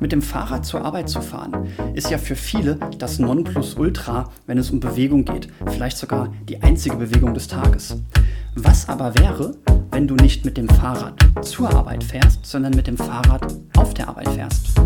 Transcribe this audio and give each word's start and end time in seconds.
Mit 0.00 0.12
dem 0.12 0.22
Fahrrad 0.22 0.64
zur 0.64 0.82
Arbeit 0.82 1.10
zu 1.10 1.20
fahren, 1.20 1.68
ist 1.92 2.08
ja 2.08 2.16
für 2.16 2.34
viele 2.34 2.80
das 2.96 3.18
Nonplusultra, 3.18 4.30
wenn 4.46 4.56
es 4.56 4.70
um 4.70 4.80
Bewegung 4.80 5.26
geht. 5.26 5.48
Vielleicht 5.66 5.98
sogar 5.98 6.32
die 6.48 6.62
einzige 6.62 6.96
Bewegung 6.96 7.34
des 7.34 7.48
Tages. 7.48 7.98
Was 8.54 8.88
aber 8.88 9.14
wäre, 9.16 9.54
wenn 9.90 10.08
du 10.08 10.14
nicht 10.14 10.46
mit 10.46 10.56
dem 10.56 10.70
Fahrrad 10.70 11.22
zur 11.42 11.68
Arbeit 11.68 12.02
fährst, 12.02 12.46
sondern 12.46 12.72
mit 12.72 12.86
dem 12.86 12.96
Fahrrad 12.96 13.54
auf 13.76 13.92
der 13.92 14.08
Arbeit 14.08 14.30
fährst? 14.30 14.80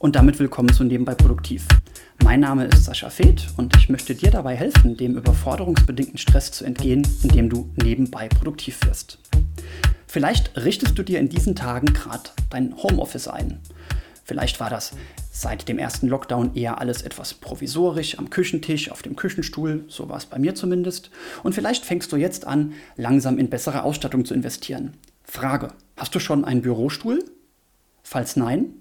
Und 0.00 0.16
damit 0.16 0.40
willkommen 0.40 0.72
zu 0.72 0.82
Nebenbei 0.82 1.14
Produktiv. 1.14 1.68
Mein 2.26 2.40
Name 2.40 2.64
ist 2.64 2.84
Sascha 2.84 3.08
Feth 3.08 3.46
und 3.56 3.76
ich 3.76 3.88
möchte 3.88 4.12
dir 4.16 4.32
dabei 4.32 4.56
helfen, 4.56 4.96
dem 4.96 5.16
überforderungsbedingten 5.16 6.18
Stress 6.18 6.50
zu 6.50 6.64
entgehen, 6.64 7.06
indem 7.22 7.48
du 7.48 7.70
nebenbei 7.76 8.28
produktiv 8.28 8.80
wirst. 8.84 9.20
Vielleicht 10.08 10.56
richtest 10.56 10.98
du 10.98 11.04
dir 11.04 11.20
in 11.20 11.28
diesen 11.28 11.54
Tagen 11.54 11.86
gerade 11.94 12.30
dein 12.50 12.76
Homeoffice 12.82 13.28
ein. 13.28 13.60
Vielleicht 14.24 14.58
war 14.58 14.70
das 14.70 14.90
seit 15.30 15.68
dem 15.68 15.78
ersten 15.78 16.08
Lockdown 16.08 16.56
eher 16.56 16.80
alles 16.80 17.02
etwas 17.02 17.32
provisorisch 17.32 18.18
am 18.18 18.28
Küchentisch, 18.28 18.90
auf 18.90 19.02
dem 19.02 19.14
Küchenstuhl, 19.14 19.84
so 19.86 20.08
war 20.08 20.16
es 20.16 20.26
bei 20.26 20.40
mir 20.40 20.56
zumindest. 20.56 21.12
Und 21.44 21.54
vielleicht 21.54 21.84
fängst 21.84 22.10
du 22.10 22.16
jetzt 22.16 22.44
an, 22.44 22.72
langsam 22.96 23.38
in 23.38 23.50
bessere 23.50 23.84
Ausstattung 23.84 24.24
zu 24.24 24.34
investieren. 24.34 24.94
Frage, 25.22 25.68
hast 25.96 26.12
du 26.12 26.18
schon 26.18 26.44
einen 26.44 26.62
Bürostuhl? 26.62 27.24
Falls 28.02 28.34
nein, 28.34 28.74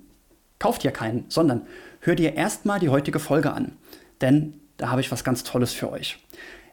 kauf 0.57 0.79
dir 0.79 0.91
keinen, 0.91 1.25
sondern 1.29 1.61
hör 2.05 2.15
dir 2.15 2.35
erstmal 2.35 2.79
die 2.79 2.89
heutige 2.89 3.19
Folge 3.19 3.51
an, 3.51 3.73
denn 4.21 4.53
da 4.77 4.89
habe 4.89 5.01
ich 5.01 5.11
was 5.11 5.23
ganz 5.23 5.43
Tolles 5.43 5.73
für 5.73 5.91
euch. 5.91 6.19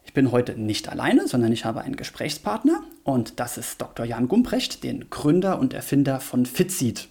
Ich 0.05 0.13
bin 0.13 0.31
heute 0.31 0.61
nicht 0.61 0.89
alleine, 0.89 1.27
sondern 1.27 1.53
ich 1.53 1.65
habe 1.65 1.81
einen 1.81 1.97
Gesprächspartner 1.97 2.83
und 3.05 3.41
das 3.41 3.57
ist 3.57 3.81
Dr. 3.81 4.05
Jan 4.05 4.29
Gumprecht, 4.29 4.85
den 4.85 5.09
Gründer 5.09 5.59
und 5.59 5.73
Erfinder 5.73 6.21
von 6.21 6.45
Fitseed. 6.45 7.09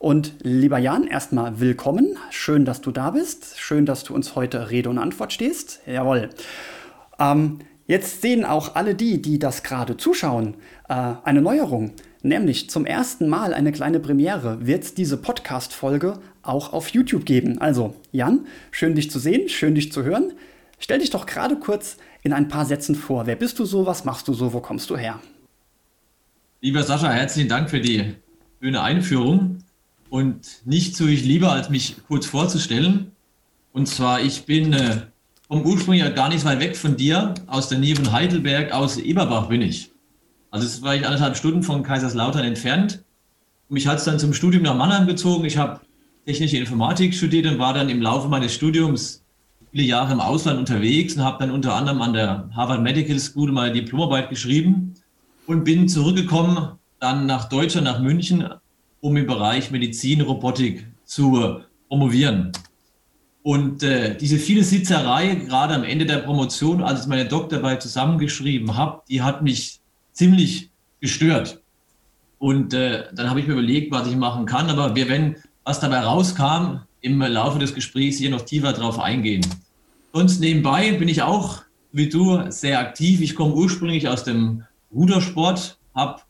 Und 0.00 0.34
lieber 0.40 0.78
Jan, 0.78 1.06
erstmal 1.06 1.60
willkommen. 1.60 2.18
Schön, 2.30 2.64
dass 2.64 2.80
du 2.80 2.90
da 2.90 3.10
bist. 3.10 3.60
Schön, 3.60 3.86
dass 3.86 4.02
du 4.02 4.14
uns 4.14 4.34
heute 4.34 4.70
Rede 4.70 4.90
und 4.90 4.98
Antwort 4.98 5.32
stehst. 5.32 5.80
Jawohl. 5.86 6.30
Ähm, 7.20 7.60
jetzt 7.86 8.22
sehen 8.22 8.44
auch 8.44 8.74
alle 8.74 8.96
die, 8.96 9.22
die 9.22 9.38
das 9.38 9.62
gerade 9.62 9.96
zuschauen, 9.96 10.56
äh, 10.88 11.12
eine 11.22 11.42
Neuerung. 11.42 11.92
Nämlich 12.22 12.70
zum 12.70 12.86
ersten 12.86 13.28
Mal 13.28 13.52
eine 13.52 13.72
kleine 13.72 13.98
Premiere 13.98 14.64
wird 14.64 14.84
es 14.84 14.94
diese 14.94 15.16
Podcast-Folge 15.16 16.20
auch 16.42 16.72
auf 16.72 16.88
YouTube 16.88 17.24
geben. 17.24 17.58
Also, 17.58 17.96
Jan, 18.12 18.46
schön 18.70 18.94
dich 18.94 19.10
zu 19.10 19.18
sehen, 19.18 19.48
schön 19.48 19.74
dich 19.74 19.90
zu 19.90 20.04
hören. 20.04 20.32
Stell 20.78 21.00
dich 21.00 21.10
doch 21.10 21.26
gerade 21.26 21.56
kurz 21.56 21.96
in 22.22 22.32
ein 22.32 22.46
paar 22.48 22.64
Sätzen 22.64 22.94
vor. 22.94 23.26
Wer 23.26 23.36
bist 23.36 23.58
du 23.58 23.64
so? 23.64 23.86
Was 23.86 24.04
machst 24.04 24.28
du 24.28 24.34
so? 24.34 24.52
Wo 24.52 24.60
kommst 24.60 24.88
du 24.90 24.96
her? 24.96 25.20
Lieber 26.60 26.84
Sascha, 26.84 27.10
herzlichen 27.10 27.48
Dank 27.48 27.70
für 27.70 27.80
die 27.80 28.14
schöne 28.60 28.82
Einführung. 28.82 29.58
Und 30.08 30.46
nichts 30.64 30.98
tue 30.98 31.10
ich 31.10 31.24
lieber, 31.24 31.50
als 31.50 31.70
mich 31.70 31.96
kurz 32.06 32.26
vorzustellen. 32.26 33.12
Und 33.72 33.88
zwar, 33.88 34.20
ich 34.20 34.44
bin 34.44 34.72
äh, 34.72 35.02
vom 35.48 35.64
Ursprung 35.64 35.94
ja 35.94 36.10
gar 36.10 36.28
nicht 36.28 36.44
weit 36.44 36.60
weg 36.60 36.76
von 36.76 36.96
dir, 36.96 37.34
aus 37.46 37.68
der 37.68 37.78
Nähe 37.78 37.96
von 37.96 38.12
Heidelberg, 38.12 38.72
aus 38.72 38.98
Eberbach 38.98 39.48
bin 39.48 39.62
ich. 39.62 39.91
Also 40.52 40.66
es 40.66 40.82
war 40.82 40.94
ich 40.94 41.06
anderthalb 41.06 41.34
Stunden 41.36 41.62
von 41.62 41.82
Kaiserslautern 41.82 42.44
entfernt. 42.44 43.02
Mich 43.70 43.86
hat 43.86 43.98
es 43.98 44.04
dann 44.04 44.18
zum 44.18 44.34
Studium 44.34 44.62
nach 44.62 44.76
Mannheim 44.76 45.06
gezogen. 45.06 45.46
Ich 45.46 45.56
habe 45.56 45.80
technische 46.26 46.58
Informatik 46.58 47.14
studiert 47.14 47.46
und 47.46 47.58
war 47.58 47.72
dann 47.72 47.88
im 47.88 48.02
Laufe 48.02 48.28
meines 48.28 48.52
Studiums 48.52 49.24
viele 49.70 49.84
Jahre 49.84 50.12
im 50.12 50.20
Ausland 50.20 50.58
unterwegs 50.58 51.16
und 51.16 51.24
habe 51.24 51.38
dann 51.40 51.50
unter 51.50 51.74
anderem 51.74 52.02
an 52.02 52.12
der 52.12 52.50
Harvard 52.54 52.82
Medical 52.82 53.18
School 53.18 53.50
meine 53.50 53.72
Diplomarbeit 53.72 54.28
geschrieben 54.28 54.92
und 55.46 55.64
bin 55.64 55.88
zurückgekommen 55.88 56.78
dann 57.00 57.24
nach 57.24 57.48
Deutschland, 57.48 57.86
nach 57.86 58.00
München, 58.00 58.46
um 59.00 59.16
im 59.16 59.26
Bereich 59.26 59.70
Medizin, 59.70 60.20
Robotik 60.20 60.86
zu 61.06 61.62
promovieren. 61.88 62.52
Und 63.42 63.82
äh, 63.82 64.16
diese 64.18 64.36
viele 64.36 64.64
Sitzerei, 64.64 65.34
gerade 65.34 65.74
am 65.74 65.82
Ende 65.82 66.04
der 66.04 66.18
Promotion, 66.18 66.82
als 66.82 67.00
ich 67.00 67.06
meine 67.06 67.24
Doktorarbeit 67.24 67.82
zusammengeschrieben 67.82 68.76
habe, 68.76 69.02
die 69.08 69.22
hat 69.22 69.42
mich 69.42 69.81
ziemlich 70.12 70.70
gestört. 71.00 71.60
Und 72.38 72.74
äh, 72.74 73.04
dann 73.14 73.30
habe 73.30 73.40
ich 73.40 73.46
mir 73.46 73.52
überlegt, 73.52 73.92
was 73.92 74.08
ich 74.08 74.16
machen 74.16 74.46
kann. 74.46 74.68
Aber 74.68 74.94
wir 74.94 75.08
werden, 75.08 75.36
was 75.64 75.80
dabei 75.80 76.00
rauskam, 76.00 76.80
im 77.00 77.20
Laufe 77.20 77.58
des 77.58 77.74
Gesprächs 77.74 78.18
hier 78.18 78.30
noch 78.30 78.42
tiefer 78.42 78.72
drauf 78.72 78.98
eingehen. 78.98 79.44
Sonst 80.12 80.40
nebenbei 80.40 80.92
bin 80.92 81.08
ich 81.08 81.22
auch, 81.22 81.62
wie 81.92 82.08
du, 82.08 82.50
sehr 82.50 82.78
aktiv. 82.78 83.20
Ich 83.20 83.34
komme 83.34 83.54
ursprünglich 83.54 84.08
aus 84.08 84.24
dem 84.24 84.64
Rudersport, 84.92 85.78
habe 85.94 86.22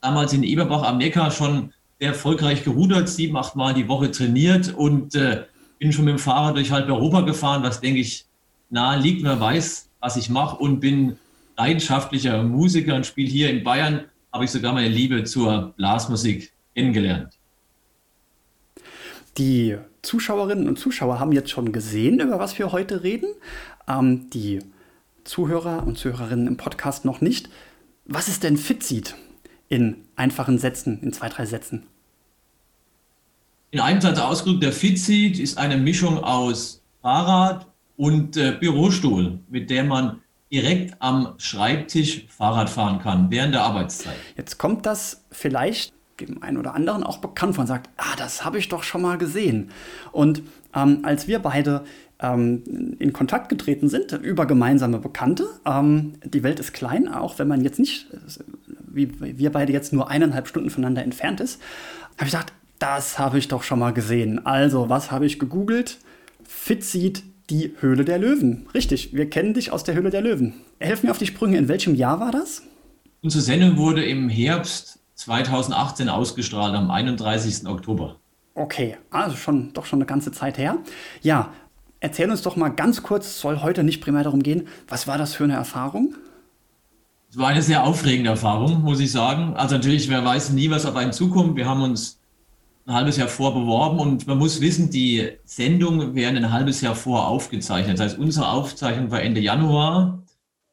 damals 0.00 0.32
in 0.32 0.42
Eberbach 0.42 0.82
am 0.82 0.98
Neckar 0.98 1.30
schon 1.30 1.72
sehr 1.98 2.08
erfolgreich 2.08 2.64
gerudert, 2.64 3.08
sieben, 3.08 3.36
acht 3.36 3.56
Mal 3.56 3.74
die 3.74 3.88
Woche 3.88 4.10
trainiert 4.10 4.74
und 4.74 5.14
äh, 5.14 5.44
bin 5.78 5.92
schon 5.92 6.04
mit 6.04 6.12
dem 6.12 6.18
Fahrrad 6.18 6.56
durch 6.56 6.70
halb 6.70 6.88
Europa 6.88 7.22
gefahren, 7.22 7.62
was 7.62 7.80
denke 7.80 8.00
ich 8.00 8.26
nahe 8.70 9.00
liegt, 9.00 9.22
wer 9.22 9.40
weiß, 9.40 9.88
was 10.00 10.16
ich 10.16 10.30
mache 10.30 10.56
und 10.56 10.80
bin 10.80 11.16
leidenschaftlicher 11.56 12.42
Musiker 12.42 12.94
und 12.94 13.06
spiele 13.06 13.28
hier 13.28 13.50
in 13.50 13.64
Bayern, 13.64 14.04
habe 14.32 14.44
ich 14.44 14.50
sogar 14.50 14.72
meine 14.72 14.88
Liebe 14.88 15.24
zur 15.24 15.74
Blasmusik 15.76 16.52
kennengelernt. 16.74 17.38
Die 19.38 19.76
Zuschauerinnen 20.02 20.68
und 20.68 20.78
Zuschauer 20.78 21.18
haben 21.18 21.32
jetzt 21.32 21.50
schon 21.50 21.72
gesehen, 21.72 22.20
über 22.20 22.38
was 22.38 22.58
wir 22.58 22.72
heute 22.72 23.02
reden. 23.02 23.28
Ähm, 23.88 24.30
die 24.30 24.60
Zuhörer 25.24 25.86
und 25.86 25.98
Zuhörerinnen 25.98 26.46
im 26.46 26.56
Podcast 26.56 27.04
noch 27.04 27.20
nicht. 27.20 27.48
Was 28.04 28.28
ist 28.28 28.42
denn 28.42 28.56
Fitseed 28.56 29.14
in 29.68 29.96
einfachen 30.14 30.58
Sätzen, 30.58 31.00
in 31.02 31.12
zwei, 31.12 31.28
drei 31.28 31.46
Sätzen? 31.46 31.86
In 33.70 33.80
einem 33.80 34.00
Satz 34.00 34.18
ausgedrückt, 34.18 34.62
der 34.62 34.72
Fitseed 34.72 35.38
ist 35.38 35.58
eine 35.58 35.76
Mischung 35.76 36.22
aus 36.22 36.82
Fahrrad 37.02 37.66
und 37.96 38.36
äh, 38.36 38.52
Bürostuhl, 38.52 39.40
mit 39.48 39.70
der 39.70 39.84
man 39.84 40.20
direkt 40.54 40.94
am 41.00 41.34
Schreibtisch 41.38 42.26
Fahrrad 42.28 42.70
fahren 42.70 43.00
kann 43.00 43.28
während 43.28 43.54
der 43.54 43.62
Arbeitszeit. 43.62 44.14
Jetzt 44.36 44.56
kommt 44.56 44.86
das 44.86 45.24
vielleicht 45.32 45.92
dem 46.20 46.44
einen 46.44 46.58
oder 46.58 46.76
anderen 46.76 47.02
auch 47.02 47.18
bekannt 47.18 47.56
von, 47.56 47.66
sagt, 47.66 47.90
ah, 47.96 48.14
das 48.16 48.44
habe 48.44 48.56
ich 48.58 48.68
doch 48.68 48.84
schon 48.84 49.02
mal 49.02 49.18
gesehen. 49.18 49.70
Und 50.12 50.42
ähm, 50.72 51.00
als 51.02 51.26
wir 51.26 51.40
beide 51.40 51.82
ähm, 52.20 52.62
in 53.00 53.12
Kontakt 53.12 53.48
getreten 53.48 53.88
sind 53.88 54.12
über 54.12 54.46
gemeinsame 54.46 55.00
Bekannte, 55.00 55.48
ähm, 55.66 56.12
die 56.24 56.44
Welt 56.44 56.60
ist 56.60 56.72
klein, 56.72 57.08
auch 57.08 57.40
wenn 57.40 57.48
man 57.48 57.62
jetzt 57.62 57.80
nicht, 57.80 58.06
wie 58.86 59.10
wir 59.18 59.50
beide 59.50 59.72
jetzt 59.72 59.92
nur 59.92 60.08
eineinhalb 60.08 60.46
Stunden 60.46 60.70
voneinander 60.70 61.02
entfernt 61.02 61.40
ist, 61.40 61.60
habe 62.16 62.26
ich 62.26 62.30
gedacht, 62.30 62.52
das 62.78 63.18
habe 63.18 63.38
ich 63.38 63.48
doch 63.48 63.64
schon 63.64 63.80
mal 63.80 63.92
gesehen. 63.92 64.46
Also, 64.46 64.88
was 64.88 65.10
habe 65.10 65.26
ich 65.26 65.40
gegoogelt? 65.40 65.98
Fitseed 66.46 67.24
die 67.50 67.74
Höhle 67.80 68.04
der 68.04 68.18
Löwen. 68.18 68.66
Richtig, 68.74 69.14
wir 69.14 69.28
kennen 69.28 69.54
dich 69.54 69.70
aus 69.70 69.84
der 69.84 69.94
Höhle 69.94 70.10
der 70.10 70.22
Löwen. 70.22 70.54
Helf 70.80 71.02
mir 71.02 71.10
auf 71.10 71.18
die 71.18 71.26
Sprünge, 71.26 71.58
in 71.58 71.68
welchem 71.68 71.94
Jahr 71.94 72.20
war 72.20 72.32
das? 72.32 72.62
Unsere 73.22 73.42
Sendung 73.42 73.76
wurde 73.76 74.04
im 74.04 74.28
Herbst 74.28 74.98
2018 75.14 76.08
ausgestrahlt, 76.08 76.74
am 76.74 76.90
31. 76.90 77.66
Oktober. 77.66 78.16
Okay, 78.54 78.96
also 79.10 79.36
schon 79.36 79.72
doch 79.72 79.84
schon 79.84 79.98
eine 79.98 80.06
ganze 80.06 80.32
Zeit 80.32 80.58
her. 80.58 80.78
Ja, 81.22 81.52
erzähl 82.00 82.30
uns 82.30 82.42
doch 82.42 82.56
mal 82.56 82.68
ganz 82.68 83.02
kurz, 83.02 83.40
soll 83.40 83.62
heute 83.62 83.82
nicht 83.82 84.00
primär 84.00 84.24
darum 84.24 84.42
gehen, 84.42 84.68
was 84.88 85.06
war 85.06 85.18
das 85.18 85.34
für 85.34 85.44
eine 85.44 85.54
Erfahrung? 85.54 86.14
Es 87.30 87.36
war 87.36 87.48
eine 87.48 87.62
sehr 87.62 87.82
aufregende 87.82 88.30
Erfahrung, 88.30 88.82
muss 88.82 89.00
ich 89.00 89.10
sagen. 89.10 89.54
Also 89.54 89.74
natürlich, 89.74 90.08
wer 90.08 90.24
weiß 90.24 90.50
nie, 90.50 90.70
was 90.70 90.86
auf 90.86 90.94
einen 90.94 91.12
zukommt. 91.12 91.56
Wir 91.56 91.68
haben 91.68 91.82
uns 91.82 92.20
ein 92.86 92.94
halbes 92.94 93.16
Jahr 93.16 93.28
vor 93.28 93.54
beworben 93.54 93.98
und 93.98 94.26
man 94.26 94.38
muss 94.38 94.60
wissen, 94.60 94.90
die 94.90 95.30
Sendungen 95.44 96.14
werden 96.14 96.36
ein 96.36 96.52
halbes 96.52 96.80
Jahr 96.80 96.94
vor 96.94 97.28
aufgezeichnet. 97.28 97.98
Das 97.98 98.04
heißt, 98.04 98.18
unsere 98.18 98.48
Aufzeichnung 98.48 99.10
war 99.10 99.22
Ende 99.22 99.40
Januar 99.40 100.22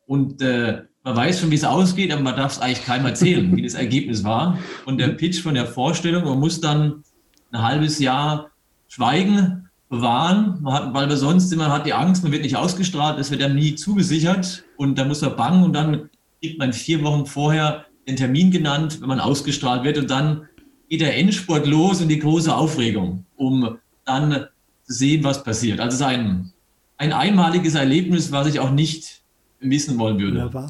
und 0.07 0.41
äh, 0.41 0.81
man 1.03 1.15
weiß 1.15 1.39
schon, 1.39 1.51
wie 1.51 1.55
es 1.55 1.63
ausgeht, 1.63 2.11
aber 2.11 2.21
man 2.21 2.35
darf 2.35 2.51
es 2.51 2.59
eigentlich 2.59 2.85
keinem 2.85 3.05
erzählen, 3.05 3.55
wie 3.55 3.61
das 3.61 3.73
Ergebnis 3.73 4.23
war. 4.23 4.59
Und 4.85 4.99
der 4.99 5.07
Pitch 5.09 5.41
von 5.41 5.55
der 5.55 5.65
Vorstellung, 5.65 6.25
man 6.25 6.39
muss 6.39 6.61
dann 6.61 7.03
ein 7.51 7.63
halbes 7.63 7.97
Jahr 7.99 8.51
schweigen, 8.87 9.69
bewahren, 9.89 10.63
hat, 10.65 10.93
weil 10.93 11.07
man 11.07 11.17
sonst 11.17 11.51
immer 11.51 11.71
hat 11.71 11.85
die 11.85 11.93
Angst, 11.93 12.23
man 12.23 12.31
wird 12.31 12.43
nicht 12.43 12.55
ausgestrahlt, 12.55 13.19
es 13.19 13.29
wird 13.29 13.41
dann 13.41 13.55
nie 13.55 13.75
zugesichert 13.75 14.63
und 14.77 14.97
da 14.97 15.05
muss 15.05 15.21
man 15.21 15.35
bangen 15.35 15.63
und 15.63 15.73
dann 15.73 16.09
kriegt 16.39 16.59
man 16.59 16.71
vier 16.71 17.03
Wochen 17.03 17.25
vorher 17.25 17.85
den 18.07 18.15
Termin 18.15 18.51
genannt, 18.51 19.01
wenn 19.01 19.09
man 19.09 19.19
ausgestrahlt 19.19 19.83
wird 19.83 19.97
und 19.97 20.09
dann 20.09 20.47
geht 20.91 20.99
der 20.99 21.15
Endspurt 21.15 21.65
los 21.67 22.01
und 22.01 22.09
die 22.09 22.19
große 22.19 22.53
Aufregung, 22.53 23.23
um 23.37 23.77
dann 24.03 24.47
zu 24.83 24.93
sehen, 24.93 25.23
was 25.23 25.41
passiert. 25.41 25.79
Also 25.79 25.95
es 25.95 26.01
ist 26.01 26.05
ein, 26.05 26.51
ein 26.97 27.13
einmaliges 27.13 27.75
Erlebnis, 27.75 28.33
was 28.33 28.47
ich 28.47 28.59
auch 28.59 28.71
nicht 28.71 29.21
missen 29.61 29.97
wollen 29.97 30.19
würde. 30.19 30.39
Wunderbar. 30.39 30.67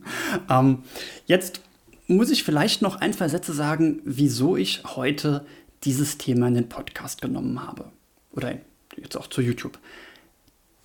ähm, 0.50 0.82
jetzt 1.24 1.62
muss 2.06 2.28
ich 2.28 2.44
vielleicht 2.44 2.82
noch 2.82 2.96
ein, 2.96 3.14
zwei 3.14 3.28
Sätze 3.28 3.54
sagen, 3.54 4.02
wieso 4.04 4.58
ich 4.58 4.82
heute 4.84 5.46
dieses 5.84 6.18
Thema 6.18 6.48
in 6.48 6.54
den 6.54 6.68
Podcast 6.68 7.22
genommen 7.22 7.66
habe. 7.66 7.86
Oder 8.32 8.58
jetzt 8.98 9.16
auch 9.16 9.26
zu 9.26 9.40
YouTube. 9.40 9.78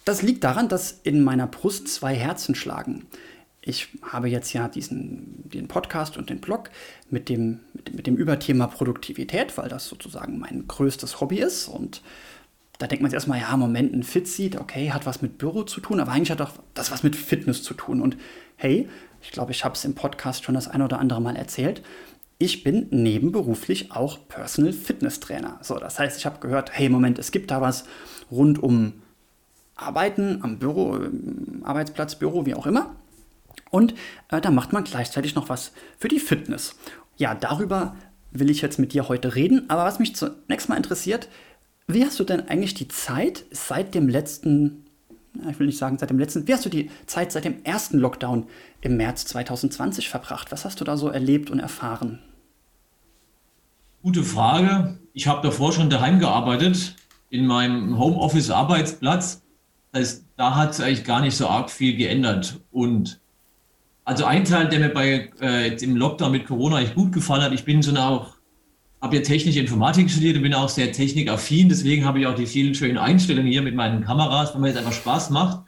Das 0.06 0.22
liegt 0.22 0.46
daran, 0.46 0.70
dass 0.70 1.02
in 1.04 1.26
meiner 1.26 1.48
Brust 1.48 1.90
zwei 1.90 2.16
Herzen 2.16 2.56
schlagen. 2.56 3.06
Ich 3.68 3.90
habe 4.02 4.30
jetzt 4.30 4.54
ja 4.54 4.70
diesen 4.70 5.44
den 5.50 5.68
Podcast 5.68 6.18
und 6.18 6.30
den 6.30 6.40
Blog 6.40 6.70
mit 7.10 7.28
dem, 7.28 7.60
mit, 7.74 7.94
mit 7.94 8.08
dem 8.08 8.16
Überthema 8.16 8.68
Produktivität, 8.68 9.58
weil 9.58 9.68
das 9.68 9.88
sozusagen 9.88 10.40
mein 10.40 10.68
größtes 10.68 11.20
Hobby 11.20 11.40
ist. 11.40 11.68
Und 11.68 12.02
da 12.80 12.88
denkt 12.88 13.02
man 13.02 13.12
sich 13.12 13.16
erstmal, 13.16 13.42
ja, 13.42 13.58
Moment, 13.58 13.94
ein 13.94 14.04
Fitseat, 14.04 14.56
okay, 14.56 14.92
hat 14.92 15.06
was 15.06 15.22
mit 15.22 15.38
Büro 15.38 15.64
zu 15.64 15.82
tun, 15.82 16.00
aber 16.00 16.14
eigentlich 16.14 16.32
hat 16.32 16.42
auch 16.42 16.54
das 16.74 16.92
was 16.92 17.04
mit 17.04 17.16
Fitness 17.16 17.62
zu 17.62 17.74
tun. 17.74 18.02
Und 18.02 18.18
hey, 18.56 18.88
ich 19.22 19.32
glaube, 19.32 19.52
ich 19.52 19.66
habe 19.66 19.76
es 19.76 19.84
im 19.84 19.96
Podcast 19.96 20.46
schon 20.46 20.56
das 20.56 20.70
ein 20.70 20.82
oder 20.82 21.00
andere 21.00 21.22
Mal 21.22 21.36
erzählt. 21.36 21.84
Ich 22.38 22.64
bin 22.64 22.88
nebenberuflich 22.92 23.92
auch 23.92 24.20
Personal 24.30 24.72
Fitness 24.72 25.20
Trainer. 25.20 25.60
So, 25.62 25.78
das 25.78 26.00
heißt, 26.00 26.18
ich 26.18 26.26
habe 26.26 26.40
gehört, 26.40 26.72
hey, 26.72 26.88
Moment, 26.88 27.20
es 27.20 27.32
gibt 27.32 27.52
da 27.52 27.60
was 27.60 27.84
rund 28.32 28.62
um 28.62 28.94
Arbeiten 29.76 30.40
am 30.42 30.58
Büro, 30.58 31.00
Arbeitsplatz, 31.64 32.16
Büro, 32.16 32.46
wie 32.46 32.56
auch 32.56 32.66
immer. 32.66 32.96
Und 33.70 33.94
äh, 34.30 34.42
da 34.42 34.52
macht 34.52 34.74
man 34.74 34.84
gleichzeitig 34.84 35.36
noch 35.36 35.50
was 35.50 35.72
für 35.98 36.08
die 36.08 36.20
Fitness. 36.20 36.76
Ja, 37.18 37.36
darüber 37.36 37.96
will 38.32 38.50
ich 38.50 38.62
jetzt 38.62 38.80
mit 38.80 38.94
dir 38.94 39.10
heute 39.10 39.36
reden. 39.36 39.70
Aber 39.70 39.86
was 39.86 40.00
mich 40.00 40.16
zunächst 40.16 40.70
mal 40.70 40.76
interessiert, 40.76 41.28
wie 41.88 42.06
hast 42.06 42.20
du 42.20 42.24
denn 42.24 42.48
eigentlich 42.48 42.74
die 42.74 42.88
Zeit 42.88 43.46
seit 43.52 43.96
dem 43.96 44.10
letzten, 44.10 44.86
ich 45.50 45.60
will 45.60 45.68
nicht 45.68 45.78
sagen 45.78 45.98
seit 45.98 46.10
dem 46.10 46.20
letzten, 46.20 46.48
wie 46.48 46.54
hast 46.54 46.66
du 46.66 46.70
die 46.70 46.92
Zeit 47.06 47.32
seit 47.32 47.46
dem 47.46 47.64
ersten 47.64 47.98
Lockdown 47.98 48.48
im 48.82 48.98
März 48.98 49.26
2020 49.26 50.10
verbracht? 50.10 50.52
Was 50.52 50.66
hast 50.66 50.82
du 50.82 50.84
da 50.84 50.98
so 50.98 51.10
erlebt 51.10 51.50
und 51.50 51.60
erfahren? 51.60 52.20
Gute 54.04 54.24
Frage. 54.24 55.00
Ich 55.14 55.28
habe 55.28 55.42
davor 55.42 55.74
schon 55.74 55.90
daheim 55.90 56.20
gearbeitet, 56.20 56.96
in 57.30 57.46
meinem 57.46 57.98
Homeoffice-Arbeitsplatz. 57.98 59.42
Das 59.92 60.02
heißt, 60.02 60.26
da 60.38 60.56
hat 60.56 60.72
es 60.72 60.82
eigentlich 60.82 61.04
gar 61.04 61.22
nicht 61.22 61.36
so 61.36 61.48
arg 61.48 61.70
viel 61.70 61.96
geändert. 61.96 62.60
Und 62.72 63.20
also 64.08 64.24
ein 64.24 64.46
Teil, 64.46 64.70
der 64.70 64.80
mir 64.80 64.90
bei 64.90 65.30
äh, 65.42 65.76
im 65.84 65.98
Lockdown 65.98 66.32
mit 66.32 66.48
Corona 66.48 66.80
echt 66.80 66.96
gut 66.96 67.12
gefallen 67.12 67.44
hat, 67.44 67.52
ich 67.52 67.66
bin 67.66 67.82
so 67.82 67.94
auch, 67.98 68.38
habe 69.02 69.18
ja 69.18 69.22
technische 69.22 69.60
Informatik 69.60 70.10
studiert 70.10 70.38
und 70.38 70.44
bin 70.44 70.54
auch 70.54 70.70
sehr 70.70 70.94
technikaffin, 70.94 71.68
deswegen 71.68 72.06
habe 72.06 72.22
ich 72.22 72.26
auch 72.26 72.34
die 72.34 72.46
vielen 72.46 72.74
schönen 72.74 72.98
Einstellungen 72.98 73.52
hier 73.52 73.62
mit 73.62 73.76
meinen 73.76 74.06
Kameras, 74.06 74.54
weil 74.54 74.62
mir 74.62 74.70
jetzt 74.70 74.78
einfach 74.78 74.94
Spaß 74.94 75.30
macht. 75.32 75.60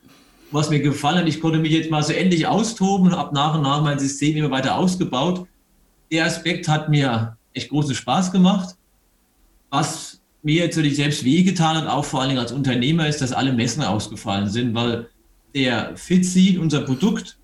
Was 0.51 0.69
mir 0.69 0.79
gefallen 0.79 1.17
hat, 1.17 1.27
ich 1.27 1.41
konnte 1.41 1.59
mich 1.59 1.73
jetzt 1.73 1.91
mal 1.91 2.01
so 2.01 2.13
endlich 2.13 2.47
austoben 2.47 3.07
und 3.07 3.17
habe 3.17 3.35
nach 3.35 3.55
und 3.55 3.61
nach 3.63 3.83
mein 3.83 3.99
System 3.99 4.37
immer 4.37 4.51
weiter 4.51 4.77
ausgebaut. 4.77 5.45
Der 6.09 6.25
Aspekt 6.25 6.69
hat 6.69 6.87
mir 6.87 7.35
echt 7.53 7.69
großen 7.69 7.93
Spaß 7.93 8.31
gemacht. 8.31 8.75
Was 9.69 10.21
mir 10.43 10.63
jetzt 10.63 10.77
natürlich 10.77 10.95
selbst 10.95 11.25
wehgetan 11.25 11.75
hat, 11.75 11.87
auch 11.87 12.05
vor 12.05 12.21
allen 12.21 12.29
Dingen 12.29 12.41
als 12.41 12.53
Unternehmer, 12.53 13.05
ist, 13.05 13.21
dass 13.21 13.33
alle 13.33 13.51
Messen 13.51 13.83
ausgefallen 13.83 14.47
sind, 14.47 14.73
weil 14.73 15.09
der 15.53 15.91
Fitseed, 15.97 16.57
unser 16.57 16.81
Produkt, 16.81 17.38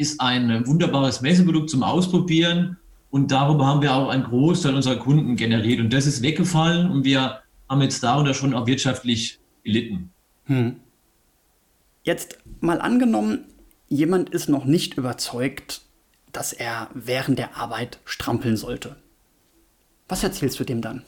ist 0.00 0.18
ein 0.18 0.66
wunderbares 0.66 1.20
Messeprodukt 1.20 1.68
zum 1.68 1.82
Ausprobieren 1.82 2.78
und 3.10 3.30
darüber 3.30 3.66
haben 3.66 3.82
wir 3.82 3.94
auch 3.94 4.08
einen 4.08 4.24
Großteil 4.24 4.74
unserer 4.74 4.96
Kunden 4.96 5.36
generiert 5.36 5.78
und 5.78 5.92
das 5.92 6.06
ist 6.06 6.22
weggefallen 6.22 6.90
und 6.90 7.04
wir 7.04 7.42
haben 7.68 7.82
jetzt 7.82 8.02
darunter 8.02 8.32
schon 8.32 8.54
auch 8.54 8.66
wirtschaftlich 8.66 9.38
gelitten. 9.62 10.10
Hm. 10.46 10.76
Jetzt 12.02 12.38
mal 12.60 12.80
angenommen, 12.80 13.44
jemand 13.88 14.30
ist 14.30 14.48
noch 14.48 14.64
nicht 14.64 14.96
überzeugt, 14.96 15.82
dass 16.32 16.54
er 16.54 16.88
während 16.94 17.38
der 17.38 17.58
Arbeit 17.58 17.98
strampeln 18.06 18.56
sollte. 18.56 18.96
Was 20.08 20.24
erzählst 20.24 20.58
du 20.58 20.64
dem 20.64 20.80
dann? 20.80 21.02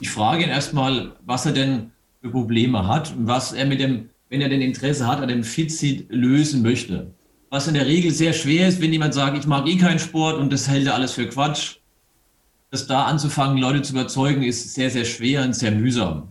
Ich 0.00 0.10
frage 0.10 0.42
ihn 0.42 0.48
erstmal, 0.48 1.12
was 1.24 1.46
er 1.46 1.52
denn 1.52 1.92
für 2.22 2.30
Probleme 2.30 2.88
hat 2.88 3.14
und 3.14 3.28
was 3.28 3.52
er 3.52 3.66
mit 3.66 3.78
dem, 3.78 4.10
wenn 4.30 4.40
er 4.40 4.48
denn 4.48 4.62
Interesse 4.62 5.06
hat, 5.06 5.20
an 5.20 5.28
dem 5.28 5.44
Fitseed 5.44 6.06
lösen 6.10 6.62
möchte 6.62 7.14
was 7.50 7.66
in 7.66 7.74
der 7.74 7.86
Regel 7.86 8.12
sehr 8.12 8.32
schwer 8.32 8.68
ist, 8.68 8.80
wenn 8.80 8.92
jemand 8.92 9.12
sagt, 9.12 9.36
ich 9.36 9.46
mag 9.46 9.66
eh 9.66 9.76
keinen 9.76 9.98
Sport 9.98 10.38
und 10.38 10.52
das 10.52 10.68
hält 10.68 10.86
er 10.86 10.94
alles 10.94 11.12
für 11.12 11.28
Quatsch. 11.28 11.78
Das 12.70 12.86
da 12.86 13.04
anzufangen, 13.04 13.58
Leute 13.58 13.82
zu 13.82 13.92
überzeugen, 13.92 14.44
ist 14.44 14.72
sehr, 14.74 14.90
sehr 14.90 15.04
schwer 15.04 15.42
und 15.42 15.56
sehr 15.56 15.72
mühsam. 15.72 16.28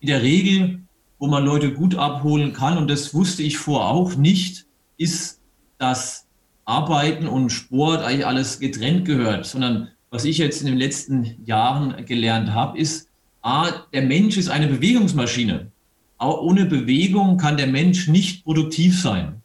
In 0.00 0.08
der 0.08 0.22
Regel, 0.22 0.80
wo 1.20 1.28
man 1.28 1.44
Leute 1.44 1.72
gut 1.72 1.94
abholen 1.94 2.52
kann, 2.52 2.76
und 2.76 2.90
das 2.90 3.14
wusste 3.14 3.44
ich 3.44 3.58
vor 3.58 3.88
auch 3.88 4.16
nicht, 4.16 4.66
ist, 4.96 5.40
dass 5.78 6.26
Arbeiten 6.64 7.28
und 7.28 7.50
Sport 7.50 8.02
eigentlich 8.02 8.26
alles 8.26 8.58
getrennt 8.58 9.04
gehört, 9.04 9.46
sondern 9.46 9.88
was 10.10 10.24
ich 10.24 10.38
jetzt 10.38 10.60
in 10.60 10.66
den 10.66 10.76
letzten 10.78 11.44
Jahren 11.46 12.04
gelernt 12.06 12.52
habe, 12.52 12.76
ist, 12.76 13.08
A, 13.42 13.70
der 13.92 14.02
Mensch 14.02 14.36
ist 14.36 14.48
eine 14.48 14.66
Bewegungsmaschine. 14.66 15.70
Auch 16.18 16.42
ohne 16.42 16.66
Bewegung 16.66 17.36
kann 17.36 17.56
der 17.56 17.68
Mensch 17.68 18.08
nicht 18.08 18.44
produktiv 18.44 19.00
sein. 19.00 19.39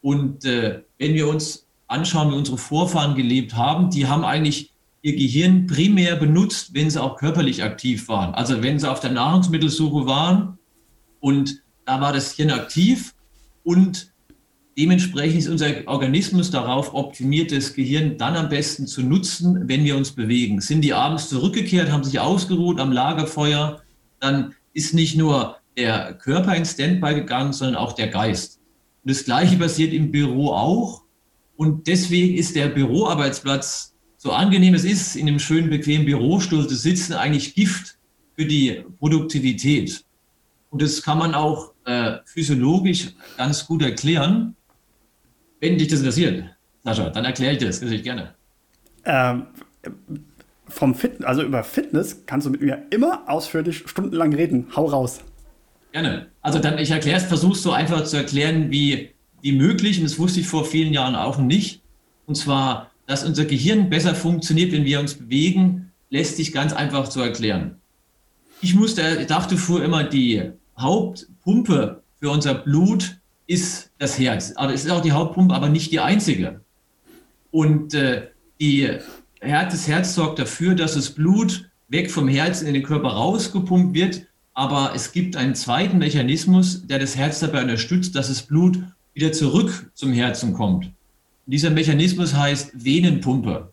Und 0.00 0.44
äh, 0.44 0.82
wenn 0.98 1.14
wir 1.14 1.28
uns 1.28 1.66
anschauen, 1.86 2.30
wie 2.30 2.36
unsere 2.36 2.58
Vorfahren 2.58 3.14
gelebt 3.14 3.54
haben, 3.54 3.90
die 3.90 4.06
haben 4.06 4.24
eigentlich 4.24 4.72
ihr 5.02 5.16
Gehirn 5.16 5.66
primär 5.66 6.16
benutzt, 6.16 6.74
wenn 6.74 6.90
sie 6.90 7.02
auch 7.02 7.16
körperlich 7.16 7.62
aktiv 7.62 8.08
waren. 8.08 8.34
Also 8.34 8.62
wenn 8.62 8.78
sie 8.78 8.90
auf 8.90 9.00
der 9.00 9.12
Nahrungsmittelsuche 9.12 10.06
waren 10.06 10.58
und 11.20 11.62
da 11.84 12.00
war 12.00 12.12
das 12.12 12.32
Hirn 12.32 12.50
aktiv 12.50 13.14
und 13.64 14.12
dementsprechend 14.76 15.38
ist 15.38 15.48
unser 15.48 15.68
Organismus 15.86 16.50
darauf 16.50 16.94
optimiert, 16.94 17.52
das 17.52 17.74
Gehirn 17.74 18.18
dann 18.18 18.36
am 18.36 18.48
besten 18.48 18.86
zu 18.86 19.02
nutzen, 19.02 19.68
wenn 19.68 19.84
wir 19.84 19.96
uns 19.96 20.12
bewegen. 20.12 20.60
Sind 20.60 20.82
die 20.82 20.92
abends 20.92 21.28
zurückgekehrt, 21.28 21.90
haben 21.90 22.04
sich 22.04 22.20
ausgeruht 22.20 22.78
am 22.78 22.92
Lagerfeuer, 22.92 23.80
dann 24.20 24.54
ist 24.74 24.94
nicht 24.94 25.16
nur 25.16 25.56
der 25.76 26.14
Körper 26.14 26.54
in 26.54 26.64
Standby 26.64 27.14
gegangen, 27.14 27.52
sondern 27.52 27.76
auch 27.76 27.92
der 27.92 28.08
Geist. 28.08 28.57
Und 29.08 29.14
das 29.14 29.24
Gleiche 29.24 29.56
passiert 29.56 29.94
im 29.94 30.10
Büro 30.10 30.52
auch. 30.52 31.00
Und 31.56 31.86
deswegen 31.86 32.36
ist 32.36 32.54
der 32.54 32.68
Büroarbeitsplatz, 32.68 33.94
so 34.18 34.32
angenehm 34.32 34.74
es 34.74 34.84
ist, 34.84 35.16
in 35.16 35.26
einem 35.26 35.38
schönen, 35.38 35.70
bequemen 35.70 36.04
Bürostuhl 36.04 36.68
zu 36.68 36.74
sitzen, 36.74 37.14
eigentlich 37.14 37.54
Gift 37.54 37.96
für 38.36 38.44
die 38.44 38.84
Produktivität. 38.98 40.04
Und 40.68 40.82
das 40.82 41.02
kann 41.02 41.16
man 41.16 41.34
auch 41.34 41.72
äh, 41.86 42.18
physiologisch 42.26 43.14
ganz 43.38 43.66
gut 43.66 43.80
erklären. 43.80 44.54
Wenn 45.58 45.78
dich 45.78 45.88
das 45.88 46.00
interessiert, 46.00 46.44
Sascha, 46.84 47.08
dann 47.08 47.24
erkläre 47.24 47.54
ich 47.54 47.60
das 47.60 47.80
natürlich 47.80 48.02
gerne. 48.02 48.34
Ähm, 49.06 49.46
vom 50.68 50.94
Fit 50.94 51.24
also 51.24 51.42
über 51.42 51.64
Fitness 51.64 52.26
kannst 52.26 52.46
du 52.46 52.50
mit 52.50 52.60
mir 52.60 52.84
immer 52.90 53.22
ausführlich 53.26 53.84
stundenlang 53.86 54.34
reden. 54.34 54.66
Hau 54.76 54.84
raus. 54.84 55.20
Gerne. 55.92 56.28
Also 56.42 56.58
dann, 56.58 56.78
ich 56.78 56.90
erkläre 56.90 57.18
es, 57.18 57.24
versuche 57.24 57.52
es 57.52 57.62
so 57.62 57.72
einfach 57.72 58.04
zu 58.04 58.16
erklären, 58.16 58.70
wie, 58.70 59.10
wie 59.42 59.52
möglich, 59.52 59.98
und 59.98 60.04
das 60.04 60.18
wusste 60.18 60.40
ich 60.40 60.46
vor 60.46 60.64
vielen 60.64 60.92
Jahren 60.92 61.14
auch 61.14 61.38
nicht. 61.38 61.82
Und 62.26 62.34
zwar, 62.36 62.90
dass 63.06 63.24
unser 63.24 63.44
Gehirn 63.44 63.88
besser 63.88 64.14
funktioniert, 64.14 64.72
wenn 64.72 64.84
wir 64.84 65.00
uns 65.00 65.14
bewegen, 65.14 65.92
lässt 66.10 66.36
sich 66.36 66.52
ganz 66.52 66.72
einfach 66.72 67.08
zu 67.08 67.20
erklären. 67.20 67.76
Ich 68.60 68.74
musste, 68.74 69.18
ich 69.20 69.26
dachte 69.26 69.56
früher 69.56 69.84
immer, 69.84 70.04
die 70.04 70.50
Hauptpumpe 70.78 72.02
für 72.20 72.30
unser 72.30 72.54
Blut 72.54 73.18
ist 73.46 73.90
das 73.98 74.18
Herz. 74.18 74.52
Aber 74.56 74.74
es 74.74 74.84
ist 74.84 74.90
auch 74.90 75.00
die 75.00 75.12
Hauptpumpe, 75.12 75.54
aber 75.54 75.68
nicht 75.68 75.90
die 75.92 76.00
einzige. 76.00 76.60
Und 77.50 77.94
äh, 77.94 78.28
die, 78.60 78.98
das 79.40 79.88
Herz 79.88 80.14
sorgt 80.14 80.38
dafür, 80.38 80.74
dass 80.74 80.94
das 80.94 81.10
Blut 81.10 81.70
weg 81.88 82.10
vom 82.10 82.28
Herzen 82.28 82.66
in 82.66 82.74
den 82.74 82.82
Körper 82.82 83.08
rausgepumpt 83.08 83.94
wird 83.94 84.26
aber 84.58 84.90
es 84.92 85.12
gibt 85.12 85.36
einen 85.36 85.54
zweiten 85.54 85.98
Mechanismus, 85.98 86.84
der 86.84 86.98
das 86.98 87.14
Herz 87.14 87.38
dabei 87.38 87.62
unterstützt, 87.62 88.16
dass 88.16 88.26
das 88.26 88.42
Blut 88.42 88.82
wieder 89.14 89.30
zurück 89.30 89.92
zum 89.94 90.12
Herzen 90.12 90.52
kommt. 90.52 90.86
Und 90.86 90.92
dieser 91.46 91.70
Mechanismus 91.70 92.34
heißt 92.34 92.72
Venenpumpe. 92.74 93.72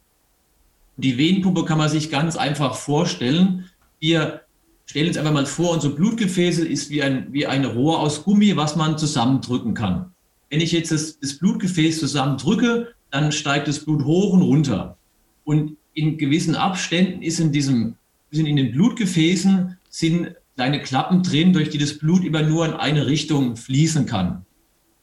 Die 0.97 1.17
Venenpumpe 1.17 1.65
kann 1.65 1.79
man 1.79 1.89
sich 1.89 2.11
ganz 2.11 2.35
einfach 2.35 2.75
vorstellen. 2.75 3.65
Wir 3.99 4.41
stellen 4.85 5.07
uns 5.07 5.17
einfach 5.17 5.33
mal 5.33 5.47
vor, 5.47 5.71
unser 5.71 5.89
Blutgefäße 5.89 6.67
ist 6.67 6.91
wie 6.91 7.01
ein, 7.01 7.33
wie 7.33 7.47
ein 7.47 7.65
Rohr 7.65 7.99
aus 7.99 8.23
Gummi, 8.23 8.55
was 8.55 8.75
man 8.75 8.99
zusammendrücken 8.99 9.73
kann. 9.73 10.11
Wenn 10.51 10.61
ich 10.61 10.71
jetzt 10.71 10.91
das, 10.91 11.19
das 11.19 11.39
Blutgefäß 11.39 11.97
zusammendrücke, 11.97 12.93
dann 13.09 13.31
steigt 13.31 13.67
das 13.67 13.79
Blut 13.79 14.05
hoch 14.05 14.33
und 14.33 14.43
runter. 14.43 14.99
Und 15.45 15.77
in 15.95 16.19
gewissen 16.19 16.53
Abständen 16.53 17.23
ist 17.23 17.39
in 17.39 17.51
diesem, 17.51 17.95
sind 18.29 18.45
in 18.45 18.57
den 18.57 18.71
Blutgefäßen 18.71 19.79
sind 19.89 20.35
kleine 20.55 20.81
Klappen 20.81 21.23
drin, 21.23 21.53
durch 21.53 21.69
die 21.69 21.77
das 21.77 21.97
Blut 21.97 22.23
immer 22.23 22.41
nur 22.41 22.65
in 22.65 22.73
eine 22.73 23.07
Richtung 23.07 23.55
fließen 23.55 24.05
kann. 24.05 24.45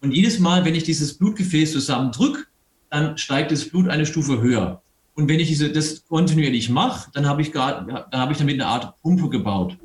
Und 0.01 0.13
jedes 0.13 0.39
Mal, 0.39 0.65
wenn 0.65 0.75
ich 0.75 0.85
dieses 0.85 1.19
Blutgefäß 1.19 1.73
zusammendrücke, 1.73 2.45
dann 2.91 3.17
steigt 3.17 3.53
das 3.53 3.69
Blut 3.69 3.89
eine 3.89 4.07
Stufe 4.07 4.41
höher. 4.41 4.83
Und 5.15 5.29
wenn 5.29 5.41
ich 5.41 5.49
diese, 5.49 5.71
das 5.71 6.05
kontinuierlich 6.07 6.71
mache, 6.71 7.11
dann 7.13 7.27
habe 7.27 7.43
ich, 7.43 7.55
habe 7.55 8.33
ich 8.33 8.39
damit 8.39 8.55
eine 8.55 8.67
Art 8.67 9.01
Pumpe 9.03 9.29
gebaut. 9.29 9.77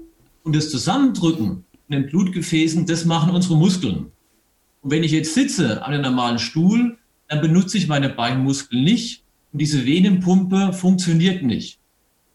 Und 0.44 0.56
das 0.56 0.70
Zusammendrücken 0.70 1.66
in 1.90 2.02
den 2.02 2.10
Blutgefäßen, 2.10 2.86
das 2.86 3.06
machen 3.06 3.32
unsere 3.32 3.58
Muskeln. 3.58 4.12
Und 4.82 4.92
wenn 4.92 5.04
ich 5.04 5.12
jetzt 5.12 5.34
sitze 5.34 5.84
an 5.84 5.94
einem 5.94 6.04
normalen 6.04 6.40
Stuhl, 6.40 6.98
dann 7.28 7.42
benutze 7.42 7.78
ich 7.78 7.88
meine 7.88 8.10
Beinmuskeln 8.10 8.84
nicht 8.84 9.24
und 9.52 9.60
diese 9.60 9.86
Venenpumpe 9.86 10.72
funktioniert 10.74 11.44
nicht. 11.44 11.80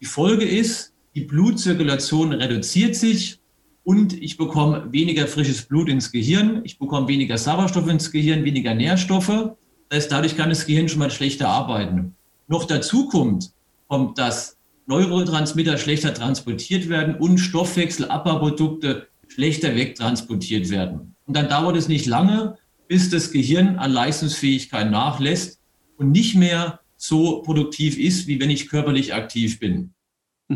Die 0.00 0.06
Folge 0.06 0.44
ist, 0.44 0.91
die 1.14 1.22
Blutzirkulation 1.22 2.32
reduziert 2.32 2.96
sich 2.96 3.38
und 3.84 4.14
ich 4.14 4.36
bekomme 4.36 4.92
weniger 4.92 5.26
frisches 5.26 5.62
Blut 5.62 5.88
ins 5.88 6.12
Gehirn, 6.12 6.60
ich 6.64 6.78
bekomme 6.78 7.08
weniger 7.08 7.36
Sauerstoff 7.36 7.88
ins 7.88 8.10
Gehirn, 8.10 8.44
weniger 8.44 8.74
Nährstoffe. 8.74 9.52
Das 9.88 10.04
heißt, 10.04 10.12
dadurch 10.12 10.36
kann 10.36 10.48
das 10.48 10.66
Gehirn 10.66 10.88
schon 10.88 11.00
mal 11.00 11.10
schlechter 11.10 11.48
arbeiten. 11.48 12.14
Noch 12.48 12.64
dazu 12.64 13.08
kommt, 13.08 13.52
kommt, 13.88 14.18
dass 14.18 14.56
Neurotransmitter 14.86 15.78
schlechter 15.78 16.14
transportiert 16.14 16.88
werden 16.88 17.16
und 17.16 17.38
Stoffwechselabbau-Produkte 17.38 19.08
schlechter 19.28 19.74
wegtransportiert 19.74 20.70
werden. 20.70 21.14
Und 21.26 21.36
dann 21.36 21.48
dauert 21.48 21.76
es 21.76 21.88
nicht 21.88 22.06
lange, 22.06 22.56
bis 22.88 23.10
das 23.10 23.32
Gehirn 23.32 23.76
an 23.76 23.92
Leistungsfähigkeit 23.92 24.90
nachlässt 24.90 25.60
und 25.96 26.10
nicht 26.10 26.34
mehr 26.34 26.80
so 26.96 27.42
produktiv 27.42 27.98
ist, 27.98 28.26
wie 28.26 28.40
wenn 28.40 28.50
ich 28.50 28.68
körperlich 28.68 29.14
aktiv 29.14 29.58
bin. 29.58 29.92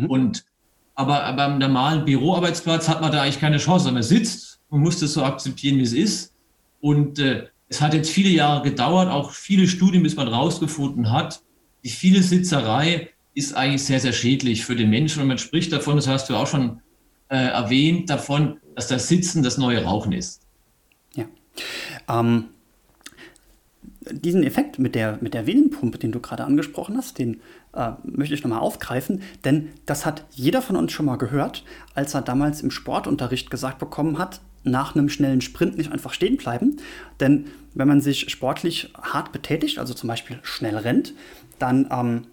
Mhm. 0.01 0.05
Und 0.07 0.45
aber 0.95 1.31
beim 1.33 1.59
normalen 1.59 2.05
Büroarbeitsplatz 2.05 2.89
hat 2.89 3.01
man 3.01 3.11
da 3.11 3.21
eigentlich 3.21 3.39
keine 3.39 3.57
Chance. 3.57 3.91
Man 3.91 4.01
sitzt 4.01 4.59
und 4.69 4.81
muss 4.81 4.99
das 4.99 5.13
so 5.13 5.23
akzeptieren, 5.23 5.77
wie 5.77 5.83
es 5.83 5.93
ist. 5.93 6.33
Und 6.81 7.19
äh, 7.19 7.47
es 7.69 7.81
hat 7.81 7.93
jetzt 7.93 8.09
viele 8.09 8.29
Jahre 8.29 8.63
gedauert, 8.63 9.09
auch 9.09 9.31
viele 9.31 9.67
Studien, 9.67 10.01
bis 10.01 10.15
man 10.15 10.27
rausgefunden 10.27 11.11
hat, 11.11 11.41
die 11.83 11.89
viele 11.89 12.23
Sitzerei 12.23 13.09
ist 13.33 13.55
eigentlich 13.55 13.83
sehr, 13.83 13.99
sehr 13.99 14.13
schädlich 14.13 14.65
für 14.65 14.75
den 14.75 14.89
Menschen. 14.89 15.21
Und 15.21 15.27
man 15.27 15.37
spricht 15.37 15.71
davon, 15.71 15.97
das 15.97 16.07
hast 16.07 16.29
du 16.29 16.35
auch 16.35 16.47
schon 16.47 16.81
äh, 17.29 17.35
erwähnt, 17.35 18.09
davon, 18.09 18.57
dass 18.75 18.87
das 18.87 19.07
Sitzen 19.07 19.43
das 19.43 19.59
neue 19.59 19.83
Rauchen 19.83 20.13
ist. 20.13 20.41
Ja. 21.13 21.25
Ähm, 22.09 22.45
diesen 24.11 24.43
Effekt 24.43 24.79
mit 24.79 24.95
der, 24.95 25.19
mit 25.21 25.33
der 25.33 25.45
Venenpumpe, 25.45 25.97
den 25.97 26.11
du 26.11 26.19
gerade 26.19 26.45
angesprochen 26.45 26.97
hast, 26.97 27.19
den 27.19 27.41
äh, 27.77 27.91
möchte 28.03 28.33
ich 28.33 28.43
nochmal 28.43 28.59
aufgreifen, 28.59 29.21
denn 29.45 29.69
das 29.85 30.05
hat 30.05 30.25
jeder 30.31 30.61
von 30.61 30.75
uns 30.75 30.91
schon 30.91 31.05
mal 31.05 31.17
gehört, 31.17 31.63
als 31.93 32.13
er 32.13 32.21
damals 32.21 32.61
im 32.61 32.71
Sportunterricht 32.71 33.49
gesagt 33.49 33.79
bekommen 33.79 34.17
hat, 34.17 34.41
nach 34.63 34.95
einem 34.95 35.07
schnellen 35.09 35.41
Sprint 35.41 35.77
nicht 35.77 35.91
einfach 35.91 36.13
stehen 36.13 36.37
bleiben. 36.37 36.77
Denn 37.19 37.45
wenn 37.73 37.87
man 37.87 38.01
sich 38.01 38.29
sportlich 38.29 38.91
hart 39.01 39.31
betätigt, 39.31 39.79
also 39.79 39.93
zum 39.93 40.07
Beispiel 40.07 40.39
schnell 40.41 40.75
rennt, 40.75 41.13
dann 41.59 41.87
ähm, 41.91 42.23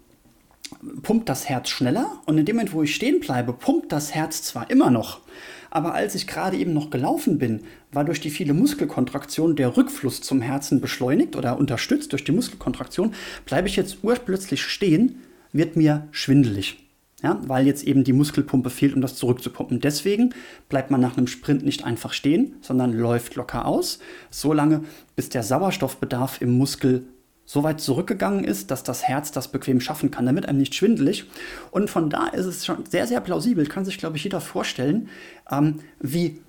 pumpt 1.01 1.29
das 1.29 1.47
Herz 1.47 1.69
schneller 1.69 2.21
und 2.25 2.37
in 2.37 2.45
dem 2.45 2.55
Moment, 2.55 2.73
wo 2.73 2.83
ich 2.83 2.95
stehen 2.95 3.19
bleibe, 3.19 3.53
pumpt 3.53 3.91
das 3.91 4.13
Herz 4.13 4.41
zwar 4.41 4.69
immer 4.69 4.89
noch, 4.89 5.21
aber 5.69 5.93
als 5.93 6.15
ich 6.15 6.25
gerade 6.25 6.57
eben 6.57 6.73
noch 6.73 6.89
gelaufen 6.89 7.37
bin, 7.37 7.61
war 7.91 8.05
durch 8.05 8.21
die 8.21 8.29
viele 8.29 8.53
Muskelkontraktion 8.53 9.55
der 9.55 9.75
Rückfluss 9.75 10.21
zum 10.21 10.41
Herzen 10.41 10.81
beschleunigt 10.81 11.35
oder 11.35 11.57
unterstützt 11.57 12.13
durch 12.13 12.23
die 12.23 12.31
Muskelkontraktion. 12.31 13.13
Bleibe 13.45 13.67
ich 13.67 13.75
jetzt 13.75 13.97
urplötzlich 14.01 14.63
stehen, 14.63 15.21
wird 15.55 15.75
mir 15.75 16.07
schwindelig. 16.11 16.77
Ja, 17.23 17.39
weil 17.47 17.65
jetzt 17.65 17.83
eben 17.85 18.03
die 18.03 18.13
Muskelpumpe 18.13 18.69
fehlt, 18.69 18.93
um 18.93 19.01
das 19.01 19.15
zurückzupumpen. 19.15 19.79
Deswegen 19.79 20.35
bleibt 20.69 20.91
man 20.91 21.01
nach 21.01 21.17
einem 21.17 21.27
Sprint 21.27 21.63
nicht 21.63 21.83
einfach 21.83 22.13
stehen, 22.13 22.55
sondern 22.61 22.93
läuft 22.93 23.35
locker 23.35 23.65
aus, 23.65 23.99
so 24.29 24.53
lange, 24.53 24.83
bis 25.15 25.29
der 25.29 25.41
Sauerstoffbedarf 25.41 26.41
im 26.41 26.55
Muskel 26.55 27.07
so 27.45 27.63
weit 27.63 27.79
zurückgegangen 27.79 28.43
ist, 28.43 28.69
dass 28.69 28.83
das 28.83 29.03
Herz 29.03 29.31
das 29.31 29.47
bequem 29.47 29.79
schaffen 29.79 30.11
kann, 30.11 30.25
damit 30.25 30.47
einem 30.47 30.59
nicht 30.59 30.75
schwindelig. 30.75 31.25
Und 31.71 31.89
von 31.89 32.09
da 32.09 32.27
ist 32.27 32.45
es 32.45 32.65
schon 32.65 32.85
sehr, 32.85 33.07
sehr 33.07 33.21
plausibel, 33.21 33.65
kann 33.65 33.85
sich, 33.85 33.97
glaube 33.97 34.17
ich, 34.17 34.23
jeder 34.23 34.41
vorstellen, 34.41 35.09
ähm, 35.49 35.79
wie 35.99 36.41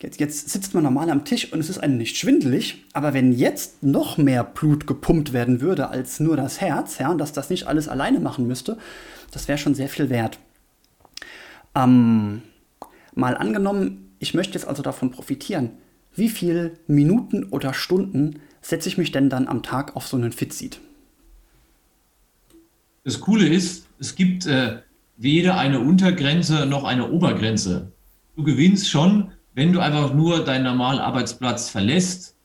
jetzt, 0.00 0.20
jetzt 0.20 0.50
sitzt 0.50 0.74
man 0.74 0.82
normal 0.82 1.10
am 1.10 1.24
Tisch 1.24 1.52
und 1.52 1.60
es 1.60 1.68
ist 1.68 1.78
einem 1.78 1.96
nicht 1.96 2.16
schwindelig, 2.16 2.84
aber 2.92 3.14
wenn 3.14 3.32
jetzt 3.32 3.82
noch 3.82 4.18
mehr 4.18 4.44
Blut 4.44 4.86
gepumpt 4.86 5.32
werden 5.32 5.60
würde 5.60 5.88
als 5.88 6.20
nur 6.20 6.36
das 6.36 6.60
Herz, 6.60 6.98
ja, 6.98 7.14
dass 7.14 7.32
das 7.32 7.50
nicht 7.50 7.66
alles 7.66 7.88
alleine 7.88 8.20
machen 8.20 8.46
müsste, 8.46 8.78
das 9.30 9.48
wäre 9.48 9.58
schon 9.58 9.74
sehr 9.74 9.88
viel 9.88 10.10
wert. 10.10 10.38
Ähm, 11.74 12.42
mal 13.14 13.36
angenommen, 13.36 14.12
ich 14.18 14.34
möchte 14.34 14.54
jetzt 14.54 14.66
also 14.66 14.82
davon 14.82 15.10
profitieren, 15.10 15.70
wie 16.14 16.28
viele 16.28 16.74
Minuten 16.86 17.44
oder 17.44 17.74
Stunden 17.74 18.40
setze 18.62 18.88
ich 18.88 18.98
mich 18.98 19.12
denn 19.12 19.28
dann 19.28 19.48
am 19.48 19.62
Tag 19.62 19.96
auf 19.96 20.06
so 20.06 20.16
einen 20.16 20.32
Fitseat? 20.32 20.80
Das 23.02 23.20
Coole 23.20 23.46
ist, 23.46 23.86
es 23.98 24.14
gibt 24.14 24.46
äh, 24.46 24.78
weder 25.16 25.58
eine 25.58 25.80
Untergrenze 25.80 26.66
noch 26.66 26.84
eine 26.84 27.10
Obergrenze. 27.10 27.92
Du 28.36 28.42
gewinnst 28.42 28.88
schon, 28.88 29.32
wenn 29.54 29.72
du 29.72 29.80
einfach 29.80 30.12
nur 30.12 30.44
deinen 30.44 30.64
normalen 30.64 30.98
Arbeitsplatz 30.98 31.70
verlässt, 31.70 32.36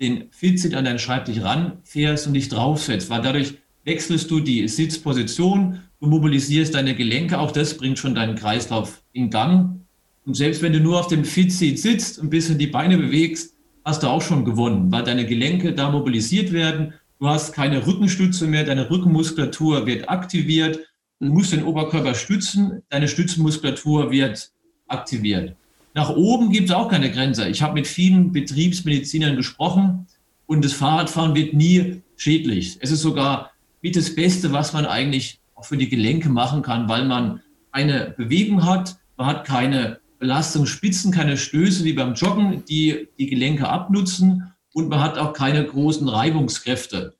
den 0.00 0.30
Fitseat 0.30 0.74
an 0.74 0.84
deinen 0.84 0.98
Schreibtisch 0.98 1.42
ranfährst 1.42 2.26
und 2.26 2.34
dich 2.34 2.48
draufsetzt, 2.48 3.10
weil 3.10 3.22
dadurch 3.22 3.54
wechselst 3.84 4.30
du 4.30 4.40
die 4.40 4.68
Sitzposition, 4.68 5.80
du 6.00 6.06
mobilisierst 6.06 6.74
deine 6.74 6.94
Gelenke, 6.94 7.38
auch 7.38 7.50
das 7.50 7.76
bringt 7.76 7.98
schon 7.98 8.14
deinen 8.14 8.36
Kreislauf 8.36 9.02
in 9.12 9.30
Gang. 9.30 9.80
Und 10.24 10.34
selbst 10.34 10.62
wenn 10.62 10.74
du 10.74 10.80
nur 10.80 11.00
auf 11.00 11.08
dem 11.08 11.24
Fitseat 11.24 11.78
sitzt 11.78 12.18
und 12.18 12.26
ein 12.26 12.30
bisschen 12.30 12.58
die 12.58 12.66
Beine 12.66 12.98
bewegst, 12.98 13.54
hast 13.84 14.02
du 14.02 14.08
auch 14.08 14.20
schon 14.20 14.44
gewonnen, 14.44 14.92
weil 14.92 15.02
deine 15.02 15.24
Gelenke 15.24 15.72
da 15.72 15.90
mobilisiert 15.90 16.52
werden. 16.52 16.92
Du 17.18 17.26
hast 17.26 17.54
keine 17.54 17.86
Rückenstütze 17.86 18.46
mehr, 18.46 18.64
deine 18.64 18.90
Rückenmuskulatur 18.90 19.86
wird 19.86 20.08
aktiviert. 20.08 20.80
Du 21.18 21.32
musst 21.32 21.52
den 21.52 21.64
Oberkörper 21.64 22.14
stützen, 22.14 22.82
deine 22.90 23.08
Stützenmuskulatur 23.08 24.10
wird 24.10 24.52
aktiviert. 24.86 25.56
Nach 25.98 26.10
oben 26.10 26.52
gibt 26.52 26.68
es 26.70 26.74
auch 26.76 26.88
keine 26.88 27.10
Grenze. 27.10 27.48
Ich 27.48 27.60
habe 27.60 27.74
mit 27.74 27.88
vielen 27.88 28.30
Betriebsmedizinern 28.30 29.34
gesprochen 29.34 30.06
und 30.46 30.64
das 30.64 30.72
Fahrradfahren 30.72 31.34
wird 31.34 31.54
nie 31.54 32.02
schädlich. 32.14 32.78
Es 32.78 32.92
ist 32.92 33.00
sogar 33.00 33.50
mit 33.82 33.96
das 33.96 34.14
Beste, 34.14 34.52
was 34.52 34.72
man 34.72 34.86
eigentlich 34.86 35.40
auch 35.56 35.64
für 35.64 35.76
die 35.76 35.88
Gelenke 35.88 36.28
machen 36.28 36.62
kann, 36.62 36.88
weil 36.88 37.04
man 37.04 37.40
eine 37.72 38.14
Bewegung 38.16 38.64
hat, 38.64 38.96
man 39.16 39.26
hat 39.26 39.44
keine 39.44 39.98
Belastungsspitzen, 40.20 41.10
keine 41.10 41.36
Stöße 41.36 41.82
wie 41.82 41.94
beim 41.94 42.14
Joggen, 42.14 42.64
die 42.68 43.08
die 43.18 43.26
Gelenke 43.26 43.68
abnutzen 43.68 44.52
und 44.74 44.88
man 44.88 45.00
hat 45.00 45.18
auch 45.18 45.32
keine 45.32 45.66
großen 45.66 46.08
Reibungskräfte. 46.08 47.16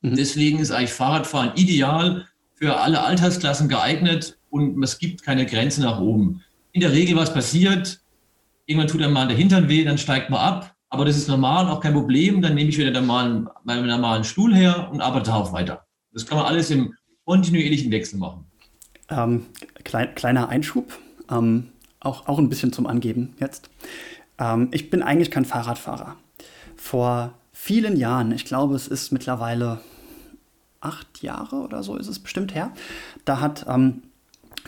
Mhm. 0.00 0.16
Deswegen 0.16 0.58
ist 0.58 0.70
eigentlich 0.70 0.94
Fahrradfahren 0.94 1.52
ideal 1.56 2.28
für 2.54 2.80
alle 2.80 3.02
Altersklassen 3.02 3.68
geeignet 3.68 4.38
und 4.48 4.82
es 4.82 4.98
gibt 4.98 5.22
keine 5.22 5.44
Grenze 5.44 5.82
nach 5.82 6.00
oben. 6.00 6.42
In 6.72 6.80
der 6.80 6.92
Regel, 6.92 7.14
was 7.16 7.34
passiert, 7.34 8.01
irgendwann 8.72 8.88
tut 8.88 9.02
einem 9.02 9.12
mal 9.12 9.28
der 9.28 9.36
Hintern 9.36 9.68
weh, 9.68 9.84
dann 9.84 9.98
steigt 9.98 10.30
man 10.30 10.40
ab, 10.40 10.74
aber 10.88 11.04
das 11.04 11.16
ist 11.16 11.28
normal, 11.28 11.68
auch 11.68 11.80
kein 11.80 11.94
Problem, 11.94 12.42
dann 12.42 12.54
nehme 12.54 12.70
ich 12.70 12.78
wieder 12.78 12.90
normalen, 12.90 13.48
meinen 13.64 13.86
normalen 13.86 14.24
Stuhl 14.24 14.54
her 14.54 14.88
und 14.90 15.00
arbeite 15.00 15.34
auch 15.34 15.52
weiter. 15.52 15.86
Das 16.12 16.26
kann 16.26 16.38
man 16.38 16.46
alles 16.46 16.70
im 16.70 16.94
kontinuierlichen 17.24 17.90
Wechsel 17.92 18.18
machen. 18.18 18.44
Ähm, 19.08 19.46
klein, 19.84 20.14
kleiner 20.14 20.48
Einschub. 20.48 20.92
Ähm, 21.30 21.68
auch, 22.00 22.26
auch 22.26 22.38
ein 22.38 22.48
bisschen 22.48 22.72
zum 22.72 22.86
Angeben 22.86 23.34
jetzt. 23.38 23.70
Ähm, 24.38 24.68
ich 24.72 24.90
bin 24.90 25.02
eigentlich 25.02 25.30
kein 25.30 25.44
Fahrradfahrer. 25.44 26.16
Vor 26.76 27.34
vielen 27.52 27.96
Jahren, 27.96 28.32
ich 28.32 28.44
glaube, 28.44 28.74
es 28.74 28.88
ist 28.88 29.12
mittlerweile 29.12 29.80
acht 30.80 31.22
Jahre 31.22 31.56
oder 31.56 31.82
so 31.82 31.96
ist 31.96 32.08
es 32.08 32.18
bestimmt 32.18 32.54
her, 32.54 32.72
da 33.24 33.40
hat 33.40 33.66
ähm, 33.68 34.02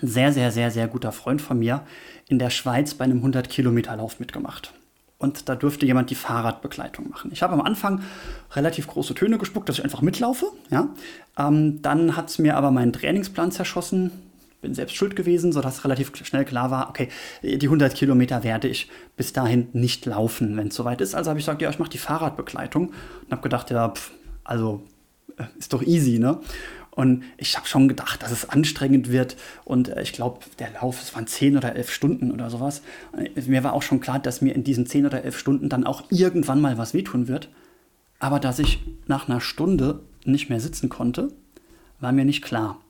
ein 0.00 0.08
sehr, 0.08 0.32
sehr, 0.32 0.52
sehr, 0.52 0.70
sehr 0.70 0.86
guter 0.88 1.12
Freund 1.12 1.42
von 1.42 1.58
mir 1.58 1.84
in 2.28 2.38
der 2.38 2.50
Schweiz 2.50 2.94
bei 2.94 3.04
einem 3.04 3.24
100-Kilometer-Lauf 3.24 4.20
mitgemacht. 4.20 4.72
Und 5.18 5.48
da 5.48 5.54
durfte 5.54 5.86
jemand 5.86 6.10
die 6.10 6.14
Fahrradbegleitung 6.16 7.08
machen. 7.08 7.30
Ich 7.32 7.42
habe 7.42 7.54
am 7.54 7.60
Anfang 7.60 8.02
relativ 8.52 8.86
große 8.86 9.14
Töne 9.14 9.38
gespuckt, 9.38 9.68
dass 9.68 9.78
ich 9.78 9.84
einfach 9.84 10.02
mitlaufe. 10.02 10.46
Ja? 10.70 10.88
Ähm, 11.38 11.80
dann 11.82 12.16
hat 12.16 12.30
es 12.30 12.38
mir 12.38 12.56
aber 12.56 12.70
meinen 12.70 12.92
Trainingsplan 12.92 13.52
zerschossen 13.52 14.10
bin 14.64 14.74
selbst 14.74 14.96
schuld 14.96 15.14
gewesen, 15.14 15.52
sodass 15.52 15.84
relativ 15.84 16.10
schnell 16.16 16.46
klar 16.46 16.70
war, 16.70 16.88
okay, 16.88 17.08
die 17.42 17.66
100 17.66 17.94
Kilometer 17.94 18.42
werde 18.42 18.66
ich 18.66 18.90
bis 19.14 19.32
dahin 19.32 19.68
nicht 19.74 20.06
laufen, 20.06 20.56
wenn 20.56 20.68
es 20.68 20.74
soweit 20.74 21.02
ist. 21.02 21.14
Also 21.14 21.28
habe 21.28 21.38
ich 21.38 21.44
gesagt, 21.44 21.60
ja, 21.60 21.68
ich 21.68 21.78
mache 21.78 21.90
die 21.90 21.98
Fahrradbegleitung 21.98 22.88
und 22.88 23.30
habe 23.30 23.42
gedacht, 23.42 23.70
ja, 23.70 23.90
pff, 23.90 24.10
also 24.42 24.82
äh, 25.36 25.44
ist 25.58 25.72
doch 25.74 25.82
easy, 25.82 26.18
ne? 26.18 26.40
Und 26.94 27.24
ich 27.38 27.56
habe 27.56 27.66
schon 27.66 27.88
gedacht, 27.88 28.22
dass 28.22 28.30
es 28.30 28.48
anstrengend 28.48 29.10
wird. 29.10 29.36
Und 29.64 29.88
äh, 29.88 30.02
ich 30.02 30.12
glaube, 30.12 30.40
der 30.60 30.70
Lauf, 30.70 31.02
es 31.02 31.14
waren 31.14 31.26
10 31.26 31.56
oder 31.56 31.74
11 31.74 31.90
Stunden 31.90 32.30
oder 32.30 32.50
sowas. 32.50 32.82
Mir 33.46 33.64
war 33.64 33.72
auch 33.72 33.82
schon 33.82 34.00
klar, 34.00 34.20
dass 34.20 34.40
mir 34.40 34.54
in 34.54 34.62
diesen 34.62 34.86
10 34.86 35.06
oder 35.06 35.24
11 35.24 35.38
Stunden 35.38 35.68
dann 35.68 35.84
auch 35.84 36.04
irgendwann 36.10 36.60
mal 36.60 36.78
was 36.78 36.94
wehtun 36.94 37.26
wird. 37.26 37.48
Aber 38.20 38.38
dass 38.38 38.60
ich 38.60 38.80
nach 39.06 39.28
einer 39.28 39.40
Stunde 39.40 40.00
nicht 40.24 40.48
mehr 40.50 40.60
sitzen 40.60 40.88
konnte, 40.88 41.32
war 41.98 42.12
mir 42.12 42.24
nicht 42.24 42.42
klar. 42.42 42.80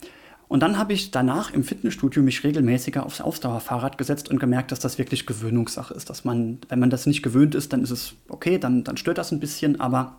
Und 0.48 0.60
dann 0.60 0.76
habe 0.76 0.92
ich 0.92 1.10
danach 1.10 1.52
im 1.52 1.64
Fitnessstudio 1.64 2.22
mich 2.22 2.44
regelmäßiger 2.44 3.06
aufs 3.06 3.22
Ausdauerfahrrad 3.22 3.96
gesetzt 3.96 4.28
und 4.28 4.38
gemerkt, 4.38 4.70
dass 4.70 4.80
das 4.80 4.98
wirklich 4.98 5.24
Gewöhnungssache 5.24 5.94
ist. 5.94 6.10
Dass 6.10 6.24
man, 6.24 6.58
wenn 6.68 6.78
man 6.78 6.90
das 6.90 7.06
nicht 7.06 7.22
gewöhnt 7.22 7.54
ist, 7.54 7.72
dann 7.72 7.82
ist 7.82 7.90
es 7.90 8.14
okay, 8.28 8.58
dann, 8.58 8.84
dann 8.84 8.98
stört 8.98 9.16
das 9.16 9.32
ein 9.32 9.40
bisschen, 9.40 9.80
aber 9.80 10.16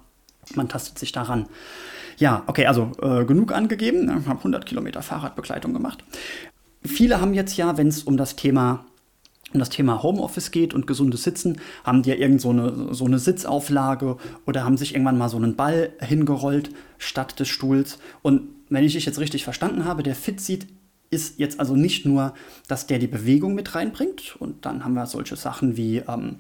man 0.56 0.68
tastet 0.68 0.98
sich 0.98 1.12
daran. 1.12 1.46
Ja, 2.18 2.44
okay, 2.48 2.66
also 2.66 2.92
äh, 3.02 3.26
genug 3.26 3.54
angegeben. 3.54 4.04
Ich 4.22 4.28
habe 4.28 4.40
100 4.40 4.66
Kilometer 4.66 5.02
Fahrradbegleitung 5.02 5.74
gemacht. 5.74 6.04
Viele 6.84 7.20
haben 7.20 7.34
jetzt 7.34 7.58
ja, 7.58 7.78
wenn 7.78 7.88
es 7.88 8.04
um 8.04 8.18
das 8.18 8.36
Thema 8.36 8.86
um 9.54 9.60
das 9.60 9.70
Thema 9.70 10.04
Homeoffice 10.04 10.52
geht 10.52 10.74
und 10.74 10.86
gesundes 10.86 11.24
Sitzen, 11.24 11.62
haben 11.84 12.04
die 12.04 12.10
ja 12.10 12.16
irgend 12.16 12.42
so 12.42 12.50
eine, 12.50 12.94
so 12.94 13.06
eine 13.06 13.20
Sitzauflage 13.20 14.18
oder 14.46 14.66
haben 14.66 14.76
sich 14.76 14.94
irgendwann 14.94 15.18
mal 15.18 15.30
so 15.30 15.38
einen 15.38 15.56
Ball 15.56 15.94
hingerollt 16.00 16.72
statt 16.98 17.40
des 17.40 17.48
Stuhls. 17.48 17.98
Und 18.22 18.50
wenn 18.70 18.84
ich 18.84 18.94
dich 18.94 19.06
jetzt 19.06 19.20
richtig 19.20 19.46
verstanden 19.46 19.86
habe, 19.86 20.04
der 20.04 20.16
Fit 20.16 20.42
sieht 20.42 20.68
ist 21.12 21.40
jetzt 21.40 21.60
also 21.60 21.76
nicht 21.76 22.06
nur, 22.06 22.34
dass 22.68 22.88
der 22.88 23.00
die 23.00 23.08
Bewegung 23.08 23.56
mit 23.56 23.76
reinbringt 23.76 24.36
und 24.40 24.66
dann 24.66 24.84
haben 24.84 24.94
wir 24.94 25.06
solche 25.06 25.36
Sachen 25.36 25.78
wie 25.78 25.98
ähm, 25.98 26.38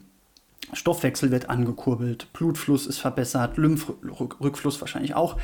Stoffwechsel 0.73 1.31
wird 1.31 1.49
angekurbelt, 1.49 2.31
Blutfluss 2.33 2.87
ist 2.87 2.99
verbessert, 2.99 3.57
Lymphrückfluss 3.57 4.81
wahrscheinlich 4.81 5.15
auch, 5.15 5.37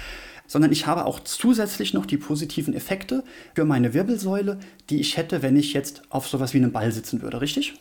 sondern 0.48 0.72
ich 0.72 0.88
habe 0.88 1.06
auch 1.06 1.20
zusätzlich 1.22 1.94
noch 1.94 2.06
die 2.06 2.18
positiven 2.18 2.74
Effekte 2.74 3.24
für 3.56 3.66
meine 3.66 3.94
Wirbelsäule, 3.94 4.60
die 4.90 5.00
ich 5.00 5.18
hätte, 5.18 5.42
wenn 5.42 5.56
ich 5.56 5.74
jetzt 5.74 6.04
auf 6.10 6.28
sowas 6.28 6.54
wie 6.54 6.58
einem 6.58 6.72
Ball 6.72 6.92
sitzen 6.92 7.22
würde, 7.22 7.40
richtig? 7.42 7.76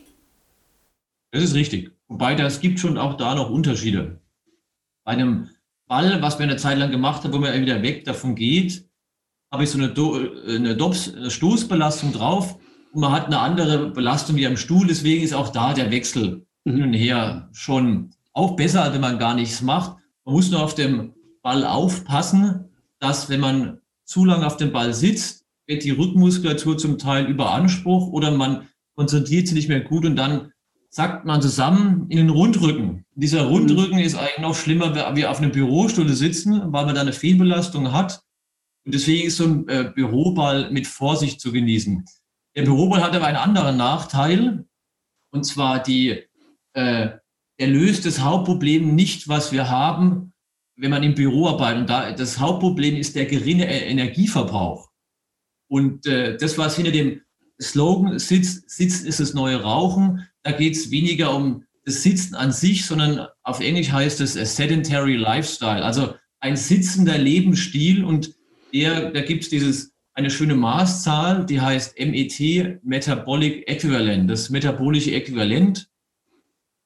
Das 1.33 1.43
ist 1.43 1.55
richtig. 1.55 1.93
Wobei 2.09 2.35
das 2.35 2.61
gibt 2.61 2.81
schon 2.81 2.99
auch 2.99 3.17
da 3.17 3.35
noch 3.35 3.51
Unterschiede. 3.51 4.21
Bei 5.05 5.13
einem 5.13 5.49
Ball, 5.87 6.23
was 6.23 6.39
wir 6.39 6.45
eine 6.45 6.57
Zeit 6.57 6.79
lang 6.79 6.91
gemacht 6.91 7.25
haben, 7.25 7.33
wo 7.33 7.39
man 7.39 7.61
wieder 7.61 7.83
weg 7.83 8.05
davon 8.05 8.35
geht, 8.35 8.89
habe 9.53 9.65
ich 9.65 9.71
so 9.71 9.79
eine, 9.79 9.89
Do 9.89 10.15
eine, 10.47 10.77
Dops 10.77 11.13
Stoßbelastung 11.29 12.13
drauf 12.13 12.59
und 12.93 13.01
man 13.01 13.13
hat 13.13 13.27
eine 13.27 13.41
andere 13.41 13.91
Belastung 13.91 14.37
wie 14.37 14.47
am 14.47 14.57
Stuhl. 14.57 14.87
Deswegen 14.87 15.25
ist 15.25 15.35
auch 15.35 15.49
da 15.49 15.75
der 15.75 15.91
Wechsel. 15.91 16.47
Hin 16.65 16.83
und 16.83 16.93
her 16.93 17.49
schon 17.53 18.11
auch 18.33 18.57
besser, 18.57 18.93
wenn 18.93 19.01
man 19.01 19.19
gar 19.19 19.35
nichts 19.35 19.63
macht. 19.63 19.99
Man 20.25 20.35
muss 20.35 20.51
nur 20.51 20.63
auf 20.63 20.75
dem 20.75 21.15
Ball 21.43 21.65
aufpassen, 21.65 22.71
dass 22.99 23.29
wenn 23.29 23.41
man 23.41 23.81
zu 24.05 24.25
lange 24.25 24.47
auf 24.47 24.57
dem 24.57 24.73
Ball 24.73 24.93
sitzt, 24.93 25.47
wird 25.67 25.85
die 25.85 25.91
Rückmuskulatur 25.91 26.77
zum 26.77 26.99
Teil 26.99 27.27
überansprucht 27.27 28.13
oder 28.13 28.31
man 28.31 28.69
konzentriert 28.95 29.47
sich 29.47 29.55
nicht 29.55 29.69
mehr 29.69 29.81
gut 29.81 30.05
und 30.05 30.17
dann 30.17 30.53
zackt 30.91 31.25
man 31.25 31.41
zusammen 31.41 32.07
in 32.09 32.19
den 32.19 32.31
Rundrücken. 32.31 33.05
Dieser 33.15 33.45
Rundrücken 33.45 33.99
mhm. 33.99 34.05
ist 34.05 34.17
eigentlich 34.17 34.41
noch 34.41 34.55
schlimmer, 34.55 34.95
wenn 34.95 35.17
wir 35.17 35.31
auf 35.31 35.39
einer 35.39 35.51
Bürostuhl 35.51 36.09
sitzen, 36.09 36.73
weil 36.73 36.87
man 36.87 36.95
da 36.95 37.01
eine 37.01 37.13
Fehlbelastung 37.13 37.93
hat. 37.93 38.21
Und 38.85 38.95
deswegen 38.95 39.29
ist 39.29 39.37
so 39.37 39.45
ein 39.45 39.69
äh, 39.69 39.93
Büroball 39.95 40.71
mit 40.71 40.87
Vorsicht 40.87 41.41
zu 41.41 41.53
genießen. 41.53 42.05
Der 42.57 42.63
Büroball 42.65 43.03
hat 43.03 43.15
aber 43.15 43.27
einen 43.27 43.37
anderen 43.37 43.77
Nachteil, 43.77 44.67
und 45.31 45.45
zwar 45.45 45.81
die, 45.81 46.25
äh, 46.75 47.09
er 47.59 47.67
löst 47.67 48.07
das 48.07 48.21
Hauptproblem 48.21 48.95
nicht, 48.95 49.29
was 49.29 49.53
wir 49.53 49.69
haben, 49.69 50.33
wenn 50.77 50.91
man 50.91 51.03
im 51.03 51.15
Büro 51.15 51.49
arbeitet. 51.49 51.81
Und 51.83 51.91
da, 51.91 52.13
das 52.13 52.39
Hauptproblem 52.39 52.97
ist 52.97 53.15
der 53.17 53.27
geringe 53.27 53.67
äh, 53.67 53.91
Energieverbrauch. 53.91 54.89
Und 55.69 56.07
äh, 56.07 56.37
das, 56.37 56.59
was 56.59 56.77
hinter 56.77 56.93
dem 56.93 57.21
Slogan 57.61 58.19
sitzt, 58.19 58.71
Sitzen 58.71 59.07
ist 59.07 59.21
das 59.21 59.35
neue 59.35 59.63
Rauchen, 59.63 60.27
da 60.43 60.53
geht 60.53 60.75
es 60.75 60.91
weniger 60.91 61.35
um 61.35 61.65
das 61.85 62.03
Sitzen 62.03 62.35
an 62.35 62.53
sich, 62.53 62.87
sondern 62.87 63.27
auf 63.43 63.61
Englisch 63.61 63.91
heißt 63.91 64.21
es 64.21 64.37
a 64.37 64.45
sedentary 64.45 65.17
lifestyle, 65.17 65.85
also 65.85 66.15
ein 66.41 66.57
sitzender 66.57 67.19
Lebensstil. 67.19 68.05
Und 68.05 68.35
der, 68.73 69.11
da 69.11 69.21
gibt 69.21 69.45
es 69.45 69.51
dieses 69.51 69.93
eine 70.15 70.31
schöne 70.31 70.55
Maßzahl, 70.55 71.45
die 71.47 71.61
heißt 71.61 71.99
MET, 71.99 72.83
Metabolic 72.83 73.69
Equivalent, 73.69 74.31
das 74.31 74.51
metabolische 74.51 75.13
Äquivalent. 75.13 75.90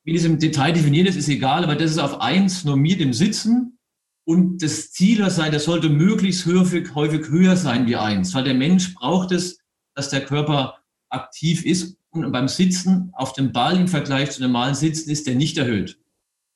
Wie 0.05 0.15
das 0.15 0.25
im 0.25 0.39
Detail 0.39 0.73
definiert 0.73 1.09
ist, 1.09 1.17
ist 1.17 1.29
egal, 1.29 1.65
aber 1.65 1.77
das 1.77 1.91
ist 1.91 1.99
auf 1.99 2.21
eins 2.21 2.65
normiert 2.65 3.01
im 3.01 3.15
Sitzen. 3.15 3.79
Und 4.27 4.63
das 4.63 4.93
Ziel 4.93 5.29
sein, 5.31 5.53
das 5.53 5.65
sollte 5.65 5.89
möglichst 5.89 6.47
häufig, 6.47 6.95
häufig 6.95 7.29
höher 7.29 7.57
sein 7.57 7.87
wie 7.87 7.97
eins, 7.97 8.35
weil 8.35 8.45
der 8.45 8.55
Mensch 8.55 8.95
braucht 8.95 9.33
es, 9.33 9.59
dass 9.95 10.11
der 10.11 10.25
Körper 10.25 10.79
aktiv 11.11 11.65
ist. 11.65 11.97
Und 12.11 12.31
beim 12.33 12.49
Sitzen 12.49 13.11
auf 13.15 13.33
dem 13.33 13.53
Ball 13.53 13.79
im 13.79 13.89
Vergleich 13.89 14.31
zu 14.31 14.43
normalen 14.43 14.75
Sitzen 14.75 15.11
ist 15.11 15.27
der 15.27 15.35
nicht 15.35 15.59
erhöht. 15.59 15.99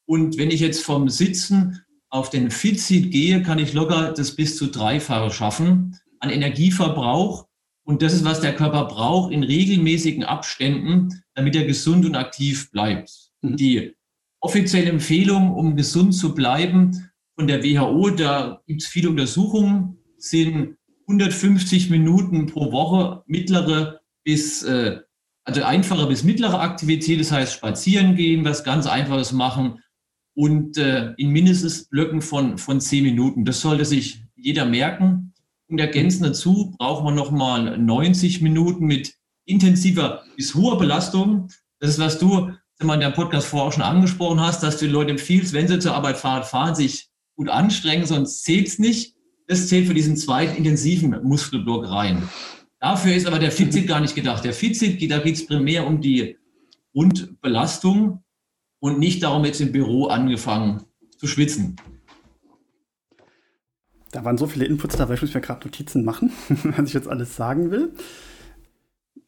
Und 0.07 0.39
wenn 0.39 0.51
ich 0.51 0.61
jetzt 0.61 0.83
vom 0.83 1.09
Sitzen 1.09 1.83
auf 2.11 2.31
den 2.31 2.51
Fitseat 2.51 3.11
gehe, 3.11 3.43
kann 3.43 3.59
ich 3.59 3.73
locker 3.73 4.13
das 4.13 4.37
bis 4.37 4.57
zu 4.57 4.69
dreifache 4.69 5.31
schaffen 5.31 5.99
an 6.21 6.31
Energieverbrauch. 6.31 7.47
Und 7.85 8.03
das 8.03 8.13
ist, 8.13 8.25
was 8.25 8.41
der 8.41 8.55
Körper 8.55 8.85
braucht 8.85 9.33
in 9.33 9.43
regelmäßigen 9.43 10.25
Abständen, 10.25 11.23
damit 11.35 11.57
er 11.57 11.65
gesund 11.65 12.07
und 12.07 12.15
aktiv 12.15 12.71
bleibt. 12.71 13.28
Mhm. 13.43 13.57
die 13.57 13.95
offizielle 14.41 14.91
Empfehlung, 14.91 15.53
um 15.55 15.77
gesund 15.77 16.15
zu 16.15 16.35
bleiben, 16.35 17.11
von 17.37 17.47
der 17.47 17.63
WHO, 17.63 18.11
da 18.11 18.61
gibt 18.67 18.83
es 18.83 18.89
viele 18.89 19.11
Untersuchungen, 19.11 19.99
sind 20.17 20.77
150 21.07 21.91
Minuten 21.91 22.47
pro 22.47 22.73
Woche 22.73 23.23
mittlere 23.27 24.01
bis, 24.25 24.63
äh, 24.65 24.99
also 25.45 25.63
einfache 25.63 26.07
bis 26.07 26.25
mittlere 26.25 26.61
Aktivität, 26.61 27.21
das 27.21 27.33
heißt 27.33 27.55
spazieren 27.55 28.17
gehen, 28.17 28.45
was 28.45 28.65
ganz 28.65 28.87
Einfaches 28.87 29.33
machen 29.33 29.81
und 30.35 30.77
äh, 30.77 31.15
in 31.17 31.31
mindestens 31.31 31.89
Blöcken 31.89 32.21
von, 32.23 32.59
von 32.59 32.81
10 32.81 33.05
Minuten. 33.05 33.45
Das 33.45 33.61
sollte 33.61 33.85
sich 33.85 34.23
jeder 34.37 34.67
merken. 34.67 35.33
Und 35.69 35.79
ergänzend 35.79 36.27
dazu 36.27 36.75
braucht 36.79 37.05
man 37.05 37.15
nochmal 37.15 37.77
90 37.77 38.41
Minuten 38.41 38.87
mit 38.87 39.15
intensiver 39.47 40.25
bis 40.37 40.55
hoher 40.55 40.79
Belastung. 40.79 41.49
Das 41.81 41.91
ist, 41.91 41.99
was 41.99 42.19
du 42.19 42.53
in 42.81 43.01
der 43.01 43.11
Podcast 43.11 43.49
vorher 43.49 43.69
auch 43.69 43.73
schon 43.73 43.83
angesprochen 43.83 44.41
hast, 44.41 44.63
dass 44.63 44.79
du 44.79 44.87
den 44.87 44.93
Leuten 44.93 45.11
empfiehlst, 45.11 45.53
wenn 45.53 45.67
sie 45.67 45.79
zur 45.79 45.95
Arbeit 45.95 46.17
fahren, 46.17 46.45
fahren 46.45 46.75
sich 46.75 47.09
gut 47.37 47.49
anstrengen, 47.49 48.07
sonst 48.07 48.45
zählt 48.45 48.69
es 48.69 48.79
nicht. 48.79 49.15
Das 49.47 49.69
zählt 49.69 49.87
für 49.87 49.95
diesen 49.95 50.17
zweiten 50.17 50.57
intensiven 50.57 51.23
Muskelblock 51.23 51.91
rein. 51.91 52.29
Dafür 52.81 53.15
ist 53.15 53.27
aber 53.27 53.39
der 53.39 53.51
Fitsit 53.51 53.89
gar 53.89 54.01
nicht 54.01 54.15
gedacht. 54.15 54.45
Der 54.45 54.53
Fitsit, 54.53 55.11
da 55.11 55.19
geht 55.19 55.37
es 55.37 55.47
primär 55.47 55.87
um 55.87 56.01
die 56.01 56.37
Grundbelastung 56.93 58.23
und 58.79 58.99
nicht 58.99 59.23
darum, 59.23 59.45
jetzt 59.45 59.61
im 59.61 59.73
Büro 59.73 60.07
angefangen 60.07 60.83
zu 61.17 61.27
schwitzen. 61.27 61.77
Da 64.13 64.25
waren 64.25 64.39
so 64.39 64.47
viele 64.47 64.65
Inputs 64.65 64.97
dabei, 64.97 65.15
ich 65.15 65.23
muss 65.23 65.35
mir 65.35 65.41
gerade 65.41 65.67
Notizen 65.67 66.05
machen, 66.05 66.33
was 66.49 66.89
ich 66.89 66.95
jetzt 66.95 67.09
alles 67.09 67.35
sagen 67.35 67.71
will. 67.71 67.93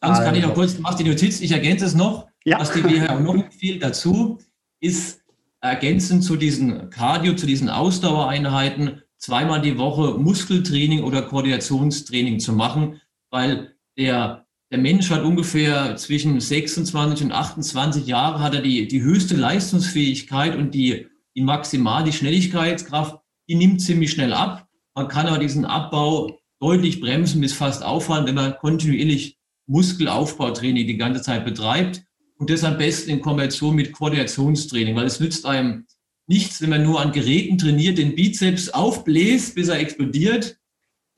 Sonst 0.02 0.18
also. 0.18 0.22
kann 0.22 0.34
ich 0.34 0.42
noch 0.42 0.54
kurz, 0.54 0.78
mach 0.78 0.94
die 0.94 1.04
Notiz, 1.04 1.40
ich 1.40 1.50
ergänze 1.50 1.84
es 1.84 1.94
noch. 1.94 2.29
Ja. 2.44 2.58
Was 2.58 2.72
die 2.72 2.82
WHO 2.82 3.20
noch 3.20 3.34
empfiehlt 3.34 3.82
dazu, 3.82 4.38
ist 4.80 5.22
ergänzend 5.60 6.24
zu 6.24 6.36
diesen 6.36 6.90
Cardio, 6.90 7.34
zu 7.34 7.46
diesen 7.46 7.68
Ausdauereinheiten, 7.68 9.02
zweimal 9.18 9.60
die 9.60 9.76
Woche 9.76 10.18
Muskeltraining 10.18 11.04
oder 11.04 11.22
Koordinationstraining 11.22 12.40
zu 12.40 12.54
machen, 12.54 13.00
weil 13.30 13.74
der, 13.98 14.46
der 14.70 14.78
Mensch 14.78 15.10
hat 15.10 15.22
ungefähr 15.22 15.96
zwischen 15.96 16.40
26 16.40 17.26
und 17.26 17.32
28 17.32 18.06
Jahre 18.06 18.40
hat 18.40 18.54
er 18.54 18.62
die, 18.62 18.88
die 18.88 19.02
höchste 19.02 19.36
Leistungsfähigkeit 19.36 20.56
und 20.56 20.74
die, 20.74 21.08
die 21.36 21.42
maximal, 21.42 22.04
die 22.04 22.14
Schnelligkeitskraft, 22.14 23.18
die 23.48 23.56
nimmt 23.56 23.82
ziemlich 23.82 24.12
schnell 24.12 24.32
ab. 24.32 24.66
Man 24.94 25.08
kann 25.08 25.26
aber 25.26 25.38
diesen 25.38 25.66
Abbau 25.66 26.38
deutlich 26.58 27.00
bremsen 27.00 27.42
bis 27.42 27.52
fast 27.52 27.84
aufhalten, 27.84 28.28
wenn 28.28 28.34
man 28.34 28.56
kontinuierlich 28.56 29.38
Muskelaufbautraining 29.66 30.86
die 30.86 30.96
ganze 30.96 31.20
Zeit 31.20 31.44
betreibt 31.44 32.02
und 32.40 32.48
das 32.48 32.64
am 32.64 32.78
besten 32.78 33.10
in 33.10 33.20
Kombination 33.20 33.76
mit 33.76 33.92
Koordinationstraining, 33.92 34.96
weil 34.96 35.06
es 35.06 35.20
nützt 35.20 35.44
einem 35.44 35.84
nichts, 36.26 36.62
wenn 36.62 36.70
man 36.70 36.82
nur 36.82 37.00
an 37.00 37.12
Geräten 37.12 37.58
trainiert, 37.58 37.98
den 37.98 38.14
Bizeps 38.14 38.70
aufbläst, 38.70 39.54
bis 39.54 39.68
er 39.68 39.78
explodiert 39.78 40.56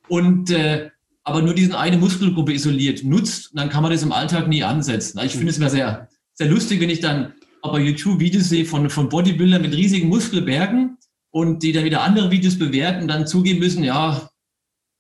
und 0.09 0.51
äh, 0.51 0.91
aber 1.23 1.41
nur 1.41 1.55
diese 1.55 1.79
eine 1.79 1.97
Muskelgruppe 1.97 2.53
isoliert 2.53 3.05
nutzt, 3.05 3.53
dann 3.55 3.69
kann 3.69 3.85
man 3.85 3.93
das 3.93 4.03
im 4.03 4.11
Alltag 4.11 4.49
nie 4.49 4.65
ansetzen. 4.65 5.19
Also 5.19 5.29
ich 5.29 5.37
finde 5.37 5.51
es 5.51 5.59
immer 5.59 5.71
sehr, 5.71 6.09
sehr 6.35 6.49
lustig, 6.49 6.81
wenn 6.81 6.91
ich 6.91 6.99
dann 6.99 7.35
bei 7.63 7.79
YouTube 7.79 8.19
Videos 8.19 8.49
sehe 8.49 8.65
von, 8.65 8.91
von 8.91 9.09
Bodybuildern 9.09 9.63
mit 9.63 9.77
riesigen 9.77 10.09
Muskelbergen 10.09 10.99
und 11.31 11.63
die 11.63 11.71
dann 11.71 11.85
wieder 11.85 12.03
andere 12.03 12.33
Videos 12.33 12.59
bewerten 12.59 13.03
und 13.03 13.09
dann 13.09 13.29
zugeben 13.29 13.61
müssen, 13.61 13.85
ja, 13.85 14.29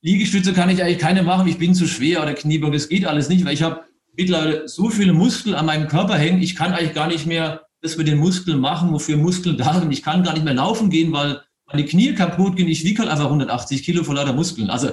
Liegestütze 0.03 0.53
kann 0.53 0.71
ich 0.71 0.81
eigentlich 0.83 0.99
keine 0.99 1.25
machen, 1.25 1.49
ich 1.49 1.59
bin 1.59 1.75
zu 1.75 1.89
schwer 1.89 2.23
oder 2.23 2.35
Kniebeuge, 2.35 2.77
das 2.77 2.89
geht 2.89 3.07
alles 3.07 3.29
nicht, 3.29 3.45
weil 3.45 3.55
ich 3.55 3.63
habe 3.63 3.83
mittlerweile 4.16 4.68
so 4.68 4.90
viele 4.90 5.12
Muskeln 5.12 5.55
an 5.55 5.66
meinem 5.66 5.88
Körper 5.88 6.16
hängen, 6.16 6.42
ich 6.42 6.57
kann 6.57 6.72
eigentlich 6.72 6.94
gar 6.94 7.09
nicht 7.09 7.27
mehr 7.27 7.66
das 7.81 7.96
mit 7.96 8.07
den 8.07 8.18
Muskeln 8.18 8.61
machen, 8.61 8.92
wofür 8.92 9.16
Muskeln 9.16 9.57
da 9.57 9.75
sind. 9.75 9.90
Ich 9.92 10.03
kann 10.03 10.22
gar 10.22 10.35
nicht 10.35 10.44
mehr 10.44 10.55
laufen 10.55 10.88
gehen, 10.88 11.12
weil 11.12 11.42
meine 11.66 11.85
Knie 11.85 12.14
kaputt 12.14 12.57
gehen. 12.57 12.68
Ich 12.68 12.85
wiege 12.85 13.01
halt 13.01 13.11
einfach 13.11 13.25
180 13.25 13.83
Kilo 13.83 14.05
vor 14.05 14.14
lauter 14.14 14.33
Muskeln. 14.33 14.70
Also 14.70 14.92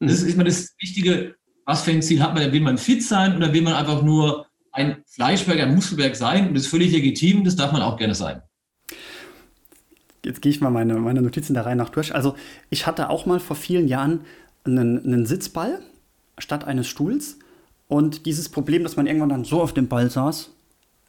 das 0.00 0.22
ist 0.22 0.34
immer 0.34 0.44
das 0.44 0.74
Wichtige, 0.80 1.36
was 1.66 1.82
für 1.82 1.90
ein 1.90 2.02
Ziel 2.02 2.22
hat 2.22 2.34
man? 2.34 2.52
Will 2.52 2.60
man 2.60 2.78
fit 2.78 3.02
sein 3.02 3.36
oder 3.36 3.52
will 3.52 3.62
man 3.62 3.74
einfach 3.74 4.02
nur 4.02 4.46
ein 4.72 5.02
Fleischberg, 5.06 5.60
ein 5.60 5.74
Muskelberg 5.74 6.16
sein? 6.16 6.48
Und 6.48 6.54
das 6.54 6.64
ist 6.64 6.68
völlig 6.70 6.92
legitim, 6.92 7.44
das 7.44 7.56
darf 7.56 7.72
man 7.72 7.82
auch 7.82 7.98
gerne 7.98 8.14
sein. 8.14 8.42
Jetzt 10.24 10.42
gehe 10.42 10.50
ich 10.50 10.60
mal 10.60 10.70
meine, 10.70 10.94
meine 10.94 11.22
Notizen 11.22 11.54
der 11.54 11.66
Reihe 11.66 11.76
nach 11.76 11.90
durch. 11.90 12.14
Also 12.14 12.34
ich 12.70 12.86
hatte 12.86 13.10
auch 13.10 13.26
mal 13.26 13.40
vor 13.40 13.56
vielen 13.56 13.88
Jahren 13.88 14.22
einen, 14.64 15.04
einen 15.04 15.26
Sitzball 15.26 15.80
statt 16.38 16.64
eines 16.64 16.88
Stuhls. 16.88 17.38
Und 17.88 18.26
dieses 18.26 18.48
Problem, 18.48 18.82
dass 18.82 18.96
man 18.96 19.06
irgendwann 19.06 19.28
dann 19.28 19.44
so 19.44 19.60
auf 19.60 19.72
dem 19.72 19.88
Ball 19.88 20.10
saß, 20.10 20.50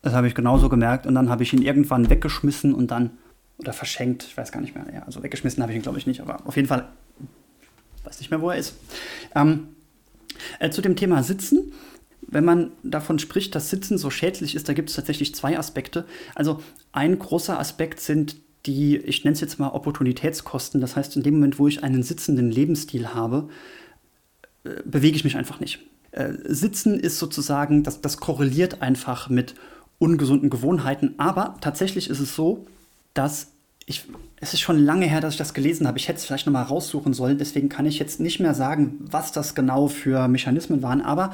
das 0.02 0.14
habe 0.14 0.28
ich 0.28 0.36
genauso 0.36 0.70
gemerkt. 0.70 1.06
Und 1.06 1.16
dann 1.16 1.30
habe 1.30 1.44
ich 1.44 1.54
ihn 1.54 1.62
irgendwann 1.62 2.10
weggeschmissen 2.10 2.74
und 2.74 2.92
dann, 2.92 3.12
oder 3.58 3.74
verschenkt, 3.74 4.24
ich 4.24 4.38
weiß 4.38 4.52
gar 4.52 4.62
nicht 4.62 4.76
mehr. 4.76 4.86
Ja, 4.94 5.04
also 5.04 5.24
weggeschmissen 5.24 5.62
habe 5.62 5.72
ich 5.72 5.78
ihn, 5.78 5.82
glaube 5.82 5.98
ich, 5.98 6.08
nicht. 6.08 6.22
Aber 6.22 6.46
auf 6.46 6.56
jeden 6.56 6.68
Fall, 6.68 6.88
weiß 8.04 8.20
nicht 8.20 8.30
mehr, 8.30 8.42
wo 8.42 8.52
er 8.52 8.58
ist. 8.58 8.76
Ähm, 9.36 9.70
äh, 10.60 10.70
zu 10.70 10.82
dem 10.82 10.96
Thema 10.96 11.24
Sitzen. 11.24 11.74
Wenn 12.22 12.46
man 12.46 12.72
davon 12.84 13.20
spricht, 13.20 13.56
dass 13.56 13.70
Sitzen 13.70 13.98
so 13.98 14.10
schädlich 14.10 14.54
ist, 14.54 14.68
da 14.68 14.74
gibt 14.74 14.90
es 14.90 14.96
tatsächlich 14.96 15.34
zwei 15.34 15.58
Aspekte. 15.58 16.06
Also 16.36 16.62
ein 16.92 17.18
großer 17.18 17.58
Aspekt 17.58 18.00
sind 18.02 18.36
die, 18.66 18.98
ich 18.98 19.24
nenne 19.24 19.34
es 19.34 19.42
jetzt 19.42 19.60
mal 19.60 19.70
Opportunitätskosten. 19.70 20.82
Das 20.82 20.96
heißt, 20.96 21.16
in 21.16 21.24
dem 21.24 21.36
Moment, 21.36 21.58
wo 21.58 21.68
ich 21.68 21.84
einen 21.84 22.04
sitzenden 22.04 22.52
Lebensstil 22.52 23.14
habe, 23.14 23.50
äh, 24.66 24.82
bewege 24.86 25.16
ich 25.16 25.24
mich 25.24 25.38
einfach 25.38 25.60
nicht. 25.60 25.80
Äh, 26.18 26.34
Sitzen 26.46 27.00
ist 27.00 27.20
sozusagen, 27.20 27.84
das, 27.84 28.02
das 28.02 28.18
korreliert 28.18 28.82
einfach 28.82 29.30
mit 29.30 29.54
ungesunden 30.00 30.50
Gewohnheiten. 30.50 31.14
Aber 31.18 31.58
tatsächlich 31.62 32.10
ist 32.10 32.20
es 32.20 32.36
so, 32.36 32.66
dass 33.14 33.52
ich, 33.86 34.06
es 34.42 34.54
ist 34.54 34.60
schon 34.60 34.80
lange 34.80 35.06
her, 35.06 35.22
dass 35.22 35.36
ich 35.36 35.38
das 35.38 35.54
gelesen 35.54 35.88
habe. 35.88 36.00
Ich 36.00 36.08
hätte 36.08 36.18
es 36.18 36.26
vielleicht 36.26 36.48
nochmal 36.48 36.64
raussuchen 36.64 37.14
sollen. 37.14 37.38
Deswegen 37.38 37.70
kann 37.70 37.86
ich 37.86 38.00
jetzt 38.00 38.20
nicht 38.20 38.40
mehr 38.40 38.56
sagen, 38.56 38.98
was 39.00 39.32
das 39.32 39.54
genau 39.54 39.88
für 39.88 40.28
Mechanismen 40.28 40.82
waren. 40.82 41.02
Aber 41.02 41.34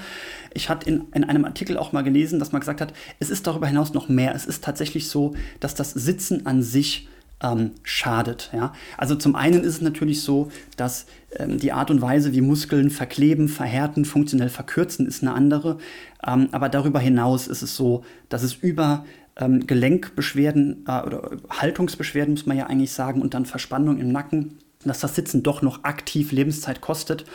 ich 0.53 0.69
hatte 0.69 0.89
in, 0.89 1.05
in 1.13 1.23
einem 1.23 1.45
Artikel 1.45 1.77
auch 1.77 1.93
mal 1.93 2.03
gelesen, 2.03 2.39
dass 2.39 2.51
man 2.51 2.59
gesagt 2.59 2.81
hat, 2.81 2.93
es 3.19 3.29
ist 3.29 3.47
darüber 3.47 3.67
hinaus 3.67 3.93
noch 3.93 4.09
mehr. 4.09 4.35
Es 4.35 4.45
ist 4.45 4.63
tatsächlich 4.63 5.07
so, 5.07 5.33
dass 5.61 5.75
das 5.75 5.91
Sitzen 5.91 6.45
an 6.45 6.61
sich 6.61 7.07
ähm, 7.43 7.71
schadet. 7.83 8.49
Ja? 8.53 8.73
Also 8.97 9.15
zum 9.15 9.35
einen 9.35 9.61
ist 9.61 9.75
es 9.75 9.81
natürlich 9.81 10.21
so, 10.21 10.49
dass 10.77 11.05
ähm, 11.35 11.59
die 11.59 11.71
Art 11.71 11.91
und 11.91 12.01
Weise, 12.01 12.33
wie 12.33 12.41
Muskeln 12.41 12.89
verkleben, 12.89 13.49
verhärten, 13.49 14.05
funktionell 14.05 14.49
verkürzen, 14.49 15.05
ist 15.05 15.21
eine 15.21 15.33
andere. 15.33 15.77
Ähm, 16.25 16.47
aber 16.51 16.69
darüber 16.69 16.99
hinaus 16.99 17.47
ist 17.47 17.61
es 17.61 17.75
so, 17.75 18.03
dass 18.29 18.43
es 18.43 18.55
über 18.55 19.05
ähm, 19.35 19.67
Gelenkbeschwerden 19.67 20.85
äh, 20.87 21.01
oder 21.01 21.31
Haltungsbeschwerden, 21.49 22.33
muss 22.33 22.45
man 22.45 22.57
ja 22.57 22.67
eigentlich 22.67 22.91
sagen, 22.91 23.21
und 23.21 23.33
dann 23.33 23.45
Verspannung 23.45 23.99
im 23.99 24.11
Nacken, 24.11 24.59
dass 24.85 25.01
das 25.01 25.15
Sitzen 25.15 25.43
doch 25.43 25.61
noch 25.61 25.83
aktiv 25.83 26.31
Lebenszeit 26.31 26.81
kostet. 26.81 27.25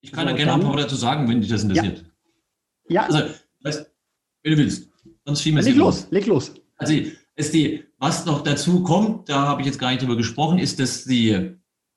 Ich 0.00 0.12
kann 0.12 0.26
so, 0.26 0.30
da 0.30 0.36
gerne 0.36 0.52
dann, 0.52 0.60
noch 0.60 0.66
ein 0.68 0.72
paar 0.72 0.82
dazu 0.82 0.96
sagen, 0.96 1.28
wenn 1.28 1.40
dich 1.40 1.50
das 1.50 1.62
interessiert. 1.62 2.04
Ja. 2.88 3.02
ja. 3.02 3.14
Also, 3.14 3.34
weißt, 3.62 3.90
wenn 4.42 4.52
du 4.52 4.58
willst. 4.58 4.88
Sonst 5.24 5.42
schieben 5.42 5.58
wir 5.58 5.64
Leg 5.64 5.76
los, 5.76 6.06
leg 6.10 6.26
los. 6.26 6.54
Also, 6.76 6.94
ist 7.40 7.54
die, 7.54 7.84
was 7.98 8.24
noch 8.26 8.42
dazu 8.42 8.82
kommt, 8.82 9.28
da 9.28 9.42
habe 9.42 9.62
ich 9.62 9.66
jetzt 9.66 9.78
gar 9.78 9.90
nicht 9.90 10.02
drüber 10.02 10.16
gesprochen, 10.16 10.58
ist, 10.58 10.78
dass 10.78 11.04
die, 11.04 11.56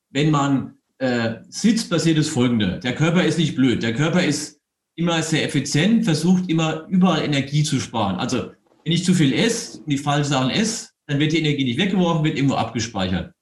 wenn 0.09 0.31
man 0.31 0.77
äh, 0.97 1.35
sitzt, 1.49 1.89
passiert 1.89 2.17
das 2.17 2.29
Folgende. 2.29 2.79
Der 2.79 2.95
Körper 2.95 3.23
ist 3.23 3.37
nicht 3.37 3.55
blöd. 3.55 3.83
Der 3.83 3.93
Körper 3.93 4.23
ist 4.23 4.59
immer 4.95 5.21
sehr 5.21 5.43
effizient, 5.43 6.05
versucht 6.05 6.49
immer 6.49 6.85
überall 6.87 7.23
Energie 7.23 7.63
zu 7.63 7.79
sparen. 7.79 8.17
Also 8.17 8.51
wenn 8.83 8.93
ich 8.93 9.05
zu 9.05 9.13
viel 9.13 9.33
esse 9.33 9.79
und 9.79 9.89
die 9.89 9.97
falschen 9.97 10.29
Sachen 10.29 10.49
esse, 10.49 10.89
dann 11.07 11.19
wird 11.19 11.33
die 11.33 11.39
Energie 11.39 11.63
nicht 11.63 11.79
weggeworfen, 11.79 12.23
wird 12.23 12.37
irgendwo 12.37 12.55
abgespeichert. 12.55 13.33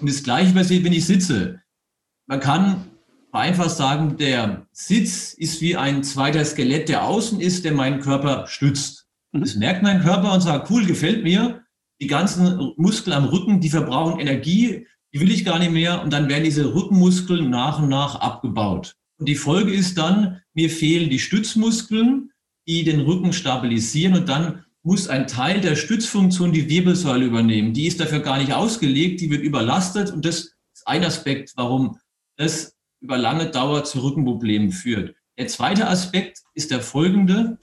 Und 0.00 0.08
das 0.08 0.22
Gleiche 0.22 0.52
passiert, 0.52 0.84
wenn 0.84 0.92
ich 0.92 1.04
sitze. 1.04 1.60
Man 2.26 2.40
kann 2.40 2.84
einfach 3.32 3.68
sagen, 3.68 4.16
der 4.16 4.66
Sitz 4.72 5.34
ist 5.34 5.60
wie 5.60 5.76
ein 5.76 6.02
zweiter 6.02 6.44
Skelett, 6.44 6.88
der 6.88 7.04
außen 7.04 7.40
ist, 7.40 7.64
der 7.64 7.72
meinen 7.72 8.00
Körper 8.00 8.46
stützt. 8.46 9.05
Das 9.40 9.56
merkt 9.56 9.82
mein 9.82 10.02
Körper 10.02 10.32
und 10.32 10.40
sagt, 10.40 10.70
cool, 10.70 10.84
gefällt 10.86 11.22
mir. 11.22 11.62
Die 12.00 12.06
ganzen 12.06 12.72
Muskeln 12.76 13.16
am 13.16 13.24
Rücken, 13.24 13.60
die 13.60 13.70
verbrauchen 13.70 14.20
Energie, 14.20 14.86
die 15.14 15.20
will 15.20 15.30
ich 15.30 15.44
gar 15.44 15.58
nicht 15.58 15.72
mehr. 15.72 16.02
Und 16.02 16.12
dann 16.12 16.28
werden 16.28 16.44
diese 16.44 16.74
Rückenmuskeln 16.74 17.48
nach 17.48 17.80
und 17.80 17.88
nach 17.88 18.16
abgebaut. 18.16 18.96
Und 19.18 19.28
die 19.28 19.34
Folge 19.34 19.72
ist 19.72 19.96
dann, 19.96 20.42
mir 20.52 20.68
fehlen 20.68 21.08
die 21.08 21.18
Stützmuskeln, 21.18 22.30
die 22.68 22.84
den 22.84 23.00
Rücken 23.00 23.32
stabilisieren 23.32 24.16
und 24.16 24.28
dann 24.28 24.64
muss 24.82 25.08
ein 25.08 25.26
Teil 25.26 25.60
der 25.60 25.74
Stützfunktion 25.74 26.52
die 26.52 26.68
Wirbelsäule 26.68 27.24
übernehmen. 27.24 27.72
Die 27.72 27.86
ist 27.86 27.98
dafür 27.98 28.20
gar 28.20 28.38
nicht 28.38 28.52
ausgelegt, 28.52 29.20
die 29.20 29.30
wird 29.30 29.42
überlastet 29.42 30.12
und 30.12 30.24
das 30.24 30.54
ist 30.74 30.86
ein 30.86 31.04
Aspekt, 31.04 31.52
warum 31.56 31.98
das 32.36 32.76
über 33.00 33.18
lange 33.18 33.50
Dauer 33.50 33.84
zu 33.84 34.00
Rückenproblemen 34.00 34.70
führt. 34.70 35.16
Der 35.38 35.48
zweite 35.48 35.88
Aspekt 35.88 36.42
ist 36.54 36.70
der 36.70 36.80
folgende. 36.80 37.58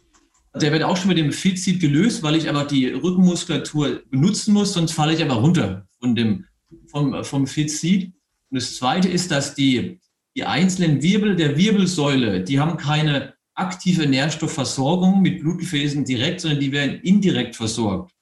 Der 0.55 0.71
wird 0.71 0.83
auch 0.83 0.97
schon 0.97 1.07
mit 1.07 1.17
dem 1.17 1.31
Fitseat 1.31 1.79
gelöst, 1.79 2.21
weil 2.21 2.35
ich 2.35 2.47
aber 2.47 2.65
die 2.65 2.87
Rückenmuskulatur 2.87 4.03
benutzen 4.09 4.53
muss, 4.53 4.73
sonst 4.73 4.91
falle 4.91 5.13
ich 5.13 5.23
aber 5.23 5.35
runter 5.35 5.87
von 5.99 6.15
dem, 6.15 6.45
vom, 6.87 7.23
vom 7.23 7.47
Fitseat. 7.47 8.11
Und 8.51 8.61
das 8.61 8.75
zweite 8.75 9.09
ist, 9.09 9.31
dass 9.31 9.55
die, 9.55 9.99
die 10.35 10.43
einzelnen 10.43 11.01
Wirbel 11.01 11.35
der 11.35 11.57
Wirbelsäule, 11.57 12.43
die 12.43 12.59
haben 12.59 12.77
keine 12.77 13.33
aktive 13.55 14.07
Nährstoffversorgung 14.07 15.21
mit 15.21 15.41
Blutgefäßen 15.41 16.05
direkt, 16.05 16.41
sondern 16.41 16.59
die 16.59 16.71
werden 16.71 16.99
indirekt 17.01 17.55
versorgt. 17.55 18.13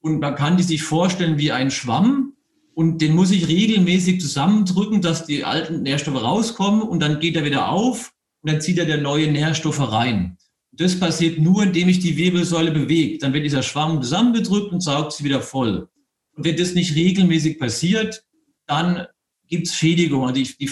Und 0.00 0.20
man 0.20 0.36
kann 0.36 0.56
die 0.56 0.62
sich 0.62 0.82
vorstellen 0.82 1.38
wie 1.38 1.50
ein 1.50 1.70
Schwamm 1.70 2.34
und 2.74 3.00
den 3.00 3.14
muss 3.14 3.30
ich 3.30 3.48
regelmäßig 3.48 4.20
zusammendrücken, 4.20 5.00
dass 5.02 5.26
die 5.26 5.44
alten 5.44 5.82
Nährstoffe 5.82 6.22
rauskommen 6.22 6.82
und 6.82 7.00
dann 7.00 7.20
geht 7.20 7.34
er 7.34 7.44
wieder 7.44 7.70
auf 7.70 8.12
und 8.42 8.52
dann 8.52 8.60
zieht 8.60 8.78
er 8.78 8.84
der 8.84 8.98
neue 8.98 9.30
Nährstoffe 9.32 9.80
rein. 9.80 10.36
Das 10.76 10.98
passiert 10.98 11.38
nur, 11.38 11.62
indem 11.64 11.88
ich 11.88 12.00
die 12.00 12.16
Wirbelsäule 12.16 12.70
bewege. 12.70 13.18
Dann 13.18 13.32
wird 13.32 13.44
dieser 13.44 13.62
Schwamm 13.62 14.02
zusammengedrückt 14.02 14.72
und 14.72 14.80
saugt 14.80 15.12
sie 15.12 15.24
wieder 15.24 15.40
voll. 15.40 15.88
Und 16.34 16.44
wenn 16.44 16.56
das 16.56 16.74
nicht 16.74 16.94
regelmäßig 16.94 17.58
passiert, 17.58 18.24
dann 18.66 19.06
gibt 19.48 19.68
es 19.68 19.74
Schädigungen. 19.74 20.34
Die, 20.34 20.42
die, 20.42 20.70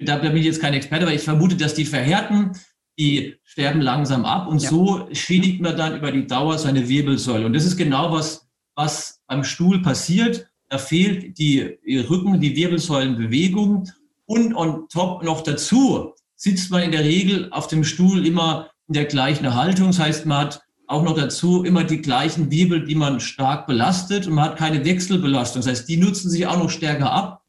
da 0.00 0.16
bin 0.16 0.36
ich 0.36 0.44
jetzt 0.44 0.60
kein 0.60 0.74
Experte, 0.74 1.06
aber 1.06 1.14
ich 1.14 1.22
vermute, 1.22 1.56
dass 1.56 1.74
die 1.74 1.84
verhärten, 1.84 2.52
die 2.98 3.36
sterben 3.44 3.80
langsam 3.80 4.24
ab 4.24 4.48
und 4.48 4.62
ja. 4.62 4.68
so 4.68 5.08
schädigt 5.12 5.60
man 5.60 5.76
dann 5.76 5.96
über 5.96 6.10
die 6.10 6.26
Dauer 6.26 6.58
seine 6.58 6.88
Wirbelsäule. 6.88 7.46
Und 7.46 7.54
das 7.54 7.64
ist 7.64 7.76
genau 7.76 8.12
was, 8.12 8.48
was 8.74 9.22
beim 9.26 9.44
Stuhl 9.44 9.80
passiert. 9.82 10.50
Da 10.68 10.78
fehlt 10.78 11.38
die 11.38 11.78
Rücken, 11.86 12.40
die 12.40 12.56
Wirbelsäulenbewegung 12.56 13.88
und 14.26 14.54
on 14.54 14.88
top 14.88 15.22
noch 15.22 15.42
dazu 15.42 16.12
sitzt 16.34 16.70
man 16.70 16.82
in 16.82 16.92
der 16.92 17.04
Regel 17.04 17.48
auf 17.50 17.68
dem 17.68 17.84
Stuhl 17.84 18.26
immer 18.26 18.70
in 18.88 18.94
der 18.94 19.04
gleichen 19.04 19.54
Haltung. 19.54 19.88
Das 19.88 19.98
heißt, 19.98 20.26
man 20.26 20.38
hat 20.38 20.62
auch 20.86 21.02
noch 21.02 21.14
dazu 21.14 21.64
immer 21.64 21.84
die 21.84 22.00
gleichen 22.00 22.50
Wirbel, 22.50 22.84
die 22.84 22.94
man 22.94 23.20
stark 23.20 23.66
belastet 23.66 24.26
und 24.26 24.34
man 24.34 24.46
hat 24.46 24.56
keine 24.56 24.84
Wechselbelastung. 24.84 25.60
Das 25.60 25.70
heißt, 25.70 25.88
die 25.88 25.98
nutzen 25.98 26.30
sich 26.30 26.46
auch 26.46 26.58
noch 26.58 26.70
stärker 26.70 27.12
ab, 27.12 27.42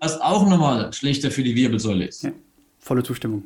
was 0.00 0.20
auch 0.20 0.48
nochmal 0.48 0.92
schlechter 0.92 1.30
für 1.30 1.42
die 1.42 1.56
Wirbelsäule 1.56 2.06
ist. 2.06 2.22
Ja, 2.22 2.30
volle 2.78 3.02
Zustimmung. 3.02 3.44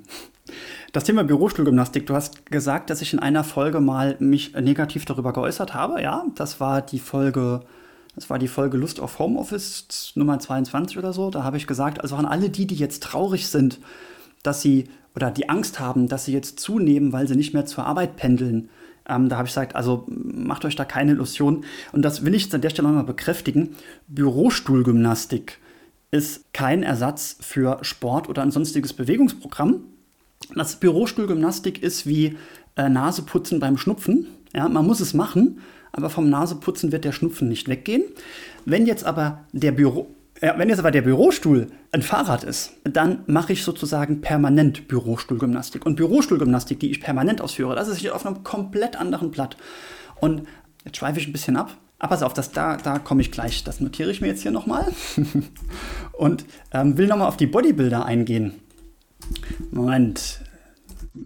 Das 0.92 1.04
Thema 1.04 1.24
Bürostuhlgymnastik, 1.24 2.06
du 2.06 2.14
hast 2.14 2.46
gesagt, 2.46 2.90
dass 2.90 3.02
ich 3.02 3.12
in 3.12 3.18
einer 3.18 3.44
Folge 3.44 3.80
mal 3.80 4.16
mich 4.20 4.54
negativ 4.54 5.04
darüber 5.04 5.32
geäußert 5.32 5.74
habe. 5.74 6.02
Ja, 6.02 6.24
das 6.34 6.60
war 6.60 6.82
die 6.82 6.98
Folge, 6.98 7.60
das 8.14 8.30
war 8.30 8.38
die 8.38 8.48
Folge 8.48 8.76
Lust 8.76 9.00
auf 9.00 9.18
Homeoffice 9.18 10.12
Nummer 10.14 10.38
22 10.38 10.98
oder 10.98 11.12
so. 11.12 11.30
Da 11.30 11.42
habe 11.42 11.56
ich 11.56 11.66
gesagt, 11.66 12.00
also 12.00 12.16
an 12.16 12.24
alle 12.24 12.50
die, 12.50 12.66
die 12.66 12.74
jetzt 12.74 13.02
traurig 13.02 13.48
sind, 13.48 13.78
dass 14.42 14.62
sie 14.62 14.84
oder 15.14 15.30
die 15.30 15.48
Angst 15.48 15.80
haben, 15.80 16.08
dass 16.08 16.24
sie 16.24 16.32
jetzt 16.32 16.60
zunehmen, 16.60 17.12
weil 17.12 17.26
sie 17.26 17.36
nicht 17.36 17.54
mehr 17.54 17.66
zur 17.66 17.84
Arbeit 17.84 18.16
pendeln. 18.16 18.68
Ähm, 19.08 19.28
da 19.28 19.36
habe 19.36 19.48
ich 19.48 19.54
gesagt, 19.54 19.74
also 19.74 20.04
macht 20.08 20.64
euch 20.64 20.76
da 20.76 20.84
keine 20.84 21.12
Illusion. 21.12 21.64
Und 21.92 22.02
das 22.02 22.24
will 22.24 22.34
ich 22.34 22.44
jetzt 22.44 22.54
an 22.54 22.60
der 22.60 22.70
Stelle 22.70 22.88
nochmal 22.88 23.04
bekräftigen. 23.04 23.76
Bürostuhlgymnastik 24.06 25.58
ist 26.10 26.52
kein 26.52 26.82
Ersatz 26.82 27.36
für 27.40 27.78
Sport 27.82 28.28
oder 28.28 28.42
ein 28.42 28.50
sonstiges 28.50 28.92
Bewegungsprogramm. 28.92 29.80
Das 30.54 30.76
Bürostuhlgymnastik 30.76 31.82
ist 31.82 32.06
wie 32.06 32.36
äh, 32.76 32.88
Naseputzen 32.88 33.60
beim 33.60 33.76
Schnupfen. 33.76 34.26
Ja, 34.54 34.68
man 34.68 34.86
muss 34.86 35.00
es 35.00 35.14
machen, 35.14 35.58
aber 35.92 36.10
vom 36.10 36.30
Naseputzen 36.30 36.92
wird 36.92 37.04
der 37.04 37.12
Schnupfen 37.12 37.48
nicht 37.48 37.68
weggehen. 37.68 38.04
Wenn 38.64 38.86
jetzt 38.86 39.04
aber 39.04 39.44
der 39.52 39.72
Büro, 39.72 40.14
äh, 40.40 40.52
wenn 40.56 40.68
jetzt 40.68 40.78
aber 40.78 40.90
der 40.90 41.02
Bürostuhl 41.02 41.68
ein 41.92 42.02
Fahrrad 42.02 42.44
ist, 42.44 42.72
dann 42.84 43.20
mache 43.26 43.52
ich 43.52 43.64
sozusagen 43.64 44.20
permanent 44.20 44.88
Bürostuhlgymnastik. 44.88 45.84
Und 45.84 45.96
Bürostuhlgymnastik, 45.96 46.80
die 46.80 46.90
ich 46.90 47.00
permanent 47.00 47.40
ausführe, 47.40 47.74
das 47.74 47.88
ist 47.88 48.08
auf 48.10 48.24
einem 48.24 48.44
komplett 48.44 48.96
anderen 48.96 49.30
Blatt. 49.30 49.56
Und 50.20 50.42
jetzt 50.84 50.98
schweife 50.98 51.18
ich 51.18 51.26
ein 51.26 51.32
bisschen 51.32 51.56
ab. 51.56 51.76
Aber 51.98 52.10
pass 52.10 52.22
auf, 52.22 52.32
das, 52.32 52.52
da, 52.52 52.76
da 52.76 53.00
komme 53.00 53.22
ich 53.22 53.32
gleich. 53.32 53.64
Das 53.64 53.80
notiere 53.80 54.10
ich 54.10 54.20
mir 54.20 54.28
jetzt 54.28 54.42
hier 54.42 54.52
nochmal. 54.52 54.86
Und 56.12 56.44
ähm, 56.72 56.96
will 56.96 57.08
nochmal 57.08 57.26
auf 57.26 57.36
die 57.36 57.46
Bodybuilder 57.46 58.04
eingehen. 58.04 58.54
Moment. 59.72 60.40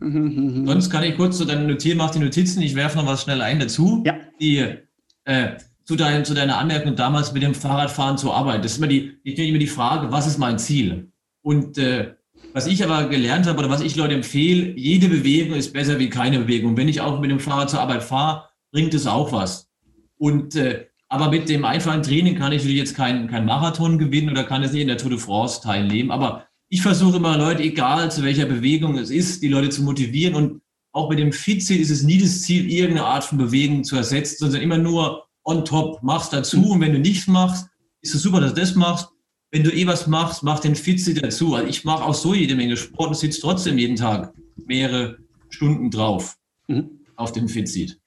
Sonst 0.01 0.89
kann 0.89 1.05
ich 1.05 1.17
kurz 1.17 1.37
zu 1.37 1.45
deinen 1.45 1.67
Notieren, 1.67 1.99
mach 1.99 2.11
die 2.11 2.19
Notizen, 2.19 2.63
ich 2.63 2.75
werfe 2.75 2.97
noch 2.97 3.07
was 3.07 3.23
schnell 3.23 3.43
ein 3.43 3.61
dazu. 3.61 4.03
Ja. 4.07 4.15
Die, 4.41 4.79
äh, 5.25 5.57
zu, 5.85 5.97
dein, 5.97 6.25
zu 6.25 6.35
deiner 6.35 6.59
Anmerkung 6.59 6.97
damals 6.97 7.33
mit 7.33 7.43
dem 7.43 7.55
Fahrradfahren 7.55 8.19
zur 8.19 8.35
Arbeit. 8.35 8.65
Das 8.65 8.73
ist 8.73 8.79
immer 8.79 8.87
die, 8.87 9.19
ich 9.25 9.39
immer 9.39 9.59
die 9.59 9.67
Frage, 9.67 10.11
was 10.13 10.27
ist 10.27 10.39
mein 10.39 10.59
Ziel? 10.59 11.11
Und 11.43 11.79
äh, 11.79 12.15
was 12.53 12.67
ich 12.67 12.85
aber 12.85 13.09
gelernt 13.09 13.47
habe 13.47 13.59
oder 13.59 13.71
was 13.71 13.81
ich 13.81 13.97
Leute 13.97 14.15
empfehle, 14.15 14.73
jede 14.77 15.09
Bewegung 15.09 15.57
ist 15.57 15.73
besser 15.73 15.99
wie 15.99 16.11
keine 16.11 16.41
Bewegung. 16.41 16.77
Wenn 16.77 16.89
ich 16.89 17.01
auch 17.01 17.21
mit 17.21 17.31
dem 17.31 17.41
Fahrrad 17.41 17.71
zur 17.71 17.81
Arbeit 17.81 18.03
fahre, 18.03 18.49
bringt 18.71 18.95
es 18.95 19.07
auch 19.07 19.33
was. 19.33 19.71
Und 20.19 20.57
äh, 20.57 20.87
aber 21.09 21.31
mit 21.31 21.51
dem 21.51 21.67
einfachen 21.67 22.03
Training 22.03 22.37
kann 22.37 22.53
ich 22.53 22.63
natürlich 22.63 22.79
jetzt 22.79 22.97
keinen 22.97 23.29
kein 23.29 23.45
Marathon 23.45 23.99
gewinnen 23.99 24.31
oder 24.31 24.45
kann 24.45 24.63
jetzt 24.63 24.73
nicht 24.73 24.81
in 24.81 24.89
der 24.89 24.97
Tour 24.97 25.11
de 25.11 25.19
France 25.19 25.61
teilnehmen. 25.63 26.11
Aber 26.11 26.47
ich 26.71 26.81
versuche 26.81 27.19
immer 27.19 27.37
Leute, 27.37 27.63
egal 27.63 28.11
zu 28.11 28.23
welcher 28.23 28.47
Bewegung 28.47 28.97
es 28.97 29.11
ist, 29.11 29.43
die 29.43 29.49
Leute 29.49 29.69
zu 29.69 29.83
motivieren. 29.83 30.35
Und 30.35 30.63
auch 30.93 31.11
mit 31.11 31.19
dem 31.19 31.33
Fit-Ziel 31.33 31.83
ist 31.83 31.91
es 31.91 32.03
nie 32.03 32.17
das 32.17 32.41
Ziel, 32.41 32.71
irgendeine 32.71 33.07
Art 33.07 33.25
von 33.25 33.37
Bewegung 33.37 33.85
zu 33.85 33.95
ersetzen, 33.97 34.37
sondern 34.39 34.63
immer 34.63 34.79
nur 34.79 35.27
on 35.45 35.65
top, 35.65 36.03
mach's 36.03 36.31
dazu. 36.31 36.73
Und 36.73 36.81
wenn 36.81 36.93
du 36.93 36.99
nichts 36.99 37.27
machst, 37.27 37.67
ist 38.01 38.15
es 38.15 38.23
super, 38.23 38.41
dass 38.41 38.55
du 38.55 38.61
das 38.61 38.75
machst. 38.75 39.09
Wenn 39.51 39.65
du 39.65 39.71
eh 39.71 39.87
was 39.87 40.07
machst, 40.07 40.43
mach 40.43 40.61
den 40.61 40.75
Fit-Ziel 40.75 41.15
dazu. 41.15 41.55
Also 41.55 41.69
ich 41.69 41.85
mache 41.85 42.05
auch 42.05 42.15
so 42.15 42.35
jede 42.35 42.55
Menge 42.55 42.77
Sport 42.77 43.09
und 43.11 43.17
sitze 43.17 43.41
trotzdem 43.41 43.79
jeden 43.79 43.97
Tag 43.97 44.33
mehrere 44.57 45.19
Stunden 45.51 45.91
drauf 45.91 46.37
mhm. 46.69 47.01
auf 47.17 47.33
dem 47.33 47.49
Fit-Seat. 47.49 47.99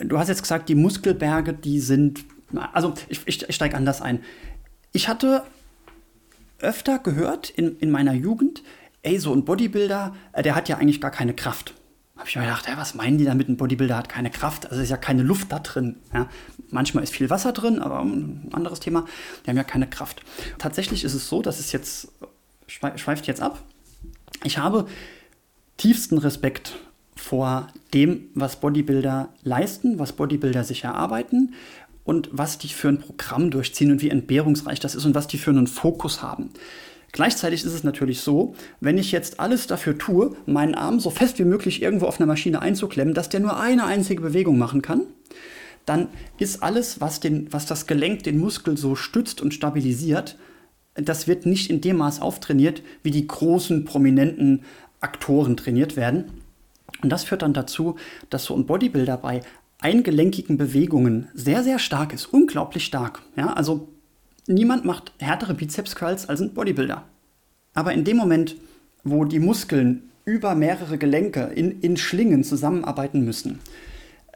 Du 0.00 0.18
hast 0.18 0.28
jetzt 0.28 0.42
gesagt, 0.42 0.68
die 0.68 0.74
Muskelberge, 0.74 1.52
die 1.52 1.78
sind, 1.78 2.24
also 2.72 2.94
ich, 3.08 3.20
ich, 3.26 3.48
ich 3.48 3.54
steige 3.54 3.76
anders 3.76 4.02
ein. 4.02 4.20
Ich 4.92 5.08
hatte 5.08 5.44
öfter 6.58 6.98
gehört 6.98 7.50
in, 7.50 7.76
in 7.78 7.90
meiner 7.90 8.14
Jugend, 8.14 8.62
ey, 9.02 9.18
so 9.18 9.32
ein 9.32 9.44
Bodybuilder, 9.44 10.14
äh, 10.32 10.42
der 10.42 10.56
hat 10.56 10.68
ja 10.68 10.78
eigentlich 10.78 11.00
gar 11.00 11.10
keine 11.10 11.34
Kraft. 11.34 11.74
Habe 12.16 12.28
ich 12.28 12.36
mir 12.36 12.42
gedacht, 12.42 12.68
ey, 12.68 12.76
was 12.76 12.94
meinen 12.94 13.18
die 13.18 13.24
damit, 13.24 13.48
ein 13.48 13.56
Bodybuilder 13.56 13.96
hat 13.96 14.08
keine 14.08 14.30
Kraft? 14.30 14.70
Also 14.70 14.80
ist 14.82 14.90
ja 14.90 14.96
keine 14.96 15.22
Luft 15.22 15.50
da 15.50 15.58
drin. 15.58 15.96
Ja. 16.12 16.28
Manchmal 16.70 17.02
ist 17.02 17.12
viel 17.12 17.28
Wasser 17.28 17.52
drin, 17.52 17.80
aber 17.80 18.00
ein 18.00 18.50
anderes 18.52 18.78
Thema. 18.78 19.04
Die 19.44 19.50
haben 19.50 19.56
ja 19.56 19.64
keine 19.64 19.88
Kraft. 19.88 20.22
Tatsächlich 20.58 21.02
ist 21.02 21.14
es 21.14 21.28
so, 21.28 21.42
dass 21.42 21.58
es 21.58 21.72
jetzt, 21.72 22.12
schweift 22.66 23.26
jetzt 23.26 23.42
ab. 23.42 23.62
Ich 24.44 24.58
habe 24.58 24.86
tiefsten 25.76 26.18
Respekt 26.18 26.76
vor 27.16 27.68
dem, 27.92 28.28
was 28.34 28.60
Bodybuilder 28.60 29.28
leisten, 29.42 29.98
was 29.98 30.12
Bodybuilder 30.12 30.62
sich 30.62 30.84
erarbeiten 30.84 31.54
und 32.04 32.28
was 32.32 32.58
die 32.58 32.68
für 32.68 32.88
ein 32.88 33.00
Programm 33.00 33.50
durchziehen 33.50 33.90
und 33.90 34.02
wie 34.02 34.10
entbehrungsreich 34.10 34.78
das 34.78 34.94
ist 34.94 35.04
und 35.04 35.14
was 35.14 35.26
die 35.26 35.38
für 35.38 35.50
einen 35.50 35.66
Fokus 35.66 36.22
haben. 36.22 36.50
Gleichzeitig 37.14 37.64
ist 37.64 37.72
es 37.72 37.84
natürlich 37.84 38.22
so, 38.22 38.56
wenn 38.80 38.98
ich 38.98 39.12
jetzt 39.12 39.38
alles 39.38 39.68
dafür 39.68 39.96
tue, 39.96 40.34
meinen 40.46 40.74
Arm 40.74 40.98
so 40.98 41.10
fest 41.10 41.38
wie 41.38 41.44
möglich 41.44 41.80
irgendwo 41.80 42.06
auf 42.06 42.18
einer 42.18 42.26
Maschine 42.26 42.60
einzuklemmen, 42.60 43.14
dass 43.14 43.28
der 43.28 43.38
nur 43.38 43.56
eine 43.56 43.84
einzige 43.84 44.20
Bewegung 44.20 44.58
machen 44.58 44.82
kann, 44.82 45.02
dann 45.86 46.08
ist 46.38 46.64
alles, 46.64 47.00
was, 47.00 47.20
den, 47.20 47.52
was 47.52 47.66
das 47.66 47.86
Gelenk, 47.86 48.24
den 48.24 48.38
Muskel 48.38 48.76
so 48.76 48.96
stützt 48.96 49.40
und 49.40 49.54
stabilisiert, 49.54 50.36
das 50.96 51.28
wird 51.28 51.46
nicht 51.46 51.70
in 51.70 51.80
dem 51.80 51.98
Maß 51.98 52.20
auftrainiert, 52.20 52.82
wie 53.04 53.12
die 53.12 53.28
großen, 53.28 53.84
prominenten 53.84 54.64
Aktoren 54.98 55.56
trainiert 55.56 55.94
werden. 55.94 56.24
Und 57.00 57.10
das 57.10 57.22
führt 57.22 57.42
dann 57.42 57.52
dazu, 57.52 57.94
dass 58.28 58.46
so 58.46 58.56
ein 58.56 58.66
Bodybuilder 58.66 59.18
bei 59.18 59.42
eingelenkigen 59.78 60.56
Bewegungen 60.56 61.28
sehr, 61.32 61.62
sehr 61.62 61.78
stark 61.78 62.12
ist. 62.12 62.26
Unglaublich 62.26 62.84
stark. 62.84 63.22
Ja, 63.36 63.52
also 63.52 63.93
niemand 64.46 64.84
macht 64.84 65.12
härtere 65.18 65.54
Bizeps-Curls 65.54 66.28
als 66.28 66.40
ein 66.40 66.54
Bodybuilder. 66.54 67.04
Aber 67.74 67.92
in 67.92 68.04
dem 68.04 68.16
Moment, 68.16 68.56
wo 69.02 69.24
die 69.24 69.40
Muskeln 69.40 70.10
über 70.24 70.54
mehrere 70.54 70.96
Gelenke 70.96 71.50
in, 71.54 71.80
in 71.80 71.96
Schlingen 71.96 72.44
zusammenarbeiten 72.44 73.24
müssen, 73.24 73.58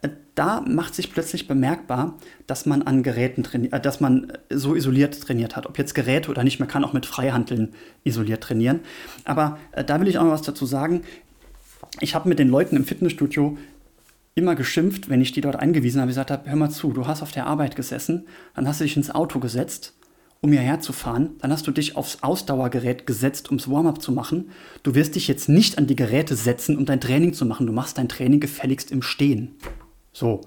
äh, 0.03 0.09
da 0.35 0.61
macht 0.61 0.95
sich 0.95 1.13
plötzlich 1.13 1.49
bemerkbar, 1.49 2.15
dass 2.47 2.67
man 2.67 2.83
an 2.83 3.03
Geräten 3.03 3.43
trainiert, 3.43 3.73
äh, 3.73 3.81
dass 3.81 4.01
man 4.01 4.33
so 4.51 4.75
isoliert 4.75 5.21
trainiert 5.21 5.57
hat. 5.57 5.67
Ob 5.67 5.79
jetzt 5.79 5.95
Geräte 5.95 6.31
oder 6.31 6.45
nicht, 6.45 6.59
man 6.59 6.69
kann 6.69 6.85
auch 6.85 6.93
mit 6.93 7.07
Freihandeln 7.07 7.75
isoliert 8.05 8.43
trainieren. 8.43 8.81
Aber 9.25 9.59
äh, 9.73 9.85
da 9.85 10.01
will 10.01 10.09
ich 10.09 10.19
auch 10.19 10.25
noch 10.25 10.33
was 10.33 10.43
dazu 10.43 10.67
sagen. 10.67 11.03
Ich 12.01 12.15
habe 12.15 12.29
mit 12.29 12.39
den 12.39 12.49
Leuten 12.49 12.77
im 12.77 12.85
Fitnessstudio 12.85 13.57
immer 14.39 14.55
geschimpft, 14.55 15.09
wenn 15.11 15.21
ich 15.21 15.33
die 15.33 15.41
dort 15.41 15.57
eingewiesen 15.57 16.01
habe, 16.01 16.09
gesagt 16.09 16.31
habe, 16.31 16.49
hör 16.49 16.57
mal 16.57 16.71
zu, 16.71 16.93
du 16.93 17.07
hast 17.07 17.23
auf 17.23 17.33
der 17.33 17.47
Arbeit 17.47 17.77
gesessen, 17.77 18.27
dann 18.55 18.67
hast 18.67 18.81
du 18.81 18.85
dich 18.85 18.97
ins 18.97 19.11
Auto 19.11 19.41
gesetzt, 19.41 19.95
um 20.41 20.53
hierher 20.53 20.81
zu 20.81 20.93
fahren, 20.93 21.37
dann 21.41 21.53
hast 21.53 21.67
du 21.67 21.73
dich 21.73 21.97
aufs 21.97 22.23
Ausdauergerät 22.23 23.07
gesetzt, 23.07 23.49
ums 23.49 23.69
Warm-up 23.69 24.01
zu 24.01 24.13
machen. 24.13 24.51
Du 24.85 24.95
wirst 24.95 25.17
dich 25.17 25.27
jetzt 25.27 25.49
nicht 25.49 25.79
an 25.79 25.87
die 25.87 25.97
Geräte 25.97 26.37
setzen, 26.37 26.79
um 26.79 26.87
dein 26.87 27.01
Training 27.01 27.35
zu 27.35 27.45
machen. 27.45 27.67
Du 27.67 27.73
machst 27.73 27.99
dein 27.99 28.09
Training 28.09 28.39
gefälligst 28.39 28.93
im 28.93 29.03
Stehen. 29.03 29.57
So, 30.13 30.43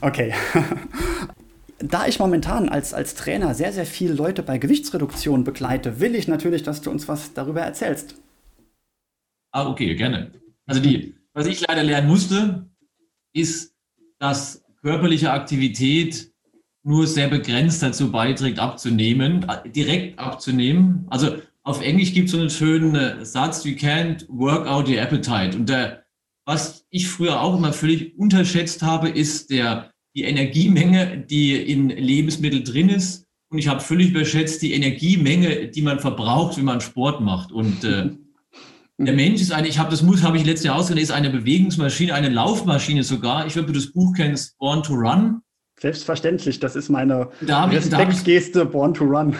okay. 0.00 0.32
da 1.78 2.06
ich 2.06 2.18
momentan 2.20 2.68
als, 2.68 2.94
als 2.94 3.14
Trainer 3.16 3.54
sehr, 3.54 3.72
sehr 3.72 3.86
viele 3.86 4.14
Leute 4.14 4.42
bei 4.42 4.58
Gewichtsreduktion 4.58 5.44
begleite, 5.44 6.00
will 6.00 6.14
ich 6.14 6.28
natürlich, 6.28 6.62
dass 6.62 6.80
du 6.80 6.90
uns 6.90 7.08
was 7.08 7.34
darüber 7.34 7.60
erzählst. 7.60 8.16
Ah, 9.50 9.68
okay, 9.68 9.94
gerne. 9.94 10.32
Also 10.66 10.80
die, 10.80 11.14
was 11.32 11.46
ich 11.46 11.66
leider 11.66 11.82
lernen 11.82 12.08
musste, 12.08 12.66
ist, 13.34 13.74
dass 14.18 14.64
körperliche 14.80 15.32
Aktivität 15.32 16.30
nur 16.84 17.06
sehr 17.06 17.28
begrenzt 17.28 17.82
dazu 17.82 18.10
beiträgt, 18.10 18.58
abzunehmen, 18.58 19.46
direkt 19.74 20.18
abzunehmen. 20.18 21.06
Also 21.08 21.38
auf 21.62 21.80
Englisch 21.82 22.12
gibt 22.12 22.26
es 22.26 22.32
so 22.32 22.38
einen 22.38 22.50
schönen 22.50 22.94
äh, 22.94 23.24
Satz, 23.24 23.64
you 23.64 23.72
can't 23.72 24.26
work 24.28 24.66
out 24.66 24.88
your 24.88 25.00
appetite. 25.00 25.56
Und 25.56 25.68
der, 25.68 26.04
was 26.44 26.86
ich 26.90 27.08
früher 27.08 27.40
auch 27.40 27.56
immer 27.56 27.72
völlig 27.72 28.18
unterschätzt 28.18 28.82
habe, 28.82 29.08
ist 29.08 29.50
der, 29.50 29.90
die 30.14 30.24
Energiemenge, 30.24 31.24
die 31.28 31.56
in 31.56 31.88
Lebensmitteln 31.88 32.64
drin 32.64 32.90
ist. 32.90 33.26
Und 33.50 33.58
ich 33.58 33.68
habe 33.68 33.80
völlig 33.80 34.10
überschätzt 34.10 34.60
die 34.60 34.74
Energiemenge, 34.74 35.68
die 35.68 35.82
man 35.82 36.00
verbraucht, 36.00 36.58
wenn 36.58 36.66
man 36.66 36.82
Sport 36.82 37.22
macht. 37.22 37.50
Und 37.50 37.82
äh, 37.84 38.10
der 38.98 39.12
mhm. 39.12 39.16
Mensch 39.16 39.40
ist 39.40 39.52
eine, 39.52 39.66
ich 39.66 39.78
habe 39.78 39.90
das 39.90 40.02
muss, 40.02 40.22
habe 40.22 40.36
ich 40.36 40.44
letztes 40.44 40.66
Jahr 40.66 40.78
ist 40.78 41.10
eine 41.10 41.30
Bewegungsmaschine, 41.30 42.14
eine 42.14 42.28
Laufmaschine 42.28 43.02
sogar. 43.02 43.46
Ich 43.46 43.56
weiß, 43.56 43.62
ob 43.62 43.66
du 43.68 43.72
das 43.72 43.92
Buch 43.92 44.14
kennst, 44.14 44.56
Born 44.58 44.82
to 44.82 44.94
Run. 44.94 45.40
Selbstverständlich, 45.80 46.60
das 46.60 46.76
ist 46.76 46.88
meine 46.88 47.30
da 47.40 47.64
Respektgeste, 47.64 48.64
Born 48.64 48.94
to 48.94 49.04
Run. 49.04 49.34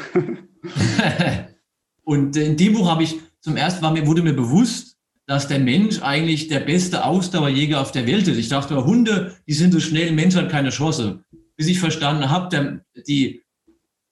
und 2.05 2.37
in 2.37 2.57
dem 2.57 2.73
Buch 2.73 2.91
habe 2.91 3.05
ich 3.05 3.21
zum 3.41 3.57
ersten 3.57 3.83
Mal 3.83 3.93
mir 3.93 4.07
wurde 4.07 4.23
mir 4.23 4.35
bewusst, 4.35 4.97
dass 5.27 5.49
der 5.49 5.61
Mensch 5.61 6.03
eigentlich 6.03 6.49
der 6.49 6.61
beste 6.61 7.05
Ausdauerjäger 7.05 7.81
auf 7.81 7.93
der 7.93 8.07
Welt 8.07 8.27
ist. 8.27 8.37
Ich 8.37 8.49
dachte, 8.49 8.85
Hunde, 8.85 9.37
die 9.47 9.55
sind 9.55 9.73
so 9.73 9.81
schnell, 9.81 10.13
Mensch 10.13 10.35
hat 10.35 10.51
keine 10.51 10.71
Chance. 10.71 11.25
Bis 11.57 11.69
ich 11.69 11.79
verstanden 11.79 12.29
habe, 12.29 12.49
der, 12.49 12.81
die, 13.07 13.43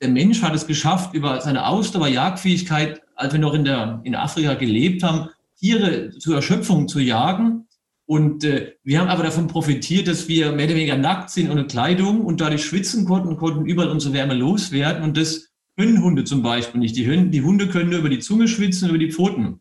der 0.00 0.08
Mensch 0.08 0.40
hat 0.42 0.54
es 0.54 0.66
geschafft, 0.66 1.14
über 1.14 1.40
seine 1.40 1.66
Ausdauerjagdfähigkeit 1.66 3.02
als 3.22 3.32
wir 3.32 3.40
noch 3.40 3.54
in, 3.54 3.64
der, 3.64 4.00
in 4.04 4.14
Afrika 4.14 4.54
gelebt 4.54 5.02
haben, 5.02 5.28
Tiere 5.58 6.10
zur 6.18 6.36
Erschöpfung 6.36 6.88
zu 6.88 7.00
jagen. 7.00 7.66
Und 8.04 8.44
äh, 8.44 8.74
wir 8.82 9.00
haben 9.00 9.08
aber 9.08 9.22
davon 9.22 9.46
profitiert, 9.46 10.08
dass 10.08 10.28
wir 10.28 10.52
mehr 10.52 10.66
oder 10.66 10.74
weniger 10.74 10.96
nackt 10.96 11.30
sind 11.30 11.50
ohne 11.50 11.66
Kleidung 11.66 12.22
und 12.22 12.40
dadurch 12.40 12.64
schwitzen 12.64 13.04
konnten, 13.04 13.36
konnten 13.36 13.64
überall 13.64 13.90
unsere 13.90 14.12
Wärme 14.12 14.34
loswerden. 14.34 15.02
Und 15.02 15.16
das 15.16 15.52
können 15.76 16.02
Hunde 16.02 16.24
zum 16.24 16.42
Beispiel 16.42 16.80
nicht. 16.80 16.96
Die, 16.96 17.08
Hunde, 17.08 17.30
die 17.30 17.42
Hunde 17.42 17.68
können 17.68 17.90
nur 17.90 18.00
über 18.00 18.10
die 18.10 18.18
Zunge 18.18 18.48
schwitzen, 18.48 18.88
über 18.88 18.98
die 18.98 19.12
Pfoten. 19.12 19.60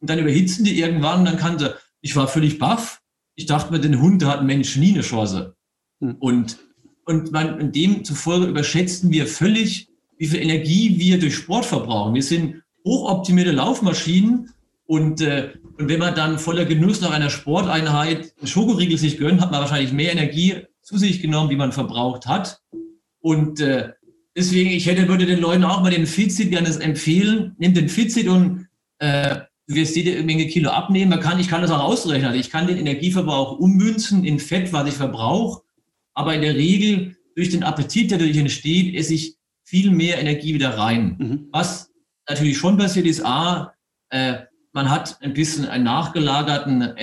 Und 0.00 0.10
dann 0.10 0.18
überhitzen 0.18 0.64
die 0.64 0.78
irgendwann 0.78 1.20
und 1.20 1.24
dann 1.26 1.38
kann 1.38 1.58
sie, 1.58 1.74
ich 2.00 2.14
war 2.16 2.28
völlig 2.28 2.58
baff. 2.58 3.00
Ich 3.36 3.46
dachte 3.46 3.72
mir, 3.72 3.80
den 3.80 4.00
Hund 4.00 4.24
hat 4.24 4.40
ein 4.40 4.46
Mensch 4.46 4.76
nie 4.76 4.92
eine 4.92 5.02
Chance. 5.02 5.56
Hm. 6.00 6.16
Und, 6.18 6.58
und 7.04 7.32
man, 7.32 7.72
demzufolge 7.72 8.46
überschätzen 8.46 9.10
wir 9.10 9.26
völlig, 9.26 9.88
wie 10.18 10.26
viel 10.26 10.40
Energie 10.40 10.98
wir 10.98 11.18
durch 11.18 11.36
Sport 11.36 11.66
verbrauchen. 11.66 12.14
Wir 12.14 12.22
sind 12.22 12.62
hochoptimierte 12.86 13.52
Laufmaschinen. 13.52 14.50
Und, 14.86 15.20
äh, 15.20 15.50
und 15.78 15.88
wenn 15.88 15.98
man 15.98 16.14
dann 16.14 16.38
voller 16.38 16.64
Genuss 16.64 17.00
nach 17.00 17.10
einer 17.10 17.28
Sporteinheit 17.28 18.32
Schokoriegel 18.44 18.96
sich 18.96 19.18
gönnt, 19.18 19.40
hat 19.40 19.50
man 19.50 19.60
wahrscheinlich 19.60 19.92
mehr 19.92 20.12
Energie 20.12 20.62
zu 20.80 20.96
sich 20.96 21.20
genommen, 21.20 21.50
wie 21.50 21.56
man 21.56 21.72
verbraucht 21.72 22.26
hat. 22.26 22.60
Und 23.18 23.60
äh, 23.60 23.90
deswegen, 24.36 24.70
ich 24.70 24.86
hätte, 24.86 25.08
würde 25.08 25.26
den 25.26 25.40
Leuten 25.40 25.64
auch 25.64 25.82
mal 25.82 25.90
den 25.90 26.06
Fitsit 26.06 26.50
gerne 26.50 26.68
empfehlen. 26.80 27.56
Nimm 27.58 27.74
den 27.74 27.88
Fitsit 27.88 28.28
und 28.28 28.68
äh, 29.00 29.40
du 29.66 29.74
wirst 29.74 29.96
jede 29.96 30.22
Menge 30.22 30.46
Kilo 30.46 30.70
abnehmen. 30.70 31.10
Man 31.10 31.20
kann, 31.20 31.40
ich 31.40 31.48
kann 31.48 31.62
das 31.62 31.72
auch 31.72 31.82
ausrechnen. 31.82 32.28
Also 32.28 32.38
ich 32.38 32.50
kann 32.50 32.68
den 32.68 32.78
Energieverbrauch 32.78 33.58
ummünzen 33.58 34.24
in 34.24 34.38
Fett, 34.38 34.72
was 34.72 34.88
ich 34.88 34.94
verbrauche. 34.94 35.62
Aber 36.14 36.34
in 36.34 36.42
der 36.42 36.54
Regel, 36.54 37.16
durch 37.34 37.50
den 37.50 37.64
Appetit, 37.64 38.12
der 38.12 38.18
dadurch 38.18 38.38
entsteht, 38.38 38.94
esse 38.94 39.14
ich 39.14 39.34
viel 39.64 39.90
mehr 39.90 40.18
Energie 40.18 40.54
wieder 40.54 40.78
rein. 40.78 41.16
Mhm. 41.18 41.48
Was 41.50 41.90
natürlich 42.28 42.58
schon 42.58 42.76
passiert 42.76 43.06
ist, 43.06 43.24
A, 43.24 43.74
äh, 44.10 44.38
man 44.72 44.90
hat 44.90 45.16
ein 45.22 45.32
bisschen 45.32 45.66
einen 45.66 45.84
nachgelagerten 45.84 46.96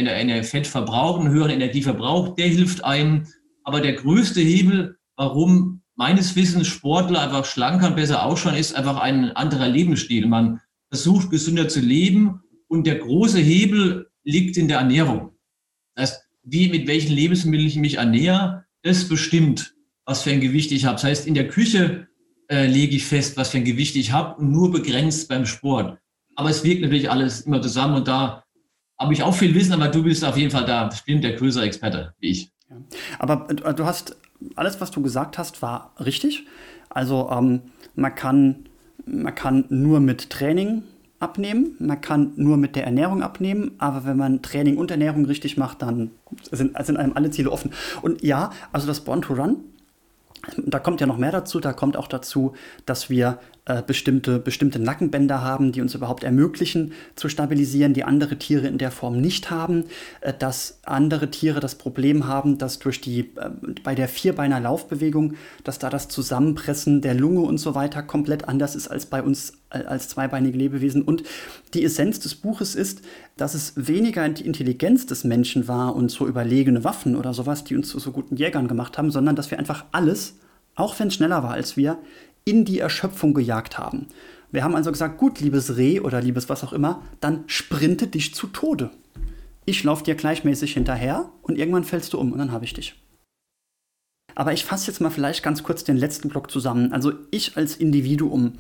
Fettverbrauch, 0.44 1.20
einen 1.20 1.32
höheren 1.32 1.52
Energieverbrauch, 1.52 2.36
der 2.36 2.48
hilft 2.48 2.84
einem. 2.84 3.26
Aber 3.64 3.82
der 3.82 3.94
größte 3.94 4.42
Hebel, 4.42 4.98
warum 5.16 5.82
meines 5.96 6.36
Wissens 6.36 6.68
Sportler 6.68 7.22
einfach 7.22 7.46
schlanker 7.46 7.88
und 7.88 7.96
besser 7.96 8.24
ausschauen, 8.24 8.56
ist 8.56 8.76
einfach 8.76 9.00
ein 9.00 9.32
anderer 9.32 9.68
Lebensstil. 9.68 10.28
Man 10.28 10.60
versucht 10.90 11.32
gesünder 11.32 11.68
zu 11.68 11.80
leben 11.80 12.42
und 12.68 12.86
der 12.86 13.00
große 13.00 13.40
Hebel 13.40 14.12
liegt 14.24 14.58
in 14.58 14.68
der 14.68 14.78
Ernährung. 14.78 15.32
Das 15.96 16.12
heißt, 16.12 16.24
wie, 16.44 16.70
mit 16.70 16.88
welchen 16.88 17.14
Lebensmitteln 17.14 17.68
ich 17.68 17.78
mich 17.78 17.98
ernähre, 17.98 18.66
das 18.84 19.08
bestimmt, 19.08 19.76
was 20.06 20.22
für 20.22 20.32
ein 20.32 20.42
Gewicht 20.42 20.72
ich 20.72 20.86
habe. 20.86 20.96
Das 20.96 21.06
heißt, 21.06 21.28
in 21.28 21.34
der 21.34 21.48
Küche 21.48 22.08
äh, 22.50 22.68
lege 22.68 22.96
ich 22.96 23.06
fest, 23.06 23.38
was 23.38 23.50
für 23.50 23.58
ein 23.58 23.66
Gewicht 23.66 23.96
ich 23.96 24.12
habe 24.12 24.44
nur 24.44 24.72
begrenzt 24.72 25.30
beim 25.30 25.46
Sport. 25.46 25.98
Aber 26.36 26.50
es 26.50 26.64
wirkt 26.64 26.82
natürlich 26.82 27.10
alles 27.10 27.42
immer 27.42 27.62
zusammen 27.62 27.96
und 27.96 28.08
da 28.08 28.44
habe 29.00 29.14
ich 29.14 29.24
auch 29.24 29.34
viel 29.34 29.54
Wissen, 29.54 29.74
aber 29.74 29.88
du 29.88 30.04
bist 30.04 30.24
auf 30.24 30.38
jeden 30.38 30.52
Fall 30.52 30.66
da 30.66 30.86
bestimmt 30.86 31.24
der 31.24 31.34
größere 31.34 31.66
Experte 31.66 32.14
wie 32.20 32.30
ich. 32.32 32.52
Ja. 32.70 32.78
Aber 33.20 33.50
äh, 33.50 33.74
du 33.74 33.86
hast, 33.86 34.18
alles, 34.56 34.82
was 34.82 34.92
du 34.92 35.02
gesagt 35.02 35.38
hast, 35.38 35.62
war 35.62 35.94
richtig. 36.00 36.46
Also 36.90 37.30
ähm, 37.32 37.62
man, 37.96 38.16
kann, 38.16 38.68
man 39.06 39.34
kann 39.36 39.66
nur 39.70 40.00
mit 40.00 40.30
Training 40.30 40.84
abnehmen, 41.20 41.76
man 41.80 42.02
kann 42.02 42.34
nur 42.36 42.58
mit 42.58 42.76
der 42.76 42.86
Ernährung 42.86 43.24
abnehmen, 43.24 43.72
aber 43.78 44.06
wenn 44.06 44.18
man 44.18 44.42
Training 44.42 44.78
und 44.78 44.92
Ernährung 44.92 45.26
richtig 45.26 45.58
macht, 45.58 45.82
dann 45.82 46.12
sind, 46.52 46.76
sind 46.84 46.98
einem 46.98 47.14
alle 47.16 47.32
Ziele 47.32 47.50
offen. 47.50 47.72
Und 48.02 48.22
ja, 48.22 48.52
also 48.72 48.88
das 48.88 49.02
Born 49.02 49.22
to 49.22 49.34
Run 49.34 49.58
da 50.58 50.80
kommt 50.80 51.00
ja 51.02 51.08
noch 51.08 51.18
mehr 51.18 51.32
dazu. 51.32 51.60
Da 51.60 51.74
kommt 51.74 51.96
auch 51.96 52.08
dazu, 52.08 52.54
dass 52.86 53.10
wir 53.10 53.40
äh, 53.66 53.82
bestimmte, 53.82 54.40
bestimmte 54.40 54.78
Nackenbänder 54.80 55.42
haben, 55.42 55.72
die 55.72 55.82
uns 55.82 55.96
überhaupt 55.96 56.24
ermöglichen 56.24 56.92
zu 57.16 57.30
stabilisieren, 57.30 57.94
die 57.94 58.04
andere 58.04 58.38
Tiere 58.38 58.68
in 58.68 58.78
der 58.78 58.92
Form 58.92 59.22
nicht 59.22 59.52
haben. 59.52 59.86
Äh, 60.22 60.34
dass 60.38 60.80
andere 60.84 61.32
Tiere 61.32 61.62
das 61.62 61.76
Problem 61.76 62.28
haben, 62.28 62.58
dass 62.58 62.80
durch 62.80 63.00
die, 63.00 63.20
äh, 63.22 63.50
bei 63.84 63.96
der 63.96 64.10
Vierbeiner 64.10 64.60
Laufbewegung, 64.60 65.36
dass 65.64 65.80
da 65.80 65.90
das 65.90 66.10
Zusammenpressen 66.10 67.02
der 67.02 67.14
Lunge 67.14 67.42
und 67.42 67.58
so 67.58 67.74
weiter 67.74 68.04
komplett 68.04 68.48
anders 68.50 68.76
ist 68.76 68.90
als 68.90 69.06
bei 69.06 69.24
uns 69.24 69.54
als 69.74 70.10
zweibeinige 70.10 70.58
Lebewesen. 70.58 71.02
Und 71.02 71.24
die 71.74 71.84
Essenz 71.84 72.20
des 72.20 72.36
Buches 72.36 72.76
ist, 72.76 73.02
dass 73.38 73.54
es 73.54 73.74
weniger 73.76 74.28
die 74.30 74.46
Intelligenz 74.46 75.06
des 75.06 75.24
Menschen 75.24 75.68
war 75.68 75.96
und 75.96 76.12
so 76.12 76.28
überlegene 76.28 76.84
Waffen 76.84 77.16
oder 77.16 77.34
sowas, 77.34 77.64
die 77.64 77.76
uns 77.76 77.90
zu 77.90 78.00
so 78.00 78.12
guten 78.12 78.36
Jägern 78.36 78.68
gemacht 78.68 78.98
haben, 78.98 79.12
sondern 79.12 79.36
dass 79.36 79.52
wir 79.52 79.60
einfach 79.60 79.86
alles, 79.92 80.36
auch 80.76 81.00
wenn 81.00 81.08
es 81.08 81.16
schneller 81.16 81.44
war 81.44 81.52
als 81.52 81.76
wir, 81.76 81.98
in 82.46 82.66
die 82.66 82.80
Erschöpfung 82.80 83.34
gejagt 83.34 83.78
haben. 83.78 84.08
Wir 84.52 84.64
haben 84.64 84.76
also 84.76 84.92
gesagt, 84.92 85.18
gut, 85.18 85.40
liebes 85.40 85.78
Reh 85.78 86.00
oder 86.00 86.22
liebes 86.22 86.50
was 86.50 86.64
auch 86.64 86.74
immer, 86.74 87.02
dann 87.20 87.44
sprinte 87.48 88.08
dich 88.08 88.36
zu 88.36 88.48
Tode. 88.48 88.92
Ich 89.66 89.84
laufe 89.84 90.04
dir 90.04 90.16
gleichmäßig 90.16 90.74
hinterher 90.74 91.32
und 91.42 91.58
irgendwann 91.58 91.86
fällst 91.86 92.14
du 92.14 92.20
um 92.20 92.32
und 92.32 92.38
dann 92.38 92.52
habe 92.52 92.66
ich 92.66 92.74
dich. 92.74 92.96
Aber 94.36 94.54
ich 94.54 94.66
fasse 94.66 94.88
jetzt 94.88 95.00
mal 95.00 95.10
vielleicht 95.10 95.44
ganz 95.44 95.64
kurz 95.64 95.84
den 95.84 95.98
letzten 95.98 96.30
Block 96.30 96.52
zusammen. 96.52 96.92
Also 96.92 97.14
ich 97.32 97.56
als 97.56 97.76
Individuum, 97.76 98.54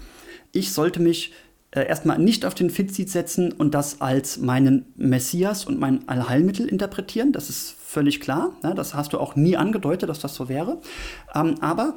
ich 0.53 0.71
sollte 0.71 1.01
mich 1.01 1.33
äh, 1.71 1.85
erstmal 1.85 2.19
nicht 2.19 2.45
auf 2.45 2.55
den 2.55 2.69
Fitseat 2.69 3.09
setzen 3.09 3.51
und 3.51 3.73
das 3.73 3.99
als 3.99 4.37
meinen 4.37 4.85
Messias 4.95 5.65
und 5.65 5.79
mein 5.79 6.07
Allheilmittel 6.07 6.67
interpretieren. 6.67 7.33
Das 7.33 7.49
ist 7.49 7.75
völlig 7.83 8.21
klar. 8.21 8.55
Ne? 8.63 8.73
Das 8.75 8.93
hast 8.93 9.11
du 9.11 9.19
auch 9.19 9.35
nie 9.35 9.57
angedeutet, 9.57 10.07
dass 10.07 10.19
das 10.19 10.35
so 10.35 10.47
wäre. 10.47 10.79
Ähm, 11.35 11.55
aber 11.59 11.95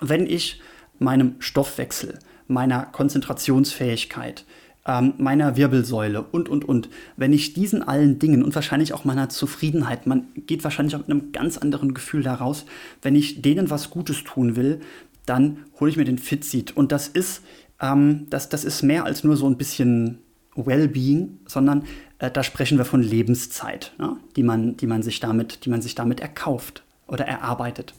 wenn 0.00 0.26
ich 0.26 0.60
meinem 0.98 1.34
Stoffwechsel, 1.40 2.18
meiner 2.46 2.86
Konzentrationsfähigkeit, 2.86 4.44
ähm, 4.86 5.14
meiner 5.18 5.56
Wirbelsäule 5.56 6.22
und, 6.22 6.48
und, 6.48 6.64
und. 6.64 6.88
Wenn 7.16 7.32
ich 7.32 7.52
diesen 7.52 7.82
allen 7.82 8.18
Dingen 8.18 8.42
und 8.42 8.54
wahrscheinlich 8.54 8.94
auch 8.94 9.04
meiner 9.04 9.28
Zufriedenheit, 9.28 10.06
man 10.06 10.28
geht 10.46 10.64
wahrscheinlich 10.64 10.94
auch 10.94 11.00
mit 11.00 11.10
einem 11.10 11.32
ganz 11.32 11.58
anderen 11.58 11.92
Gefühl 11.92 12.22
daraus, 12.22 12.64
wenn 13.02 13.14
ich 13.14 13.42
denen 13.42 13.68
was 13.68 13.90
Gutes 13.90 14.24
tun 14.24 14.56
will, 14.56 14.80
dann 15.26 15.58
hole 15.78 15.90
ich 15.90 15.96
mir 15.98 16.04
den 16.04 16.18
Fitseat. 16.18 16.74
Und 16.74 16.90
das 16.90 17.06
ist, 17.06 17.42
ähm, 17.80 18.26
das, 18.30 18.48
das 18.48 18.64
ist 18.64 18.82
mehr 18.82 19.04
als 19.04 19.24
nur 19.24 19.36
so 19.36 19.48
ein 19.48 19.56
bisschen 19.56 20.18
Wellbeing, 20.54 21.38
sondern 21.46 21.84
äh, 22.18 22.30
da 22.30 22.42
sprechen 22.42 22.78
wir 22.78 22.84
von 22.84 23.02
Lebenszeit, 23.02 23.92
ja, 23.98 24.16
die, 24.36 24.42
man, 24.42 24.76
die, 24.76 24.86
man 24.86 25.02
sich 25.02 25.20
damit, 25.20 25.64
die 25.64 25.70
man 25.70 25.82
sich 25.82 25.94
damit 25.94 26.20
erkauft 26.20 26.82
oder 27.06 27.26
erarbeitet. 27.26 27.94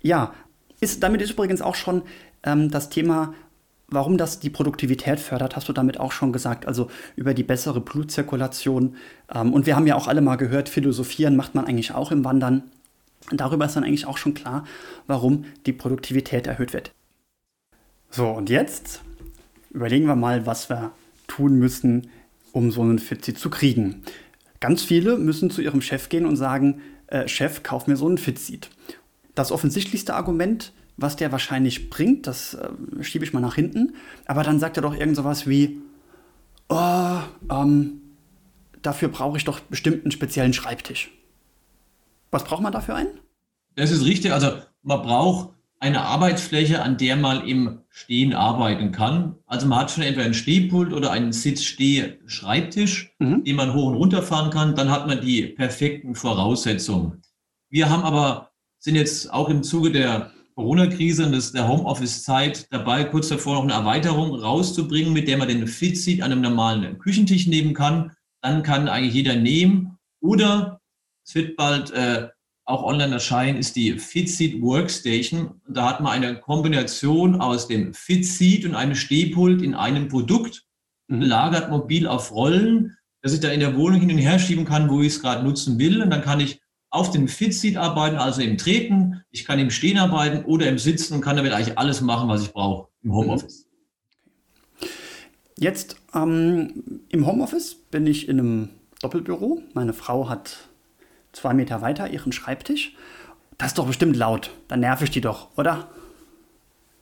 Ja, 0.00 0.32
ist, 0.80 1.02
damit 1.02 1.22
ist 1.22 1.30
übrigens 1.30 1.60
auch 1.60 1.74
schon 1.74 2.02
ähm, 2.44 2.70
das 2.70 2.88
Thema 2.88 3.34
Warum 3.90 4.18
das 4.18 4.38
die 4.38 4.50
Produktivität 4.50 5.18
fördert, 5.18 5.56
hast 5.56 5.66
du 5.66 5.72
damit 5.72 5.98
auch 5.98 6.12
schon 6.12 6.30
gesagt, 6.30 6.66
also 6.66 6.88
über 7.16 7.32
die 7.32 7.42
bessere 7.42 7.80
Blutzirkulation. 7.80 8.96
Ähm, 9.34 9.54
und 9.54 9.64
wir 9.64 9.76
haben 9.76 9.86
ja 9.86 9.94
auch 9.94 10.08
alle 10.08 10.20
mal 10.20 10.36
gehört, 10.36 10.68
philosophieren 10.68 11.36
macht 11.36 11.54
man 11.54 11.64
eigentlich 11.64 11.92
auch 11.92 12.12
im 12.12 12.22
Wandern. 12.22 12.64
darüber 13.32 13.64
ist 13.64 13.76
dann 13.76 13.84
eigentlich 13.84 14.04
auch 14.04 14.18
schon 14.18 14.34
klar, 14.34 14.64
warum 15.06 15.46
die 15.64 15.72
Produktivität 15.72 16.46
erhöht 16.46 16.74
wird. 16.74 16.92
So, 18.10 18.28
und 18.28 18.50
jetzt 18.50 19.00
überlegen 19.70 20.06
wir 20.06 20.16
mal, 20.16 20.46
was 20.46 20.70
wir 20.70 20.92
tun 21.26 21.58
müssen, 21.58 22.10
um 22.52 22.70
so 22.70 22.82
einen 22.82 22.98
Fitseat 22.98 23.38
zu 23.38 23.50
kriegen. 23.50 24.02
Ganz 24.60 24.82
viele 24.82 25.16
müssen 25.18 25.50
zu 25.50 25.60
ihrem 25.62 25.80
Chef 25.80 26.08
gehen 26.08 26.26
und 26.26 26.36
sagen, 26.36 26.80
äh, 27.06 27.28
Chef, 27.28 27.62
kauf 27.62 27.86
mir 27.86 27.96
so 27.96 28.06
einen 28.06 28.18
Fitseat. 28.18 28.70
Das 29.34 29.52
offensichtlichste 29.52 30.14
Argument 30.14 30.72
was 30.98 31.14
der 31.16 31.32
wahrscheinlich 31.32 31.88
bringt, 31.90 32.26
das 32.26 32.54
äh, 32.54 32.68
schiebe 33.02 33.24
ich 33.24 33.32
mal 33.32 33.40
nach 33.40 33.54
hinten. 33.54 33.94
Aber 34.26 34.42
dann 34.42 34.58
sagt 34.58 34.76
er 34.76 34.82
doch 34.82 34.94
irgend 34.94 35.16
sowas 35.16 35.46
wie, 35.46 35.80
oh, 36.68 37.20
ähm, 37.50 38.02
dafür 38.82 39.08
brauche 39.08 39.36
ich 39.36 39.44
doch 39.44 39.60
bestimmt 39.60 40.02
einen 40.02 40.10
speziellen 40.10 40.52
Schreibtisch. 40.52 41.12
Was 42.32 42.44
braucht 42.44 42.62
man 42.62 42.72
dafür 42.72 42.96
einen? 42.96 43.20
Das 43.76 43.92
ist 43.92 44.04
richtig. 44.04 44.32
Also 44.32 44.58
man 44.82 45.02
braucht 45.02 45.50
eine 45.80 46.02
Arbeitsfläche, 46.02 46.82
an 46.82 46.96
der 46.96 47.16
man 47.16 47.46
im 47.46 47.80
Stehen 47.88 48.34
arbeiten 48.34 48.92
kann. 48.92 49.36
Also 49.46 49.66
man 49.66 49.80
hat 49.80 49.90
schon 49.90 50.02
entweder 50.02 50.24
einen 50.24 50.34
Stehpult 50.34 50.92
oder 50.92 51.12
einen 51.12 51.32
Sitz-Steh-Schreibtisch, 51.32 53.14
mhm. 53.18 53.44
den 53.44 53.56
man 53.56 53.74
hoch 53.74 53.88
und 53.88 53.94
runter 53.94 54.22
fahren 54.22 54.50
kann. 54.50 54.74
Dann 54.74 54.90
hat 54.90 55.06
man 55.06 55.20
die 55.20 55.42
perfekten 55.42 56.14
Voraussetzungen. 56.14 57.22
Wir 57.70 57.90
haben 57.90 58.02
aber, 58.02 58.50
sind 58.78 58.96
jetzt 58.96 59.32
auch 59.32 59.48
im 59.48 59.62
Zuge 59.62 59.92
der 59.92 60.32
Corona-Krise 60.54 61.26
und 61.26 61.54
der 61.54 61.68
Homeoffice-Zeit 61.68 62.72
dabei, 62.72 63.04
kurz 63.04 63.28
davor 63.28 63.54
noch 63.54 63.62
eine 63.62 63.74
Erweiterung 63.74 64.34
rauszubringen, 64.34 65.12
mit 65.12 65.28
der 65.28 65.38
man 65.38 65.46
den 65.46 65.68
Fitseat 65.68 66.20
an 66.20 66.32
einem 66.32 66.40
normalen 66.40 66.98
Küchentisch 66.98 67.46
nehmen 67.46 67.74
kann. 67.74 68.10
Dann 68.42 68.64
kann 68.64 68.88
eigentlich 68.88 69.14
jeder 69.14 69.36
nehmen. 69.36 69.98
Oder 70.20 70.80
es 71.24 71.36
wird 71.36 71.56
bald 71.56 71.92
äh, 71.92 72.28
auch 72.68 72.82
online 72.82 73.14
erscheinen, 73.14 73.58
ist 73.58 73.76
die 73.76 73.98
Fitseat 73.98 74.60
Workstation. 74.60 75.60
Da 75.68 75.88
hat 75.88 76.00
man 76.00 76.12
eine 76.12 76.38
Kombination 76.38 77.40
aus 77.40 77.66
dem 77.66 77.94
Fitseat 77.94 78.66
und 78.66 78.74
einem 78.74 78.94
Stehpult 78.94 79.62
in 79.62 79.74
einem 79.74 80.08
Produkt, 80.08 80.66
mhm. 81.08 81.22
lagert 81.22 81.70
mobil 81.70 82.06
auf 82.06 82.30
Rollen, 82.30 82.96
dass 83.22 83.32
ich 83.32 83.40
da 83.40 83.48
in 83.48 83.60
der 83.60 83.76
Wohnung 83.76 84.00
hin 84.00 84.10
und 84.10 84.18
her 84.18 84.38
schieben 84.38 84.66
kann, 84.66 84.90
wo 84.90 85.00
ich 85.00 85.14
es 85.14 85.22
gerade 85.22 85.44
nutzen 85.44 85.78
will. 85.78 86.02
Und 86.02 86.10
dann 86.10 86.20
kann 86.20 86.40
ich 86.40 86.60
auf 86.90 87.10
dem 87.10 87.26
Fitseat 87.26 87.78
arbeiten, 87.78 88.16
also 88.16 88.42
im 88.42 88.58
Treten. 88.58 89.22
Ich 89.30 89.46
kann 89.46 89.58
im 89.58 89.70
Stehen 89.70 89.96
arbeiten 89.96 90.44
oder 90.44 90.68
im 90.68 90.78
Sitzen 90.78 91.14
und 91.14 91.20
kann 91.22 91.36
damit 91.36 91.52
eigentlich 91.52 91.78
alles 91.78 92.02
machen, 92.02 92.28
was 92.28 92.42
ich 92.42 92.52
brauche 92.52 92.88
im 93.02 93.14
Homeoffice. 93.14 93.66
Jetzt 95.58 95.96
ähm, 96.14 97.00
im 97.08 97.26
Homeoffice 97.26 97.76
bin 97.90 98.06
ich 98.06 98.28
in 98.28 98.38
einem 98.38 98.68
Doppelbüro. 99.00 99.62
Meine 99.72 99.94
Frau 99.94 100.28
hat 100.28 100.67
zwei 101.32 101.54
Meter 101.54 101.80
weiter 101.82 102.10
ihren 102.10 102.32
Schreibtisch. 102.32 102.94
Das 103.56 103.68
ist 103.68 103.78
doch 103.78 103.86
bestimmt 103.86 104.16
laut. 104.16 104.50
Dann 104.68 104.80
nerv 104.80 105.02
ich 105.02 105.10
die 105.10 105.20
doch, 105.20 105.48
oder? 105.56 105.88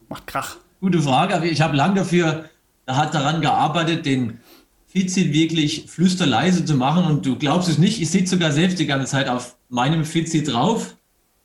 Macht 0.08 0.26
Krach. 0.26 0.56
Gute 0.80 1.02
Frage, 1.02 1.34
aber 1.34 1.46
ich 1.46 1.60
habe 1.60 1.76
lange 1.76 1.96
dafür 1.96 2.48
hat 2.86 3.14
daran 3.14 3.40
gearbeitet, 3.40 4.06
den 4.06 4.38
Fitseat 4.86 5.32
wirklich 5.32 5.86
flüsterleise 5.88 6.64
zu 6.64 6.76
machen. 6.76 7.04
Und 7.04 7.26
du 7.26 7.36
glaubst 7.36 7.68
es 7.68 7.78
nicht, 7.78 8.00
ich 8.00 8.10
sitze 8.10 8.36
sogar 8.36 8.52
selbst 8.52 8.78
die 8.78 8.86
ganze 8.86 9.06
Zeit 9.06 9.28
auf 9.28 9.56
meinem 9.68 10.04
Fitseat 10.04 10.52
drauf. 10.52 10.96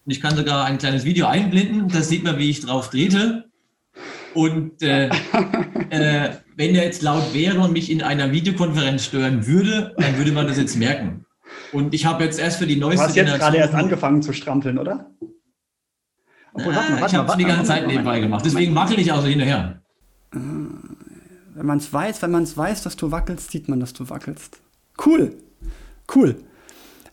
Und 0.05 0.11
ich 0.11 0.21
kann 0.21 0.35
sogar 0.35 0.65
ein 0.65 0.77
kleines 0.77 1.03
Video 1.03 1.27
einblenden. 1.27 1.87
Da 1.89 2.01
sieht 2.01 2.23
man, 2.23 2.37
wie 2.37 2.49
ich 2.49 2.61
drauf 2.61 2.89
trete. 2.89 3.45
Und 4.33 4.81
äh, 4.81 5.07
äh, 5.89 6.29
wenn 6.55 6.75
er 6.75 6.85
jetzt 6.85 7.01
laut 7.01 7.33
wäre 7.33 7.59
und 7.59 7.73
mich 7.73 7.91
in 7.91 8.01
einer 8.01 8.31
Videokonferenz 8.31 9.05
stören 9.05 9.45
würde, 9.47 9.93
dann 9.97 10.17
würde 10.17 10.31
man 10.31 10.47
das 10.47 10.57
jetzt 10.57 10.77
merken. 10.77 11.25
Und 11.71 11.93
ich 11.93 12.05
habe 12.05 12.23
jetzt 12.23 12.39
erst 12.39 12.57
für 12.57 12.67
die 12.67 12.75
neueste 12.75 13.03
Du 13.03 13.09
hast 13.09 13.15
jetzt 13.15 13.39
gerade 13.39 13.57
erst 13.57 13.73
angefangen 13.73 14.21
zu 14.21 14.33
strampeln, 14.33 14.77
oder? 14.77 15.11
Obwohl, 16.53 16.75
warte 16.75 16.91
mal, 16.91 17.01
warte 17.01 17.13
ich 17.13 17.19
habe 17.19 17.31
es 17.31 17.37
die 17.37 17.45
ganze 17.45 17.63
Zeit 17.65 17.87
nebenbei 17.87 18.19
gemacht. 18.19 18.43
Deswegen 18.45 18.75
wackel 18.75 18.99
ich 18.99 19.11
auch 19.11 19.21
so 19.21 19.27
hinterher. 19.27 19.81
Wenn 20.31 21.65
man 21.65 21.77
es 21.77 21.91
weiß, 21.91 22.21
wenn 22.21 22.31
man 22.31 22.43
es 22.43 22.57
weiß, 22.57 22.83
dass 22.83 22.95
du 22.95 23.11
wackelst, 23.11 23.51
sieht 23.51 23.69
man, 23.69 23.79
dass 23.79 23.93
du 23.93 24.09
wackelst. 24.09 24.59
Cool. 25.05 25.37
Cool. 26.13 26.35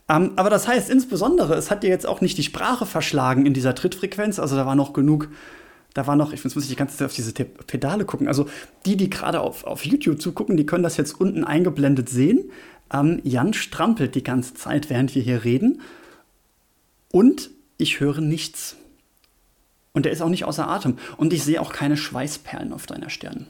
Ähm, 0.09 0.31
aber 0.35 0.49
das 0.49 0.67
heißt 0.67 0.89
insbesondere, 0.89 1.53
es 1.53 1.71
hat 1.71 1.83
dir 1.83 1.89
jetzt 1.89 2.07
auch 2.07 2.19
nicht 2.19 2.37
die 2.37 2.43
Sprache 2.43 2.85
verschlagen 2.85 3.45
in 3.45 3.53
dieser 3.53 3.75
Trittfrequenz. 3.75 4.39
Also 4.39 4.55
da 4.55 4.65
war 4.65 4.75
noch 4.75 4.91
genug, 4.93 5.29
da 5.93 6.07
war 6.07 6.15
noch, 6.15 6.33
ich 6.33 6.43
muss 6.43 6.67
die 6.67 6.75
ganze 6.75 6.97
Zeit 6.97 7.05
auf 7.05 7.13
diese 7.13 7.31
Pedale 7.33 8.05
gucken. 8.05 8.27
Also 8.27 8.47
die, 8.85 8.97
die 8.97 9.09
gerade 9.09 9.39
auf, 9.39 9.63
auf 9.63 9.85
YouTube 9.85 10.21
zugucken, 10.21 10.57
die 10.57 10.65
können 10.65 10.83
das 10.83 10.97
jetzt 10.97 11.19
unten 11.19 11.43
eingeblendet 11.43 12.09
sehen. 12.09 12.49
Ähm, 12.91 13.21
Jan 13.23 13.53
strampelt 13.53 14.15
die 14.15 14.23
ganze 14.23 14.53
Zeit, 14.53 14.89
während 14.89 15.15
wir 15.15 15.21
hier 15.21 15.43
reden. 15.43 15.81
Und 17.11 17.49
ich 17.77 17.99
höre 17.99 18.21
nichts. 18.21 18.75
Und 19.93 20.05
er 20.05 20.11
ist 20.11 20.21
auch 20.21 20.29
nicht 20.29 20.45
außer 20.45 20.67
Atem. 20.67 20.97
Und 21.17 21.33
ich 21.33 21.43
sehe 21.43 21.61
auch 21.61 21.73
keine 21.73 21.97
Schweißperlen 21.97 22.73
auf 22.73 22.85
deiner 22.85 23.09
Stirn. 23.09 23.47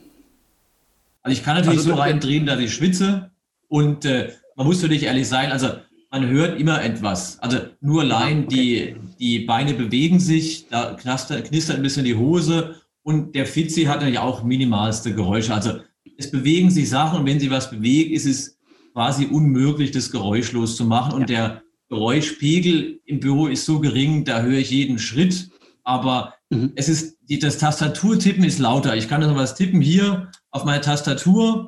Also 1.21 1.37
ich 1.37 1.43
kann 1.43 1.55
natürlich 1.55 1.79
also, 1.79 1.91
so 1.91 1.95
reindrehen, 1.95 2.45
dass 2.45 2.59
ich 2.59 2.73
schwitze. 2.73 3.31
Und 3.67 4.05
äh, 4.05 4.31
man 4.55 4.67
muss 4.67 4.81
natürlich 4.81 5.03
ehrlich 5.03 5.27
sein, 5.27 5.51
also 5.51 5.69
man 6.11 6.27
hört 6.27 6.59
immer 6.59 6.83
etwas. 6.83 7.39
Also 7.39 7.59
nur 7.81 8.01
allein 8.01 8.45
okay. 8.45 8.95
die, 9.19 9.39
die 9.39 9.45
Beine 9.45 9.73
bewegen 9.73 10.19
sich, 10.19 10.67
da 10.69 10.95
knistert, 10.95 11.45
knistert 11.45 11.77
ein 11.77 11.83
bisschen 11.83 12.05
die 12.05 12.15
Hose 12.15 12.75
und 13.03 13.35
der 13.35 13.45
Fitzi 13.45 13.83
hat 13.83 13.97
natürlich 13.97 14.19
auch 14.19 14.43
minimalste 14.43 15.13
Geräusche. 15.13 15.53
Also 15.53 15.79
es 16.17 16.31
bewegen 16.31 16.69
sich 16.69 16.89
Sachen 16.89 17.19
und 17.19 17.25
wenn 17.25 17.39
sie 17.39 17.51
was 17.51 17.69
bewegt, 17.69 18.11
ist 18.11 18.25
es 18.25 18.58
quasi 18.99 19.25
unmöglich, 19.25 19.91
das 19.91 20.11
geräuschlos 20.11 20.75
zu 20.75 20.85
machen. 20.85 21.13
Und 21.13 21.29
ja. 21.29 21.47
der 21.47 21.63
Geräuschpegel 21.89 22.99
im 23.05 23.19
Büro 23.19 23.47
ist 23.47 23.65
so 23.65 23.79
gering, 23.79 24.25
da 24.25 24.41
höre 24.41 24.59
ich 24.59 24.71
jeden 24.71 24.99
Schritt. 24.99 25.49
Aber 25.83 26.33
mhm. 26.49 26.73
es 26.75 26.89
ist, 26.89 27.17
das 27.41 27.57
Tastaturtippen 27.57 28.43
ist 28.43 28.59
lauter. 28.59 28.95
Ich 28.95 29.07
kann 29.07 29.21
dann 29.21 29.35
was 29.35 29.55
tippen 29.55 29.81
hier 29.81 30.31
auf 30.51 30.65
meine 30.65 30.81
Tastatur. 30.81 31.65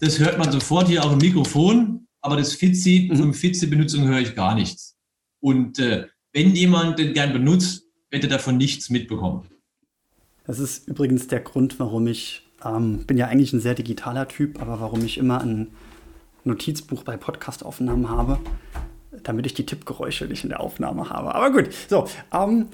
Das 0.00 0.18
hört 0.18 0.38
man 0.38 0.50
sofort 0.50 0.88
hier 0.88 1.04
auch 1.04 1.12
im 1.12 1.18
Mikrofon 1.18 2.04
aber 2.24 2.38
das 2.38 2.54
Fitzy, 2.54 3.10
mhm. 3.12 3.16
von 3.16 3.34
Fitzy-Benutzung 3.34 4.06
höre 4.06 4.20
ich 4.20 4.34
gar 4.34 4.54
nichts. 4.54 4.96
Und 5.40 5.78
äh, 5.78 6.06
wenn 6.32 6.54
jemand 6.54 6.98
den 6.98 7.12
gern 7.12 7.34
benutzt, 7.34 7.84
wird 8.10 8.24
er 8.24 8.30
davon 8.30 8.56
nichts 8.56 8.88
mitbekommen. 8.88 9.46
Das 10.46 10.58
ist 10.58 10.88
übrigens 10.88 11.26
der 11.28 11.40
Grund, 11.40 11.78
warum 11.78 12.06
ich, 12.06 12.42
ähm, 12.64 13.04
bin 13.06 13.18
ja 13.18 13.28
eigentlich 13.28 13.52
ein 13.52 13.60
sehr 13.60 13.74
digitaler 13.74 14.26
Typ, 14.26 14.60
aber 14.60 14.80
warum 14.80 15.04
ich 15.04 15.18
immer 15.18 15.42
ein 15.42 15.68
Notizbuch 16.44 17.02
bei 17.02 17.16
Podcastaufnahmen 17.16 18.08
habe, 18.08 18.38
damit 19.22 19.46
ich 19.46 19.54
die 19.54 19.66
Tippgeräusche 19.66 20.26
nicht 20.26 20.44
in 20.44 20.50
der 20.50 20.60
Aufnahme 20.60 21.10
habe. 21.10 21.34
Aber 21.34 21.50
gut, 21.50 21.70
so. 21.88 22.06
Ähm, 22.32 22.68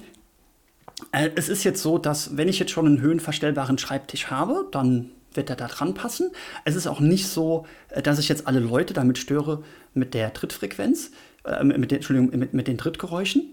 äh, 1.13 1.31
es 1.37 1.49
ist 1.49 1.65
jetzt 1.65 1.83
so, 1.83 1.99
dass 1.99 2.37
wenn 2.37 2.49
ich 2.49 2.59
jetzt 2.59 2.73
schon 2.73 2.87
einen 2.87 3.01
höhenverstellbaren 3.01 3.79
Schreibtisch 3.79 4.31
habe, 4.31 4.69
dann 4.71 5.11
wird 5.35 5.51
er 5.51 5.57
da 5.57 5.69
dran 5.69 5.95
passen. 5.95 6.31
Es 6.65 6.75
ist 6.75 6.87
auch 6.87 7.01
nicht 7.01 7.29
so, 7.29 7.67
äh, 7.91 8.03
dass 8.03 8.19
ich 8.19 8.29
jetzt 8.29 8.47
alle 8.47 8.61
Leute 8.61 8.95
damit 8.95 9.19
störe 9.19 9.63
mit 9.95 10.15
der 10.15 10.33
Trittfrequenz, 10.33 11.13
äh, 11.45 11.65
mit, 11.65 11.91
den, 11.91 11.97
Entschuldigung, 11.97 12.39
mit, 12.39 12.55
mit 12.55 12.69
den 12.69 12.79
Trittgeräuschen. 12.79 13.45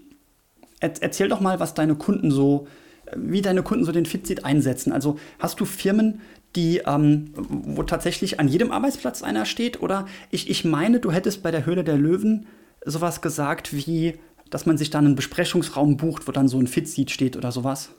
Er, 0.80 0.92
erzähl 1.00 1.28
doch 1.28 1.40
mal, 1.40 1.60
was 1.60 1.74
deine 1.74 1.94
Kunden 1.94 2.30
so, 2.30 2.66
äh, 3.06 3.16
wie 3.16 3.42
deine 3.42 3.62
Kunden 3.62 3.84
so 3.84 3.92
den 3.92 4.06
Fitseat 4.06 4.44
einsetzen. 4.44 4.92
Also 4.92 5.18
hast 5.38 5.60
du 5.60 5.64
Firmen, 5.64 6.20
die, 6.58 6.82
ähm, 6.84 7.30
wo 7.36 7.84
tatsächlich 7.84 8.40
an 8.40 8.48
jedem 8.48 8.72
Arbeitsplatz 8.72 9.22
einer 9.22 9.46
steht? 9.46 9.80
Oder 9.80 10.06
ich, 10.30 10.50
ich 10.50 10.64
meine, 10.64 10.98
du 10.98 11.12
hättest 11.12 11.42
bei 11.42 11.52
der 11.52 11.64
Höhle 11.64 11.84
der 11.84 11.96
Löwen 11.96 12.46
sowas 12.84 13.22
gesagt 13.22 13.72
wie, 13.72 14.14
dass 14.50 14.66
man 14.66 14.76
sich 14.76 14.90
dann 14.90 15.06
einen 15.06 15.14
Besprechungsraum 15.14 15.96
bucht, 15.96 16.26
wo 16.26 16.32
dann 16.32 16.48
so 16.48 16.58
ein 16.58 16.66
Fitseat 16.66 17.10
steht 17.10 17.36
oder 17.36 17.52
sowas. 17.52 17.90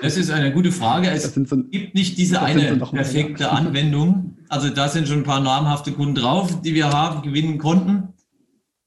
Das 0.00 0.16
ist 0.16 0.30
eine 0.30 0.52
gute 0.52 0.70
Frage. 0.70 1.10
Es 1.10 1.34
so, 1.34 1.56
gibt 1.64 1.94
nicht 1.94 2.18
diese 2.18 2.40
eine 2.40 2.78
so 2.78 2.86
perfekte 2.86 3.42
mehr, 3.42 3.52
ja. 3.52 3.58
Anwendung. 3.58 4.36
Also 4.48 4.68
da 4.68 4.88
sind 4.88 5.08
schon 5.08 5.18
ein 5.18 5.24
paar 5.24 5.40
namhafte 5.40 5.92
Kunden 5.92 6.14
drauf, 6.14 6.60
die 6.62 6.74
wir 6.74 6.90
haben, 6.90 7.22
gewinnen 7.22 7.58
konnten. 7.58 8.14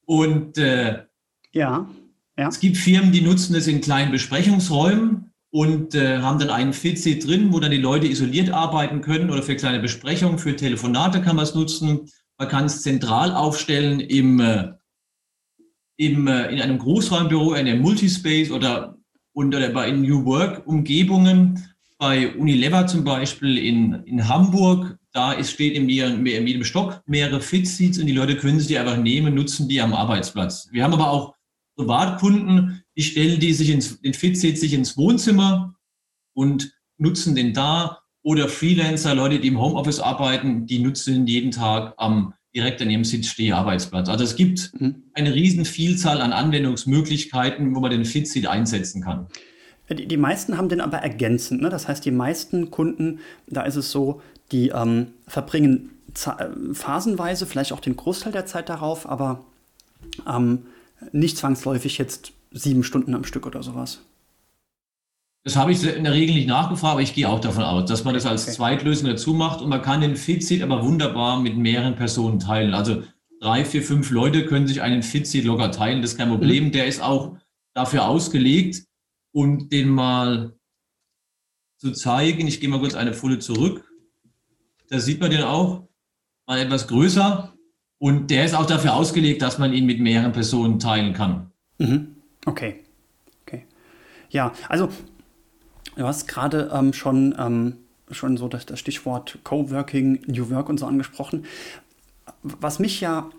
Und 0.06 0.58
äh, 0.58 1.04
ja, 1.52 1.90
ja. 2.38 2.48
es 2.48 2.60
gibt 2.60 2.78
Firmen, 2.78 3.12
die 3.12 3.22
nutzen 3.22 3.56
es 3.56 3.68
in 3.68 3.82
kleinen 3.82 4.12
Besprechungsräumen 4.12 5.31
und 5.52 5.96
äh, 5.96 6.20
haben 6.20 6.40
dann 6.40 6.50
einen 6.50 6.74
Fitseat 6.74 7.28
drin, 7.28 7.52
wo 7.52 7.60
dann 7.60 7.72
die 7.72 7.78
Leute 7.78 8.08
isoliert 8.08 8.50
arbeiten 8.50 9.02
können 9.02 9.30
oder 9.30 9.44
für 9.44 9.56
kleine 9.56 9.80
Besprechungen, 9.80 10.40
für 10.40 10.56
Telefonate 10.56 11.22
kann 11.22 11.36
man 11.36 11.44
es 11.44 11.54
nutzen. 11.54 12.10
Man 12.38 12.48
kann 12.48 12.66
es 12.66 12.82
zentral 12.82 13.34
aufstellen 13.34 14.00
im, 14.00 14.40
äh, 14.40 14.72
im, 15.98 16.28
äh, 16.28 16.48
in 16.54 16.62
einem 16.62 16.80
Großraumbüro, 16.80 17.54
in 17.54 17.68
einem 17.68 17.82
Multispace 17.82 18.52
oder 18.52 18.98
und 19.34 19.52
bei 19.52 19.92
New 19.92 20.26
Work-Umgebungen, 20.26 21.64
bei 21.98 22.36
Unilever 22.36 22.88
zum 22.88 23.04
Beispiel 23.04 23.58
in, 23.58 23.94
in 24.06 24.28
Hamburg, 24.28 24.98
da 25.14 25.34
ist, 25.34 25.52
steht 25.52 25.76
in, 25.76 25.88
jedem, 25.88 26.26
in 26.26 26.48
jedem 26.48 26.64
Stock 26.64 27.02
mehrere 27.06 27.42
Fit-Seats 27.42 28.00
und 28.00 28.08
die 28.08 28.14
Leute 28.14 28.36
können 28.36 28.60
sie 28.60 28.78
einfach 28.78 28.98
nehmen, 28.98 29.36
nutzen 29.36 29.70
die 29.70 29.80
am 29.80 29.94
Arbeitsplatz. 29.94 30.68
Wir 30.72 30.84
haben 30.84 30.94
aber 30.94 31.10
auch 31.10 31.36
Privatkunden, 31.78 32.81
die 32.98 33.04
stellen 33.04 33.40
die 33.40 33.54
sich 33.54 33.70
ins, 33.70 34.02
den 34.02 34.14
Fit-Seat 34.14 34.58
sich 34.58 34.74
ins 34.74 34.98
Wohnzimmer 34.98 35.76
und 36.34 36.74
nutzen 36.98 37.36
den 37.36 37.54
da. 37.54 38.00
Oder 38.24 38.48
Freelancer, 38.48 39.16
Leute, 39.16 39.40
die 39.40 39.48
im 39.48 39.60
Homeoffice 39.60 40.00
arbeiten, 40.00 40.68
die 40.68 40.80
nutzen 40.80 41.26
jeden 41.26 41.52
Tag 41.52 41.96
am 41.98 42.34
direkt 42.54 42.82
an 42.82 42.90
ihrem 42.90 43.04
Sitzsteharbeitsplatz. 43.04 44.10
Also 44.10 44.24
es 44.24 44.36
gibt 44.36 44.72
mhm. 44.80 45.04
eine 45.14 45.34
riesen 45.34 45.66
Vielzahl 45.66 46.22
an 46.22 46.34
Anwendungsmöglichkeiten, 46.34 47.74
wo 47.76 47.80
man 47.80 47.92
den 47.92 48.06
Fitseat 48.06 48.46
einsetzen 48.46 49.02
kann. 49.02 49.28
Die, 49.90 50.08
die 50.08 50.18
meisten 50.18 50.58
haben 50.58 50.70
den 50.70 50.82
aber 50.82 51.00
ergänzend. 51.00 51.62
Ne? 51.62 51.70
Das 51.70 51.88
heißt, 51.88 52.04
die 52.06 52.12
meisten 52.12 52.72
Kunden, 52.72 53.20
da 53.48 53.64
ist 53.64 53.76
es 53.76 53.92
so, 53.92 54.22
die 54.52 54.70
ähm, 54.70 55.08
verbringen 55.28 55.92
äh, 56.26 56.74
phasenweise 56.74 57.46
vielleicht 57.46 57.72
auch 57.72 57.80
den 57.80 57.96
Großteil 57.96 58.34
der 58.34 58.46
Zeit 58.46 58.70
darauf, 58.70 59.08
aber 59.08 59.44
ähm, 60.28 60.64
nicht 61.12 61.38
zwangsläufig 61.38 61.98
jetzt 61.98 62.34
sieben 62.52 62.84
Stunden 62.84 63.16
am 63.16 63.24
Stück 63.24 63.46
oder 63.46 63.64
sowas. 63.64 64.02
Das 65.44 65.56
habe 65.56 65.72
ich 65.72 65.84
in 65.84 66.04
der 66.04 66.14
Regel 66.14 66.36
nicht 66.36 66.48
nachgefragt, 66.48 66.94
aber 66.94 67.02
ich 67.02 67.16
gehe 67.16 67.28
auch 67.28 67.40
davon 67.40 67.64
aus, 67.64 67.90
dass 67.90 68.04
man 68.04 68.14
das 68.14 68.28
als 68.28 68.44
okay. 68.44 68.52
Zweitlösung 68.52 69.10
dazu 69.10 69.34
macht 69.34 69.62
und 69.62 69.70
man 69.70 69.82
kann 69.82 70.02
den 70.02 70.16
Fitseat 70.16 70.62
aber 70.62 70.84
wunderbar 70.86 71.40
mit 71.40 71.58
mehreren 71.58 71.96
Personen 71.96 72.40
teilen. 72.40 72.76
Also 72.76 73.04
drei, 73.40 73.66
vier, 73.66 73.82
fünf 73.82 74.12
Leute 74.12 74.46
können 74.46 74.68
sich 74.68 74.84
einen 74.84 75.02
Fitseat 75.02 75.46
locker 75.46 75.72
teilen, 75.72 76.02
das 76.02 76.12
ist 76.12 76.18
kein. 76.18 76.30
Problem. 76.30 76.66
Mhm. 76.66 76.72
Der 76.74 76.86
ist 76.86 77.02
auch 77.02 77.38
dafür 77.74 78.08
ausgelegt 78.08 78.86
und 79.32 79.72
den 79.72 79.90
mal 79.90 80.54
zu 81.78 81.92
zeigen. 81.92 82.48
Ich 82.48 82.60
gehe 82.60 82.70
mal 82.70 82.80
kurz 82.80 82.94
eine 82.94 83.14
Folie 83.14 83.40
zurück. 83.40 83.92
Da 84.90 85.00
sieht 85.00 85.20
man 85.20 85.32
den 85.32 85.42
auch 85.42 85.88
mal 86.46 86.60
etwas 86.60 86.88
größer 86.88 87.52
und 87.98 88.30
der 88.30 88.46
ist 88.46 88.54
auch 88.54 88.68
dafür 88.68 88.94
ausgelegt, 88.94 89.42
dass 89.42 89.58
man 89.58 89.74
ihn 89.74 89.88
mit 89.88 90.00
mehreren 90.00 90.34
Personen 90.34 90.78
teilen 90.78 91.14
kann. 91.14 91.52
Mhm. 91.80 92.11
Okay. 92.46 92.84
Okay. 93.46 93.66
Ja, 94.30 94.54
also 94.70 94.90
Du 95.96 96.08
hast 96.08 96.28
gerade 96.28 96.72
ähm, 96.74 96.94
schon, 96.94 97.36
ähm, 97.38 97.78
schon 98.10 98.38
so 98.38 98.48
das, 98.48 98.66
das 98.66 98.80
Stichwort 98.80 99.40
Coworking, 99.44 100.22
New 100.28 100.50
Work 100.50 100.70
und 100.70 100.80
so 100.80 100.86
angesprochen. 100.86 101.46
Was 102.44 102.80
mich 102.80 103.02
ja 103.02 103.30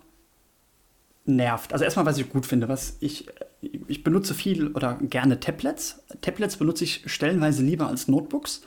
nervt, 1.24 1.72
also 1.72 1.84
erstmal, 1.84 2.06
was 2.06 2.18
ich 2.18 2.28
gut 2.28 2.46
finde, 2.46 2.68
was 2.68 2.96
ich, 3.00 3.26
ich 3.60 4.04
benutze 4.04 4.34
viel 4.34 4.68
oder 4.68 4.94
gerne 4.94 5.40
Tablets. 5.40 6.02
Tablets 6.20 6.56
benutze 6.56 6.84
ich 6.84 7.02
stellenweise 7.06 7.62
lieber 7.62 7.86
als 7.86 8.08
Notebooks, 8.08 8.62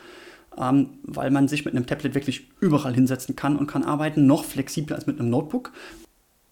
ähm, 0.58 1.00
weil 1.04 1.32
man 1.32 1.48
sich 1.48 1.66
mit 1.66 1.76
einem 1.76 1.86
Tablet 1.86 2.16
wirklich 2.16 2.50
überall 2.60 2.96
hinsetzen 2.96 3.36
kann 3.36 3.58
und 3.58 3.68
kann 3.68 3.84
arbeiten, 3.84 4.26
noch 4.26 4.46
flexibler 4.46 4.96
als 4.96 5.06
mit 5.06 5.20
einem 5.20 5.30
Notebook. 5.30 5.74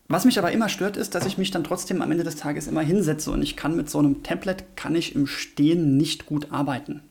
Was 0.07 0.25
mich 0.25 0.37
aber 0.37 0.51
immer 0.51 0.69
stört, 0.69 0.97
ist, 0.97 1.15
dass 1.15 1.25
ich 1.25 1.37
mich 1.37 1.51
dann 1.51 1.63
trotzdem 1.63 2.01
am 2.01 2.11
Ende 2.11 2.23
des 2.23 2.35
Tages 2.35 2.67
immer 2.67 2.81
hinsetze 2.81 3.31
und 3.31 3.41
ich 3.41 3.55
kann 3.55 3.75
mit 3.75 3.89
so 3.89 3.99
einem 3.99 4.21
Tablet, 4.23 4.75
kann 4.75 4.95
ich 4.95 5.15
im 5.15 5.27
Stehen 5.27 5.97
nicht 5.97 6.25
gut 6.25 6.51
arbeiten. 6.51 7.01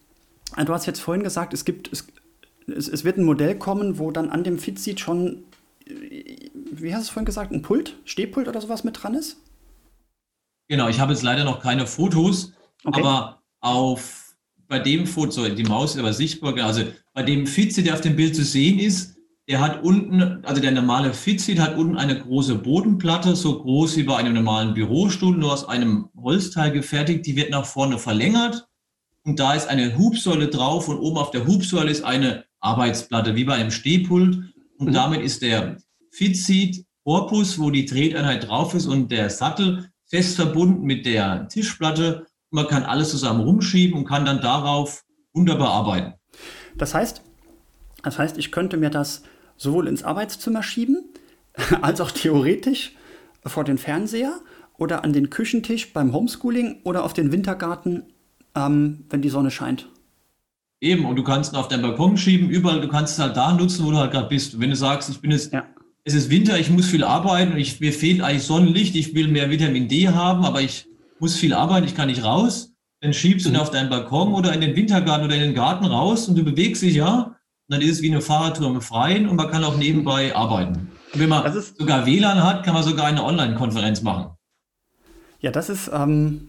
Ah, 0.53 0.65
du 0.65 0.75
hast 0.75 0.87
jetzt 0.87 1.01
vorhin 1.01 1.25
gesagt, 1.25 1.55
es 1.55 1.65
gibt, 1.65 1.91
es, 1.91 2.07
es, 2.67 2.89
es 2.89 3.05
wird 3.05 3.17
ein 3.17 3.25
Modell 3.25 3.57
kommen, 3.57 3.99
wo 3.99 4.11
dann 4.11 4.31
an 4.31 4.45
dem 4.45 4.59
Fitseat 4.59 5.01
schon, 5.01 5.45
wie 5.87 6.95
hast 6.95 7.01
du 7.01 7.07
es 7.07 7.11
vorhin 7.11 7.25
gesagt, 7.25 7.53
ein 7.53 7.63
Pult, 7.63 7.97
Stehpult 8.05 8.49
oder 8.49 8.61
sowas 8.61 8.85
mit 8.85 9.03
dran 9.03 9.15
ist? 9.15 9.39
Genau, 10.69 10.89
ich 10.89 11.01
habe 11.01 11.13
jetzt 11.13 11.23
leider 11.23 11.45
noch 11.45 11.61
keine 11.61 11.87
Fotos, 11.87 12.53
okay. 12.85 13.01
aber 13.01 13.43
auf 13.61 14.23
bei 14.69 14.79
dem 14.79 15.07
Foto, 15.07 15.47
die 15.49 15.65
Maus 15.65 15.95
ist 15.95 15.99
aber 15.99 16.15
sichtbar, 16.15 16.57
also 16.59 16.85
bei 17.13 17.23
dem 17.23 17.47
Fitseat, 17.47 17.87
der 17.87 17.95
auf 17.95 18.01
dem 18.01 18.17
Bild 18.17 18.35
zu 18.35 18.43
sehen 18.43 18.79
ist, 18.79 19.12
der 19.49 19.61
hat 19.61 19.83
unten, 19.83 20.45
also 20.45 20.61
der 20.61 20.71
normale 20.71 21.13
Fitseat 21.13 21.59
hat 21.59 21.77
unten 21.77 21.97
eine 21.97 22.19
große 22.19 22.57
Bodenplatte, 22.57 23.35
so 23.35 23.61
groß 23.61 23.97
wie 23.97 24.05
bei 24.05 24.17
einem 24.17 24.35
normalen 24.35 24.75
Bürostuhl, 24.75 25.37
nur 25.37 25.53
aus 25.53 25.69
einem 25.69 26.09
Holzteil 26.17 26.71
gefertigt. 26.71 27.27
Die 27.27 27.37
wird 27.37 27.51
nach 27.51 27.67
vorne 27.67 27.99
verlängert 27.99 28.69
und 29.25 29.39
da 29.39 29.55
ist 29.55 29.69
eine 29.69 29.97
Hubsäule 29.97 30.49
drauf 30.49 30.89
und 30.89 30.99
oben 30.99 31.19
auf 31.19 31.31
der 31.31 31.47
Hubsäule 31.47 31.91
ist 31.91 32.05
eine 32.05 32.45
Arbeitsplatte, 32.61 33.35
wie 33.35 33.45
bei 33.45 33.55
einem 33.55 33.71
Stehpult. 33.71 34.39
Und 34.79 34.89
mhm. 34.89 34.93
damit 34.93 35.23
ist 35.23 35.43
der 35.43 35.77
Fitseat 36.13 36.85
Korpus, 37.05 37.59
wo 37.59 37.71
die 37.71 37.85
Treteinheit 37.85 38.49
drauf 38.49 38.75
ist 38.75 38.87
und 38.87 39.11
der 39.11 39.31
Sattel 39.31 39.91
fest 40.07 40.37
verbunden 40.37 40.85
mit 40.85 41.05
der 41.05 41.49
Tischplatte. 41.49 42.27
Man 42.51 42.69
kann 42.69 42.85
alles 42.85 43.11
zusammen 43.11 43.41
rumschieben 43.41 43.99
und 43.99 44.05
kann 44.05 44.25
dann 44.25 44.41
darauf 44.41 45.05
wunderbar 45.33 45.71
arbeiten. 45.71 46.15
Das 46.77 46.95
heißt, 46.95 47.23
das 48.03 48.19
heißt, 48.19 48.39
ich 48.39 48.53
könnte 48.53 48.77
mir 48.77 48.91
das 48.91 49.23
sowohl 49.57 49.89
ins 49.89 50.03
Arbeitszimmer 50.03 50.63
schieben, 50.63 51.05
als 51.83 52.01
auch 52.01 52.11
theoretisch 52.11 52.93
vor 53.45 53.65
den 53.65 53.79
Fernseher 53.79 54.41
oder 54.79 55.05
an 55.05 55.13
den 55.13 55.31
Küchentisch 55.31 55.93
beim 55.93 56.13
Homeschooling 56.13 56.81
oder 56.85 57.05
auf 57.05 57.13
den 57.13 57.33
Wintergarten 57.33 58.05
ähm, 58.55 59.05
wenn 59.11 59.23
die 59.23 59.29
Sonne 59.29 59.51
scheint. 59.51 59.89
Eben, 60.81 61.07
und 61.07 61.17
du 61.17 61.23
kannst 61.23 61.53
ihn 61.53 61.57
auf 61.57 61.69
deinen 61.69 61.83
Balkon 61.83 62.17
schieben, 62.17 62.51
überall, 62.51 62.81
du 62.81 62.89
kannst 62.89 63.15
es 63.15 63.19
halt 63.19 63.37
da 63.37 63.53
nutzen, 63.53 63.85
wo 63.87 63.91
du 63.91 63.99
halt 63.99 64.11
gerade 64.11 64.29
bist. 64.29 64.59
wenn 64.59 64.71
du 64.71 64.77
sagst, 64.77 65.09
ich 65.11 65.21
bin 65.21 65.31
jetzt, 65.31 65.53
ja. 65.53 65.65
es 66.05 66.15
ist 66.15 66.29
Winter, 66.29 66.59
ich 66.59 66.71
muss 66.71 66.87
viel 66.87 67.05
arbeiten 67.05 67.53
und 67.53 67.59
ich, 67.59 67.81
mir 67.81 67.93
fehlt 67.93 68.21
eigentlich 68.21 68.43
Sonnenlicht, 68.43 68.97
ich 68.97 69.15
will 69.15 69.29
mehr 69.29 69.51
Vitamin 69.51 69.89
D 69.89 70.09
haben, 70.09 70.45
aber 70.45 70.61
ich 70.61 70.89
muss 71.21 71.37
viel 71.37 71.55
arbeiten, 71.55 71.87
ich 71.87 71.95
kann 71.95 72.09
nicht 72.09 72.25
raus, 72.25 72.73
dann 73.01 73.13
schiebst 73.13 73.47
du 73.47 73.51
ihn 73.51 73.55
mhm. 73.55 73.61
auf 73.61 73.71
deinen 73.71 73.91
Balkon 73.91 74.35
oder 74.35 74.53
in 74.53 74.61
den 74.61 74.75
Wintergarten 74.75 75.25
oder 75.25 75.37
in 75.37 75.43
den 75.43 75.55
Garten 75.55 75.85
raus 75.85 76.29
und 76.29 76.37
du 76.37 76.45
bewegst 76.45 76.83
dich 76.83 76.95
ja. 76.95 77.32
Dann 77.69 77.81
ist 77.81 77.91
es 77.91 78.03
wie 78.03 78.11
eine 78.11 78.21
Fahrradtour 78.21 78.69
im 78.69 78.81
Freien 78.81 79.29
und 79.29 79.37
man 79.37 79.51
kann 79.51 79.65
auch 79.65 79.77
nebenbei 79.77 80.35
arbeiten. 80.35 80.91
Und 81.13 81.21
wenn 81.21 81.29
man 81.29 81.51
sogar 81.61 82.07
WLAN 82.07 82.43
hat, 82.43 82.65
kann 82.65 82.75
man 82.75 82.83
sogar 82.83 83.07
eine 83.07 83.23
Online-Konferenz 83.23 84.03
machen. 84.03 84.31
Ja, 85.41 85.51
das 85.51 85.69
ist, 85.69 85.91
ähm, 85.93 86.49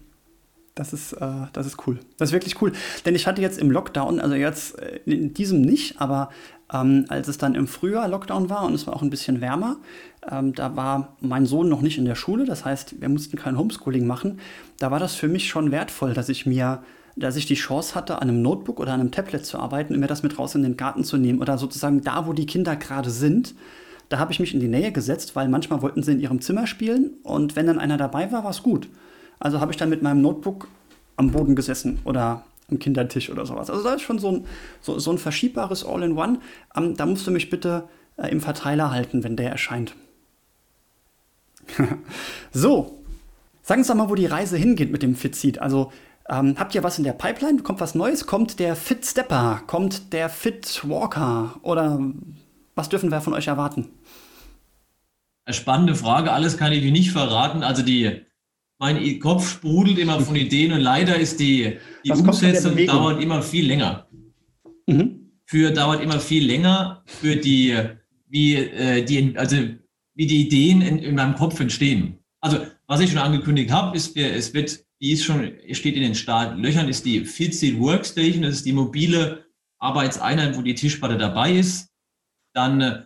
das 0.76 0.94
ist, 0.94 1.14
äh, 1.14 1.48
das 1.54 1.68
ist 1.68 1.88
cool. 1.88 2.00
Das 2.18 2.30
ist 2.30 2.34
wirklich 2.34 2.62
cool. 2.62 2.72
Denn 3.06 3.16
ich 3.16 3.28
hatte 3.28 3.42
jetzt 3.42 3.60
im 3.60 3.70
Lockdown, 3.70 4.20
also 4.20 4.36
jetzt 4.36 4.80
äh, 4.80 5.00
in 5.06 5.34
diesem 5.34 5.62
nicht, 5.62 6.02
aber 6.02 6.30
ähm, 6.72 7.06
als 7.10 7.28
es 7.28 7.38
dann 7.38 7.56
im 7.56 7.68
Frühjahr 7.68 8.08
Lockdown 8.08 8.50
war 8.50 8.64
und 8.64 8.74
es 8.74 8.88
war 8.88 8.96
auch 8.96 9.02
ein 9.02 9.10
bisschen 9.10 9.42
wärmer, 9.42 9.78
ähm, 10.30 10.54
da 10.54 10.76
war 10.76 11.16
mein 11.22 11.46
Sohn 11.46 11.70
noch 11.70 11.82
nicht 11.82 11.98
in 11.98 12.06
der 12.06 12.16
Schule. 12.16 12.46
Das 12.46 12.66
heißt, 12.66 13.02
wir 13.02 13.10
mussten 13.10 13.38
kein 13.38 13.58
Homeschooling 13.58 14.08
machen. 14.08 14.40
Da 14.80 14.90
war 14.90 15.00
das 15.00 15.16
für 15.16 15.28
mich 15.28 15.48
schon 15.48 15.72
wertvoll, 15.72 16.14
dass 16.14 16.30
ich 16.30 16.46
mir, 16.46 16.84
dass 17.16 17.36
ich 17.36 17.46
die 17.46 17.56
Chance 17.56 17.96
hatte, 17.96 18.22
an 18.22 18.30
einem 18.30 18.42
Notebook 18.42 18.80
oder 18.80 18.94
an 18.94 19.00
einem 19.00 19.12
Tablet 19.12 19.46
zu 19.46 19.60
arbeiten 19.60 19.94
und 19.94 20.00
mir 20.00 20.08
das 20.08 20.24
mit 20.24 20.38
raus 20.40 20.56
in 20.56 20.64
den 20.64 20.78
Garten 20.78 21.04
zu 21.04 21.18
nehmen 21.18 21.40
oder 21.40 21.58
sozusagen 21.58 22.02
da, 22.02 22.26
wo 22.28 22.34
die 22.34 22.46
Kinder 22.46 22.76
gerade 22.76 23.10
sind. 23.10 23.54
Da 24.10 24.20
habe 24.20 24.32
ich 24.32 24.40
mich 24.40 24.54
in 24.54 24.60
die 24.60 24.68
Nähe 24.68 24.92
gesetzt, 24.92 25.36
weil 25.36 25.48
manchmal 25.48 25.82
wollten 25.82 26.04
sie 26.04 26.12
in 26.12 26.20
ihrem 26.20 26.42
Zimmer 26.42 26.68
spielen 26.68 27.12
und 27.24 27.56
wenn 27.56 27.68
dann 27.68 27.80
einer 27.80 27.98
dabei 27.98 28.32
war, 28.32 28.44
war 28.44 28.52
es 28.52 28.64
gut. 28.64 28.90
Also 29.40 29.60
habe 29.60 29.72
ich 29.72 29.78
dann 29.78 29.90
mit 29.90 30.02
meinem 30.02 30.22
Notebook 30.22 30.68
am 31.16 31.32
Boden 31.32 31.56
gesessen 31.56 32.00
oder 32.06 32.44
am 32.70 32.80
Kindertisch 32.80 33.30
oder 33.30 33.46
sowas. 33.46 33.70
Also 33.70 33.84
da 33.84 33.94
ist 33.94 34.02
schon 34.02 34.20
so 34.20 34.30
ein, 34.30 34.46
so, 34.82 35.00
so 35.00 35.12
ein 35.12 35.18
verschiebbares 35.18 35.86
All-in-One. 35.86 36.40
Ähm, 36.76 36.96
da 36.96 37.06
musst 37.06 37.28
du 37.28 37.32
mich 37.32 37.50
bitte 37.50 37.88
äh, 38.18 38.30
im 38.30 38.42
Verteiler 38.42 38.92
halten, 38.92 39.24
wenn 39.24 39.36
der 39.36 39.52
erscheint. 39.52 39.96
so, 42.52 43.00
sagen 43.62 43.84
Sie 43.84 43.90
doch 43.90 43.96
mal, 43.96 44.10
wo 44.10 44.16
die 44.16 44.26
Reise 44.26 44.58
hingeht 44.58 44.92
mit 44.92 45.04
dem 45.04 45.16
Fitseat. 45.16 45.60
Also 45.60 45.92
Ähm, 46.30 46.56
habt 46.58 46.74
ihr 46.74 46.84
was 46.84 46.98
in 46.98 47.04
der 47.04 47.14
Pipeline? 47.14 47.62
Kommt 47.64 47.82
was 47.82 47.96
Neues? 47.96 48.26
Kommt 48.26 48.60
der 48.60 48.76
Fit 48.76 49.06
Stepper? 49.06 49.62
Kommt 49.68 50.14
der 50.14 50.30
Fit 50.30 50.82
Walker? 50.88 51.56
Oder 51.64 52.00
was 52.76 52.90
dürfen 52.90 53.12
wir 53.12 53.22
von 53.22 53.34
euch 53.34 53.48
erwarten? 53.48 53.90
Spannende 55.50 55.96
Frage. 55.96 56.32
Alles 56.32 56.58
kann 56.58 56.72
ich 56.72 56.84
nicht 56.92 57.12
verraten. 57.12 57.64
Also 57.64 57.84
die, 57.84 58.22
mein 58.80 59.20
Kopf 59.20 59.50
sprudelt 59.50 59.98
immer 60.00 60.20
von 60.22 60.36
Ideen 60.36 60.72
und 60.72 60.80
leider 60.80 61.18
ist 61.18 61.40
die, 61.40 61.78
die 62.06 62.12
Umsetzung 62.12 62.78
dauert 62.86 63.22
immer 63.22 63.42
viel 63.42 63.68
länger. 63.68 64.08
Mhm. 64.88 65.32
Für 65.46 65.72
dauert 65.72 66.02
immer 66.02 66.20
viel 66.20 66.46
länger 66.46 67.04
für 67.06 67.36
die, 67.36 67.78
wie 68.30 68.56
äh, 68.56 69.04
die, 69.04 69.38
also 69.38 69.58
wie 70.16 70.28
die 70.28 70.46
Ideen 70.46 70.82
in, 70.82 71.00
in 71.00 71.16
meinem 71.16 71.36
Kopf 71.36 71.60
entstehen. 71.60 72.20
Also 72.44 72.66
was 72.88 73.00
ich 73.00 73.10
schon 73.10 73.20
angekündigt 73.20 73.72
habe, 73.72 73.96
ist, 73.96 74.18
es 74.18 74.54
wird 74.54 74.84
die 75.04 75.12
ist 75.12 75.26
schon, 75.26 75.52
steht 75.72 75.96
in 75.96 76.02
den 76.02 76.16
Startlöchern, 76.16 76.88
ist 76.88 77.06
die 77.06 77.26
Fitseed 77.26 77.78
Workstation. 77.78 78.44
Das 78.44 78.56
ist 78.56 78.66
die 78.66 78.72
mobile 78.72 79.46
Arbeitseinheit, 79.80 80.58
wo 80.58 80.62
die 80.62 80.76
Tischplatte 80.76 81.18
dabei 81.18 81.52
ist. 81.52 81.90
Dann 82.54 82.80
äh, 82.80 83.04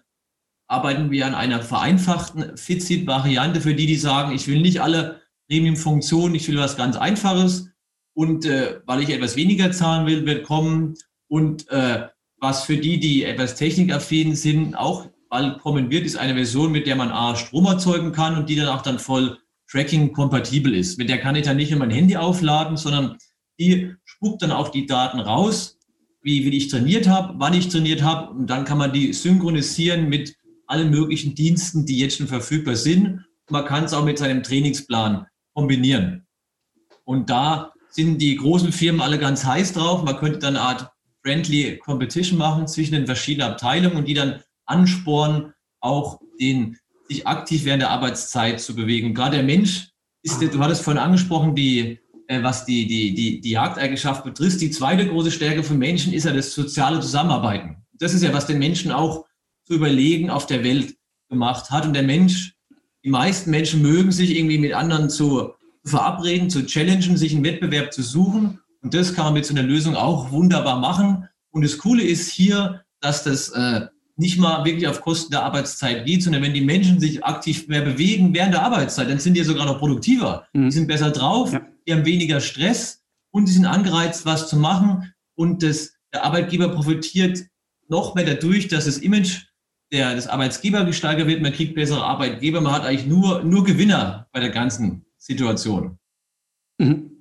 arbeiten 0.68 1.10
wir 1.10 1.26
an 1.26 1.34
einer 1.34 1.62
vereinfachten 1.62 2.56
Fitseed-Variante 2.56 3.62
für 3.62 3.74
die, 3.74 3.88
die 3.88 3.96
sagen, 3.96 4.36
ich 4.36 4.48
will 4.48 4.62
nicht 4.62 4.82
alle 4.82 5.22
Premium-Funktionen, 5.50 6.36
ich 6.36 6.48
will 6.48 6.60
was 6.60 6.78
ganz 6.78 6.98
Einfaches. 6.98 7.70
Und 8.14 8.46
äh, 8.46 8.80
weil 8.86 9.02
ich 9.02 9.10
etwas 9.10 9.36
weniger 9.36 9.72
zahlen 9.72 10.06
will, 10.06 10.26
wird 10.28 10.46
kommen. 10.46 10.96
Und 11.28 11.68
äh, 11.70 12.10
was 12.40 12.64
für 12.66 12.78
die, 12.78 13.00
die 13.00 13.24
etwas 13.24 13.56
technikaffin 13.56 14.36
sind, 14.36 14.76
auch 14.76 15.08
bald 15.30 15.60
kommen 15.60 15.90
wird, 15.90 16.06
ist 16.06 16.18
eine 16.18 16.36
Version, 16.36 16.72
mit 16.72 16.88
der 16.88 16.96
man 16.96 17.12
A, 17.12 17.36
Strom 17.36 17.66
erzeugen 17.66 18.12
kann 18.12 18.38
und 18.38 18.50
die 18.50 18.56
dann 18.56 18.68
auch 18.68 18.82
dann 18.82 19.00
voll 19.00 19.38
Tracking 19.70 20.14
kompatibel 20.14 20.74
ist. 20.74 20.98
Mit 20.98 21.10
der 21.10 21.20
kann 21.20 21.36
ich 21.36 21.46
dann 21.46 21.58
nicht 21.58 21.72
in 21.72 21.80
mein 21.80 21.92
Handy 21.92 22.16
aufladen, 22.16 22.78
sondern 22.78 23.18
die 23.60 23.94
spuckt 24.06 24.42
dann 24.42 24.52
auch 24.52 24.70
die 24.70 24.86
Daten 24.86 25.20
raus, 25.20 25.78
wie, 26.22 26.46
wie 26.46 26.58
ich 26.58 26.70
trainiert 26.70 27.08
habe, 27.08 27.34
wann 27.38 27.54
ich 27.54 27.70
trainiert 27.70 28.02
habe. 28.02 28.32
Und 28.32 28.50
dann 28.50 28.66
kann 28.66 28.78
man 28.78 28.94
die 28.94 29.14
synchronisieren 29.14 30.10
mit 30.10 30.36
allen 30.68 30.90
möglichen 30.90 31.36
Diensten, 31.36 31.86
die 31.86 32.00
jetzt 32.00 32.18
schon 32.18 32.28
verfügbar 32.28 32.76
sind. 32.76 33.26
Man 33.50 33.66
kann 33.66 33.86
es 33.86 33.94
auch 33.94 34.04
mit 34.04 34.18
seinem 34.18 34.44
Trainingsplan 34.44 35.26
kombinieren. 35.54 36.28
Und 37.04 37.30
da 37.30 37.74
sind 37.90 38.22
die 38.22 38.36
großen 38.36 38.72
Firmen 38.72 39.02
alle 39.02 39.18
ganz 39.18 39.46
heiß 39.46 39.74
drauf. 39.74 40.04
Man 40.04 40.18
könnte 40.18 40.40
dann 40.40 40.56
eine 40.56 40.66
Art 40.66 40.92
Friendly 41.24 41.78
Competition 41.78 42.38
machen 42.38 42.68
zwischen 42.68 42.94
den 42.94 43.06
verschiedenen 43.06 43.52
Abteilungen 43.52 43.98
und 43.98 44.08
die 44.08 44.14
dann 44.14 44.42
anspornen, 44.68 45.54
auch 45.80 46.20
den 46.40 46.78
sich 47.08 47.26
aktiv 47.26 47.66
während 47.66 47.82
der 47.82 47.90
Arbeitszeit 47.90 48.60
zu 48.60 48.76
bewegen. 48.76 49.14
Gerade 49.14 49.38
der 49.38 49.46
Mensch 49.46 49.90
ist, 50.24 50.42
du 50.42 50.60
hattest 50.60 50.84
vorhin 50.84 51.02
angesprochen, 51.02 51.56
die, 51.56 52.00
äh, 52.28 52.44
was 52.44 52.66
die, 52.66 52.86
die, 52.88 53.14
die, 53.14 53.42
die 53.42 53.52
Jagdeigenschaft 53.52 54.24
betrifft. 54.24 54.62
Die 54.62 54.72
zweite 54.72 55.08
große 55.08 55.32
Stärke 55.32 55.64
von 55.64 55.78
Menschen 55.78 56.14
ist 56.14 56.26
ja 56.26 56.34
das 56.34 56.54
soziale 56.54 57.00
Zusammenarbeiten. 57.00 57.78
Das 57.94 58.14
ist 58.14 58.24
ja, 58.24 58.34
was 58.34 58.46
den 58.46 58.60
Menschen 58.60 58.92
auch 58.92 59.26
zu 59.66 59.74
überlegen 59.74 60.30
auf 60.30 60.46
der 60.46 60.64
Welt 60.64 60.96
gemacht 61.30 61.70
hat. 61.72 61.86
Und 61.86 61.94
der 61.94 62.04
Mensch, 62.04 62.54
die 63.04 63.10
meisten 63.10 63.50
Menschen 63.50 63.82
mögen 63.82 64.12
sich 64.12 64.36
irgendwie 64.36 64.58
mit 64.58 64.74
anderen 64.74 65.10
zu 65.10 65.54
verabreden, 65.86 66.50
zu 66.50 66.66
challengen, 66.66 67.18
sich 67.18 67.34
einen 67.34 67.44
Wettbewerb 67.44 67.94
zu 67.94 68.04
suchen. 68.04 68.60
Und 68.82 68.94
das 68.94 69.14
kann 69.14 69.26
man 69.26 69.34
mit 69.34 69.46
so 69.46 69.54
einer 69.54 69.64
Lösung 69.64 69.96
auch 69.96 70.32
wunderbar 70.32 70.80
machen. 70.80 71.28
Und 71.52 71.64
das 71.64 71.78
Coole 71.78 72.04
ist 72.04 72.30
hier, 72.30 72.84
dass 73.00 73.24
das 73.24 73.50
äh, 73.50 73.88
nicht 74.18 74.40
mal 74.40 74.66
wirklich 74.66 74.88
auf 74.88 75.02
Kosten 75.02 75.32
der 75.32 75.44
Arbeitszeit 75.44 76.06
geht, 76.06 76.24
sondern 76.24 76.42
wenn 76.42 76.54
die 76.54 76.62
Menschen 76.62 77.00
sich 77.00 77.24
aktiv 77.24 77.68
mehr 77.68 77.82
bewegen 77.82 78.34
während 78.34 78.54
der 78.54 78.64
Arbeitszeit, 78.64 79.10
dann 79.10 79.20
sind 79.20 79.36
die 79.36 79.44
sogar 79.44 79.66
noch 79.66 79.80
produktiver. 79.80 80.48
Mhm. 80.54 80.66
Die 80.66 80.72
sind 80.72 80.88
besser 80.88 81.12
drauf, 81.12 81.54
ja. 81.54 81.62
die 81.86 81.94
haben 81.94 82.06
weniger 82.06 82.40
Stress 82.42 83.04
und 83.32 83.48
die 83.48 83.54
sind 83.54 83.66
angereizt, 83.66 84.26
was 84.26 84.50
zu 84.50 84.58
machen. 84.58 85.14
Und 85.36 85.62
das, 85.62 85.94
der 86.12 86.26
Arbeitgeber 86.26 86.70
profitiert 86.70 87.46
noch 87.90 88.16
mehr 88.16 88.26
dadurch, 88.26 88.68
dass 88.68 88.86
das 88.86 88.98
Image 88.98 89.46
der, 89.92 90.16
des 90.16 90.28
Arbeitsgeber 90.28 90.84
gesteigert 90.84 91.28
wird. 91.28 91.42
Man 91.42 91.54
kriegt 91.54 91.76
bessere 91.76 92.04
Arbeitgeber. 92.04 92.60
Man 92.60 92.74
hat 92.74 92.84
eigentlich 92.84 93.06
nur, 93.06 93.44
nur 93.44 93.64
Gewinner 93.64 94.28
bei 94.32 94.40
der 94.40 94.50
ganzen 94.50 95.06
Situation. 95.18 96.00
Mhm. 96.80 97.12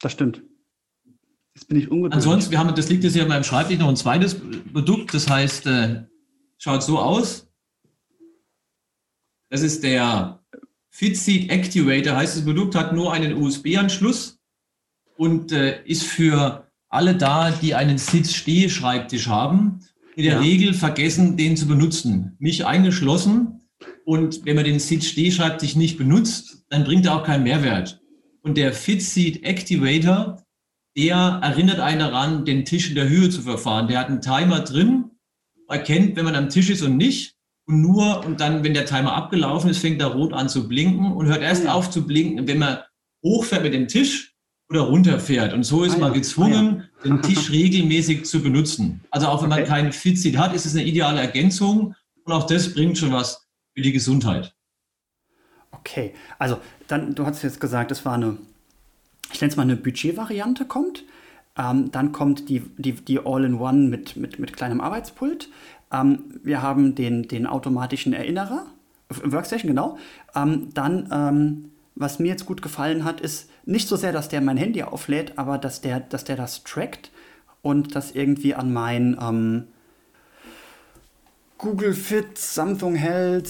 Das 0.00 0.12
stimmt. 0.12 0.42
Jetzt 1.54 1.68
bin 1.68 1.78
ich 1.78 1.90
ungeduldig. 1.90 2.14
Ansonsten, 2.14 2.50
wir 2.50 2.58
haben, 2.58 2.74
das 2.74 2.88
liegt 2.88 3.04
jetzt 3.04 3.12
hier 3.12 3.22
in 3.22 3.28
meinem 3.28 3.44
Schreibtisch 3.44 3.78
noch 3.78 3.88
ein 3.88 3.96
zweites 3.96 4.36
Produkt, 4.72 5.12
das 5.12 5.28
heißt, 5.28 5.66
äh, 5.66 6.04
schaut 6.58 6.82
so 6.82 6.98
aus. 6.98 7.48
Das 9.50 9.60
ist 9.60 9.82
der 9.82 10.42
FitSeed 10.90 11.50
Activator, 11.50 12.16
heißt 12.16 12.36
das 12.36 12.44
Produkt, 12.44 12.74
hat 12.74 12.94
nur 12.94 13.12
einen 13.12 13.34
USB-Anschluss 13.34 14.38
und 15.16 15.52
äh, 15.52 15.82
ist 15.84 16.04
für 16.04 16.70
alle 16.88 17.16
da, 17.16 17.50
die 17.50 17.74
einen 17.74 17.98
Sitz-Steh-Schreibtisch 17.98 19.26
haben, 19.26 19.80
in 20.14 20.24
der 20.24 20.34
ja. 20.34 20.40
Regel 20.40 20.74
vergessen, 20.74 21.36
den 21.36 21.56
zu 21.56 21.66
benutzen. 21.66 22.36
Mich 22.38 22.66
eingeschlossen. 22.66 23.68
Und 24.04 24.44
wenn 24.44 24.56
man 24.56 24.64
den 24.64 24.78
Sitz-Steh-Schreibtisch 24.78 25.76
nicht 25.76 25.96
benutzt, 25.96 26.64
dann 26.68 26.84
bringt 26.84 27.06
er 27.06 27.16
auch 27.16 27.24
keinen 27.24 27.44
Mehrwert. 27.44 28.00
Und 28.42 28.56
der 28.56 28.72
FitSeed 28.72 29.44
Activator 29.44 30.42
der 30.96 31.40
erinnert 31.42 31.80
einen 31.80 32.00
daran, 32.00 32.44
den 32.44 32.64
Tisch 32.64 32.88
in 32.88 32.94
der 32.94 33.08
Höhe 33.08 33.30
zu 33.30 33.42
verfahren. 33.42 33.88
Der 33.88 33.98
hat 33.98 34.08
einen 34.08 34.20
Timer 34.20 34.60
drin, 34.60 35.10
erkennt, 35.68 36.16
wenn 36.16 36.24
man 36.24 36.36
am 36.36 36.48
Tisch 36.48 36.70
ist 36.70 36.82
und 36.82 36.96
nicht. 36.96 37.34
Und 37.66 37.80
nur, 37.80 38.24
und 38.24 38.40
dann, 38.40 38.64
wenn 38.64 38.74
der 38.74 38.86
Timer 38.86 39.14
abgelaufen 39.14 39.70
ist, 39.70 39.78
fängt 39.78 40.00
er 40.00 40.08
rot 40.08 40.32
an 40.32 40.48
zu 40.48 40.68
blinken 40.68 41.12
und 41.12 41.26
hört 41.26 41.42
erst 41.42 41.66
ah, 41.66 41.72
auf 41.72 41.90
zu 41.90 42.06
blinken, 42.06 42.46
wenn 42.46 42.58
man 42.58 42.78
hochfährt 43.24 43.62
mit 43.62 43.72
dem 43.72 43.88
Tisch 43.88 44.34
oder 44.68 44.82
runterfährt. 44.82 45.52
Und 45.52 45.62
so 45.62 45.84
ist 45.84 45.96
ah, 45.96 45.98
man 45.98 46.12
gezwungen, 46.12 46.82
ah, 46.82 47.04
ja. 47.04 47.10
den 47.10 47.22
Tisch 47.22 47.50
regelmäßig 47.52 48.24
zu 48.24 48.42
benutzen. 48.42 49.00
Also 49.10 49.28
auch 49.28 49.42
wenn 49.42 49.52
okay. 49.52 49.60
man 49.60 49.68
keinen 49.68 49.92
Fitseat 49.92 50.36
hat, 50.36 50.54
ist 50.54 50.66
es 50.66 50.74
eine 50.74 50.84
ideale 50.84 51.20
Ergänzung. 51.20 51.94
Und 52.24 52.32
auch 52.32 52.46
das 52.46 52.74
bringt 52.74 52.98
schon 52.98 53.12
was 53.12 53.46
für 53.74 53.82
die 53.82 53.92
Gesundheit. 53.92 54.54
Okay, 55.70 56.14
also 56.38 56.60
dann, 56.86 57.14
du 57.14 57.24
hast 57.24 57.42
jetzt 57.42 57.60
gesagt, 57.60 57.90
es 57.90 58.04
war 58.04 58.14
eine 58.14 58.38
ich 59.32 59.40
nenne 59.40 59.50
es 59.50 59.56
mal 59.56 59.62
eine 59.62 59.76
Budgetvariante 59.76 60.64
kommt. 60.64 61.04
Ähm, 61.56 61.90
dann 61.90 62.12
kommt 62.12 62.48
die, 62.48 62.60
die, 62.78 62.92
die 62.92 63.18
All-in-One 63.18 63.88
mit, 63.88 64.16
mit, 64.16 64.38
mit 64.38 64.56
kleinem 64.56 64.80
Arbeitspult. 64.80 65.48
Ähm, 65.92 66.40
wir 66.42 66.62
haben 66.62 66.94
den, 66.94 67.28
den 67.28 67.46
automatischen 67.46 68.12
Erinnerer, 68.12 68.66
Workstation, 69.08 69.68
genau. 69.68 69.98
Ähm, 70.34 70.68
dann, 70.72 71.08
ähm, 71.12 71.70
was 71.94 72.18
mir 72.18 72.28
jetzt 72.28 72.46
gut 72.46 72.62
gefallen 72.62 73.04
hat, 73.04 73.20
ist 73.20 73.50
nicht 73.66 73.86
so 73.86 73.96
sehr, 73.96 74.12
dass 74.12 74.30
der 74.30 74.40
mein 74.40 74.56
Handy 74.56 74.82
auflädt, 74.82 75.36
aber 75.36 75.58
dass 75.58 75.82
der, 75.82 76.00
dass 76.00 76.24
der 76.24 76.36
das 76.36 76.64
trackt 76.64 77.10
und 77.60 77.94
das 77.94 78.12
irgendwie 78.12 78.54
an 78.54 78.72
mein 78.72 79.18
ähm, 79.20 79.64
Google 81.58 81.94
Fit, 81.94 82.38
Samsung 82.38 82.96
Health, 82.96 83.48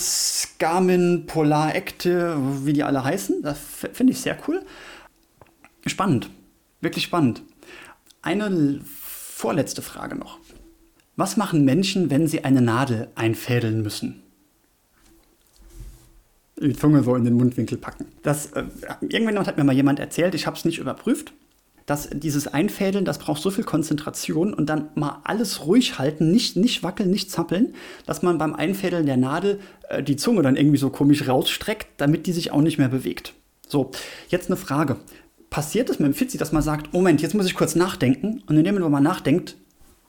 Garmin, 0.59 1.25
Polar 1.27 1.75
Active, 1.75 2.67
wie 2.67 2.75
die 2.75 2.83
alle 2.83 3.05
heißen. 3.05 3.43
Das 3.43 3.59
finde 3.93 4.13
ich 4.13 4.21
sehr 4.21 4.37
cool. 4.47 4.63
Spannend, 5.87 6.31
wirklich 6.81 7.05
spannend. 7.05 7.43
Eine 8.23 8.81
vorletzte 8.85 9.83
Frage 9.83 10.15
noch. 10.17 10.39
Was 11.17 11.37
machen 11.37 11.65
Menschen, 11.65 12.11
wenn 12.11 12.27
sie 12.27 12.45
eine 12.45 12.63
Nadel 12.63 13.09
einfädeln 13.15 13.83
müssen? 13.83 14.23
Die 16.61 16.75
Zunge 16.75 17.03
so 17.03 17.17
in 17.17 17.25
den 17.25 17.35
Mundwinkel 17.35 17.77
packen. 17.77 18.07
Das, 18.23 18.53
äh, 18.53 18.65
irgendwann 19.01 19.39
hat 19.47 19.57
mir 19.59 19.65
mal 19.65 19.75
jemand 19.75 19.99
erzählt, 19.99 20.35
ich 20.35 20.47
habe 20.47 20.57
es 20.57 20.65
nicht 20.65 20.79
überprüft, 20.79 21.33
dass 21.87 22.09
dieses 22.11 22.47
Einfädeln, 22.47 23.05
das 23.05 23.19
braucht 23.19 23.43
so 23.43 23.51
viel 23.51 23.65
Konzentration 23.65 24.55
und 24.55 24.67
dann 24.67 24.91
mal 24.95 25.21
alles 25.25 25.67
ruhig 25.67 25.99
halten, 25.99 26.31
nicht, 26.31 26.57
nicht 26.57 26.85
wackeln, 26.85 27.11
nicht 27.11 27.31
zappeln, 27.31 27.75
dass 28.07 28.23
man 28.23 28.39
beim 28.39 28.55
Einfädeln 28.55 29.07
der 29.07 29.17
Nadel 29.17 29.59
äh, 29.89 30.03
die 30.05 30.17
Zunge 30.17 30.43
dann 30.43 30.57
irgendwie 30.57 30.79
so 30.79 30.91
komisch 30.91 31.27
rausstreckt, 31.27 31.89
damit 31.97 32.27
die 32.27 32.33
sich 32.33 32.53
auch 32.53 32.61
nicht 32.61 32.79
mehr 32.79 32.89
bewegt. 32.89 33.35
So, 33.67 33.91
jetzt 34.29 34.49
eine 34.49 34.57
Frage 34.57 34.99
passiert 35.53 35.91
es 35.91 35.99
mit 35.99 36.07
dem 36.07 36.15
Fitzi, 36.15 36.39
dass 36.39 36.51
man 36.51 36.63
sagt, 36.63 36.93
Moment, 36.95 37.21
jetzt 37.21 37.35
muss 37.35 37.47
ich 37.47 37.55
kurz 37.55 37.77
nachdenken. 37.77 38.43
Und 38.47 38.57
in 38.57 38.65
dem 38.65 38.75
Moment, 38.75 38.87
wo 38.87 38.89
man 38.89 39.03
nachdenkt, 39.03 39.57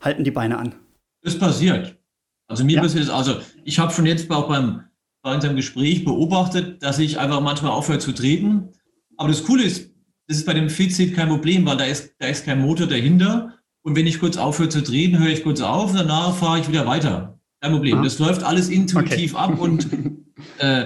halten 0.01 0.23
die 0.23 0.31
Beine 0.31 0.57
an. 0.57 0.73
Das 1.21 1.37
passiert. 1.37 1.97
Also 2.47 2.63
mir 2.63 2.77
ja. 2.77 2.81
passiert 2.81 3.03
es, 3.03 3.09
also 3.09 3.35
ich 3.63 3.77
habe 3.77 3.93
schon 3.93 4.05
jetzt 4.05 4.31
auch 4.31 4.47
beim, 4.47 4.85
bei 5.21 5.35
unserem 5.35 5.57
Gespräch 5.57 6.05
beobachtet, 6.05 6.81
dass 6.81 6.97
ich 6.97 7.19
einfach 7.19 7.41
manchmal 7.41 7.71
aufhöre 7.71 7.99
zu 7.99 8.13
treten. 8.13 8.69
Aber 9.17 9.29
das 9.29 9.43
Coole 9.43 9.63
ist, 9.63 9.91
das 10.27 10.37
ist 10.37 10.45
bei 10.45 10.53
dem 10.53 10.69
Fitseat 10.69 11.13
kein 11.13 11.27
Problem, 11.27 11.65
weil 11.65 11.77
da 11.77 11.83
ist, 11.83 12.15
da 12.19 12.27
ist 12.27 12.45
kein 12.45 12.61
Motor 12.61 12.87
dahinter. 12.87 13.53
Und 13.81 13.97
wenn 13.97 14.07
ich 14.07 14.19
kurz 14.19 14.37
aufhöre 14.37 14.69
zu 14.69 14.81
treten, 14.81 15.19
höre 15.19 15.31
ich 15.31 15.43
kurz 15.43 15.59
auf 15.59 15.91
und 15.91 15.97
danach 15.97 16.35
fahre 16.35 16.59
ich 16.59 16.69
wieder 16.69 16.87
weiter. 16.87 17.37
Kein 17.59 17.73
Problem. 17.73 17.99
Ah. 17.99 18.03
Das 18.03 18.17
läuft 18.17 18.43
alles 18.43 18.69
intuitiv 18.69 19.33
okay. 19.33 19.43
ab 19.43 19.59
und 19.59 19.87
äh, 20.59 20.85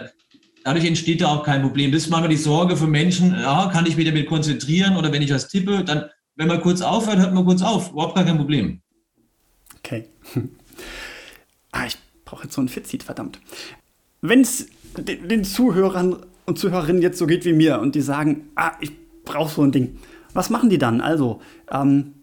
Dadurch 0.67 0.83
entsteht 0.83 1.21
da 1.21 1.27
auch 1.27 1.43
kein 1.43 1.61
Problem. 1.61 1.93
Das 1.93 2.03
ist 2.03 2.09
manchmal 2.09 2.27
die 2.27 2.35
Sorge 2.35 2.75
für 2.75 2.87
Menschen, 2.87 3.31
ja, 3.31 3.69
kann 3.71 3.85
ich 3.85 3.95
mich 3.95 4.05
damit 4.05 4.27
konzentrieren 4.27 4.97
oder 4.97 5.13
wenn 5.13 5.21
ich 5.21 5.33
was 5.33 5.47
tippe, 5.47 5.85
dann, 5.85 6.09
wenn 6.35 6.49
man 6.49 6.59
kurz 6.59 6.81
aufhört, 6.81 7.19
hört 7.19 7.33
man 7.33 7.45
kurz 7.45 7.61
auf. 7.61 7.91
Überhaupt 7.91 8.15
gar 8.15 8.25
kein 8.25 8.35
Problem. 8.35 8.81
Okay. 9.77 10.09
ah, 11.71 11.85
ich 11.85 11.97
brauche 12.25 12.43
jetzt 12.43 12.53
so 12.53 12.59
ein 12.59 12.67
Fitseat, 12.67 13.03
verdammt. 13.03 13.39
Wenn 14.19 14.41
es 14.41 14.67
den, 14.97 15.29
den 15.29 15.45
Zuhörern 15.45 16.25
und 16.45 16.59
Zuhörerinnen 16.59 17.01
jetzt 17.01 17.17
so 17.17 17.27
geht 17.27 17.45
wie 17.45 17.53
mir 17.53 17.79
und 17.79 17.95
die 17.95 18.01
sagen, 18.01 18.49
ah, 18.55 18.73
ich 18.81 18.91
brauche 19.23 19.55
so 19.55 19.61
ein 19.61 19.71
Ding. 19.71 19.97
Was 20.33 20.49
machen 20.49 20.69
die 20.69 20.77
dann? 20.77 20.99
Also, 20.99 21.41
ähm, 21.71 22.13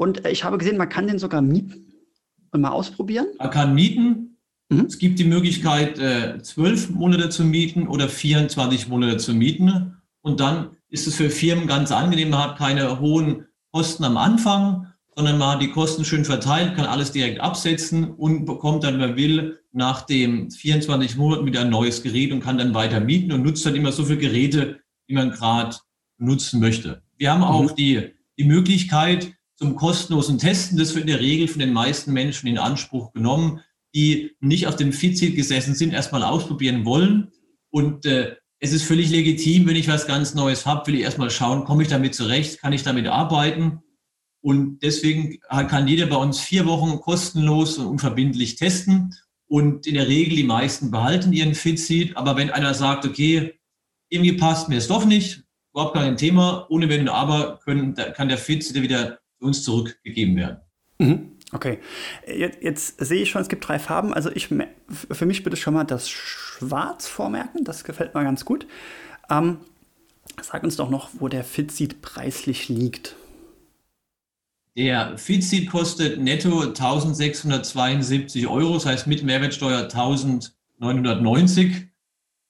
Und 0.00 0.24
äh, 0.24 0.30
ich 0.30 0.44
habe 0.44 0.56
gesehen, 0.56 0.78
man 0.78 0.88
kann 0.88 1.06
den 1.06 1.18
sogar 1.18 1.42
mieten 1.42 1.92
und 2.52 2.62
mal 2.62 2.70
ausprobieren. 2.70 3.26
Man 3.38 3.50
kann 3.50 3.74
mieten. 3.74 4.38
Mhm. 4.70 4.86
Es 4.86 4.98
gibt 4.98 5.18
die 5.18 5.24
Möglichkeit, 5.24 5.98
äh, 5.98 6.40
zwölf 6.40 6.88
Monate 6.88 7.28
zu 7.28 7.44
mieten 7.44 7.86
oder 7.86 8.08
24 8.08 8.88
Monate 8.88 9.18
zu 9.18 9.34
mieten. 9.34 9.96
Und 10.22 10.40
dann 10.40 10.70
ist 10.88 11.06
es 11.06 11.16
für 11.16 11.28
Firmen 11.28 11.66
ganz 11.66 11.92
angenehm. 11.92 12.30
Man 12.30 12.42
hat 12.42 12.58
keine 12.58 12.98
hohen 12.98 13.44
Kosten 13.72 14.04
am 14.04 14.16
Anfang, 14.16 14.86
sondern 15.14 15.36
man 15.36 15.56
hat 15.56 15.62
die 15.62 15.70
Kosten 15.70 16.06
schön 16.06 16.24
verteilt, 16.24 16.76
kann 16.76 16.86
alles 16.86 17.12
direkt 17.12 17.42
absetzen 17.42 18.10
und 18.10 18.46
bekommt 18.46 18.84
dann, 18.84 18.98
wer 18.98 19.16
will, 19.16 19.58
nach 19.72 20.06
den 20.06 20.50
24 20.50 21.18
Monaten 21.18 21.44
wieder 21.44 21.60
ein 21.60 21.70
neues 21.70 22.02
Gerät 22.02 22.32
und 22.32 22.40
kann 22.40 22.56
dann 22.56 22.72
weiter 22.72 23.00
mieten 23.00 23.32
und 23.32 23.42
nutzt 23.42 23.66
dann 23.66 23.76
immer 23.76 23.92
so 23.92 24.06
viele 24.06 24.18
Geräte, 24.18 24.80
die 25.10 25.14
man 25.14 25.30
gerade 25.30 25.76
nutzen 26.16 26.58
möchte. 26.58 27.02
Wir 27.18 27.32
haben 27.32 27.44
auch 27.44 27.72
mhm. 27.72 27.76
die, 27.76 28.14
die 28.38 28.44
Möglichkeit 28.44 29.34
zum 29.60 29.76
kostenlosen 29.76 30.38
Testen. 30.38 30.78
Das 30.78 30.94
wird 30.94 31.02
in 31.02 31.10
der 31.10 31.20
Regel 31.20 31.46
von 31.46 31.60
den 31.60 31.72
meisten 31.72 32.12
Menschen 32.12 32.46
in 32.46 32.58
Anspruch 32.58 33.12
genommen, 33.12 33.60
die 33.94 34.34
nicht 34.40 34.66
auf 34.66 34.76
dem 34.76 34.92
Fitseat 34.92 35.36
gesessen 35.36 35.74
sind, 35.74 35.92
erstmal 35.92 36.22
ausprobieren 36.22 36.84
wollen. 36.84 37.30
Und 37.70 38.06
äh, 38.06 38.36
es 38.58 38.72
ist 38.72 38.84
völlig 38.84 39.10
legitim, 39.10 39.66
wenn 39.66 39.76
ich 39.76 39.88
was 39.88 40.06
ganz 40.06 40.34
Neues 40.34 40.64
habe, 40.64 40.86
will 40.86 40.94
ich 40.94 41.02
erstmal 41.02 41.30
schauen, 41.30 41.64
komme 41.64 41.82
ich 41.82 41.88
damit 41.88 42.14
zurecht, 42.14 42.60
kann 42.60 42.72
ich 42.72 42.82
damit 42.82 43.06
arbeiten. 43.06 43.80
Und 44.42 44.82
deswegen 44.82 45.38
kann 45.40 45.86
jeder 45.86 46.06
bei 46.06 46.16
uns 46.16 46.40
vier 46.40 46.64
Wochen 46.66 46.98
kostenlos 47.00 47.76
und 47.76 47.86
unverbindlich 47.86 48.56
testen. 48.56 49.14
Und 49.46 49.86
in 49.86 49.94
der 49.94 50.08
Regel 50.08 50.36
die 50.36 50.44
meisten 50.44 50.90
behalten 50.90 51.34
ihren 51.34 51.54
Fitseat. 51.54 52.16
Aber 52.16 52.36
wenn 52.36 52.50
einer 52.50 52.72
sagt, 52.72 53.04
okay, 53.04 53.58
irgendwie 54.08 54.32
passt 54.32 54.70
mir 54.70 54.76
es 54.78 54.88
doch 54.88 55.04
nicht, 55.04 55.42
überhaupt 55.72 55.94
kein 55.94 56.16
Thema, 56.16 56.66
ohne 56.70 56.88
Wenn 56.88 57.02
und 57.02 57.08
Aber 57.10 57.58
können, 57.62 57.94
kann 57.94 58.28
der 58.28 58.38
Fit 58.38 58.72
wieder 58.74 59.19
uns 59.40 59.62
zurückgegeben 59.62 60.36
werden. 60.36 60.60
Mhm. 60.98 61.32
Okay, 61.52 61.78
jetzt, 62.26 62.62
jetzt, 62.62 63.04
sehe 63.04 63.22
ich 63.22 63.30
schon, 63.30 63.42
es 63.42 63.48
gibt 63.48 63.66
drei 63.66 63.80
Farben. 63.80 64.14
Also 64.14 64.30
ich, 64.32 64.48
für 64.48 65.26
mich 65.26 65.42
bitte 65.42 65.56
schon 65.56 65.74
mal 65.74 65.84
das 65.84 66.08
Schwarz 66.08 67.08
vormerken, 67.08 67.64
das 67.64 67.82
gefällt 67.82 68.14
mir 68.14 68.22
ganz 68.22 68.44
gut. 68.44 68.68
Ähm, 69.28 69.58
sag 70.40 70.62
uns 70.62 70.76
doch 70.76 70.90
noch, 70.90 71.10
wo 71.18 71.26
der 71.26 71.42
Fitseat 71.42 72.02
preislich 72.02 72.68
liegt. 72.68 73.16
Der 74.76 75.18
Fitseat 75.18 75.68
kostet 75.68 76.20
netto 76.20 76.60
1672 76.60 78.46
Euro, 78.46 78.74
das 78.74 78.86
heißt 78.86 79.08
mit 79.08 79.24
Mehrwertsteuer 79.24 79.82
1990. 79.82 81.88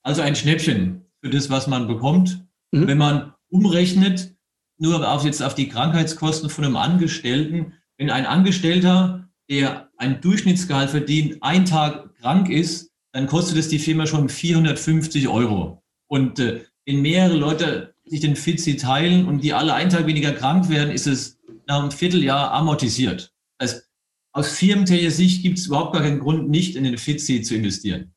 Also 0.03 0.21
ein 0.21 0.35
Schnäppchen 0.35 1.07
für 1.21 1.29
das, 1.29 1.49
was 1.49 1.67
man 1.67 1.87
bekommt. 1.87 2.45
Mhm. 2.71 2.87
Wenn 2.87 2.99
man 2.99 3.33
umrechnet, 3.49 4.35
nur 4.81 5.09
auf 5.09 5.23
jetzt 5.23 5.43
auf 5.43 5.55
die 5.55 5.69
Krankheitskosten 5.69 6.49
von 6.49 6.65
einem 6.65 6.75
Angestellten, 6.75 7.73
wenn 7.97 8.09
ein 8.09 8.25
Angestellter, 8.25 9.29
der 9.49 9.89
ein 9.97 10.21
Durchschnittsgehalt 10.21 10.89
verdient, 10.89 11.37
ein 11.41 11.65
Tag 11.65 12.15
krank 12.15 12.49
ist, 12.49 12.91
dann 13.11 13.27
kostet 13.27 13.57
es 13.57 13.69
die 13.69 13.79
Firma 13.79 14.07
schon 14.07 14.27
450 14.27 15.27
Euro. 15.27 15.83
Und 16.07 16.39
äh, 16.39 16.61
wenn 16.85 17.01
mehrere 17.01 17.35
Leute 17.35 17.93
sich 18.05 18.21
den 18.21 18.35
Fitzi 18.35 18.75
teilen 18.75 19.27
und 19.27 19.43
die 19.43 19.53
alle 19.53 19.73
einen 19.73 19.89
Tag 19.89 20.07
weniger 20.07 20.31
krank 20.31 20.69
werden, 20.69 20.91
ist 20.91 21.07
es 21.07 21.39
nach 21.67 21.79
einem 21.79 21.91
Vierteljahr 21.91 22.51
amortisiert. 22.51 23.33
Heißt, 23.61 23.87
aus 24.33 24.51
firmentechnischer 24.51 25.11
Sicht 25.11 25.43
gibt 25.43 25.59
es 25.59 25.67
überhaupt 25.67 25.93
gar 25.93 26.01
keinen 26.01 26.19
Grund, 26.19 26.49
nicht 26.49 26.75
in 26.75 26.85
den 26.85 26.97
Fitzi 26.97 27.41
zu 27.41 27.55
investieren 27.55 28.13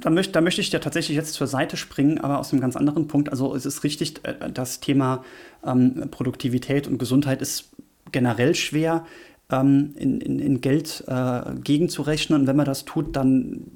da, 0.00 0.10
möchte, 0.10 0.32
da 0.32 0.40
möchte 0.40 0.60
ich 0.60 0.70
dir 0.70 0.80
tatsächlich 0.80 1.16
jetzt 1.16 1.34
zur 1.34 1.46
Seite 1.46 1.76
springen, 1.76 2.18
aber 2.18 2.38
aus 2.38 2.52
einem 2.52 2.60
ganz 2.60 2.76
anderen 2.76 3.08
Punkt. 3.08 3.30
Also 3.30 3.54
es 3.54 3.66
ist 3.66 3.84
richtig, 3.84 4.20
äh, 4.24 4.50
das 4.52 4.80
Thema 4.80 5.24
ähm, 5.64 6.08
Produktivität 6.10 6.86
und 6.86 6.98
Gesundheit 6.98 7.42
ist 7.42 7.70
generell 8.10 8.54
schwer 8.54 9.06
ähm, 9.50 9.94
in, 9.96 10.20
in, 10.20 10.38
in, 10.38 10.60
Geld 10.60 11.04
äh, 11.06 11.40
gegenzurechnen. 11.62 12.42
Und 12.42 12.46
wenn 12.46 12.56
man 12.56 12.66
das 12.66 12.84
tut, 12.84 13.16
dann 13.16 13.72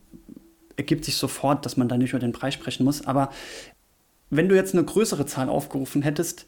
ergibt 0.77 1.05
sich 1.05 1.17
sofort, 1.17 1.65
dass 1.65 1.77
man 1.77 1.89
da 1.89 1.97
nicht 1.97 2.11
über 2.11 2.19
den 2.19 2.33
Preis 2.33 2.55
sprechen 2.55 2.85
muss. 2.85 3.07
Aber 3.07 3.31
wenn 4.31 4.49
du 4.49 4.55
jetzt 4.55 4.75
eine 4.75 4.85
größere 4.85 5.27
Zahl 5.27 5.49
aufgerufen 5.49 6.03
hättest, 6.03 6.47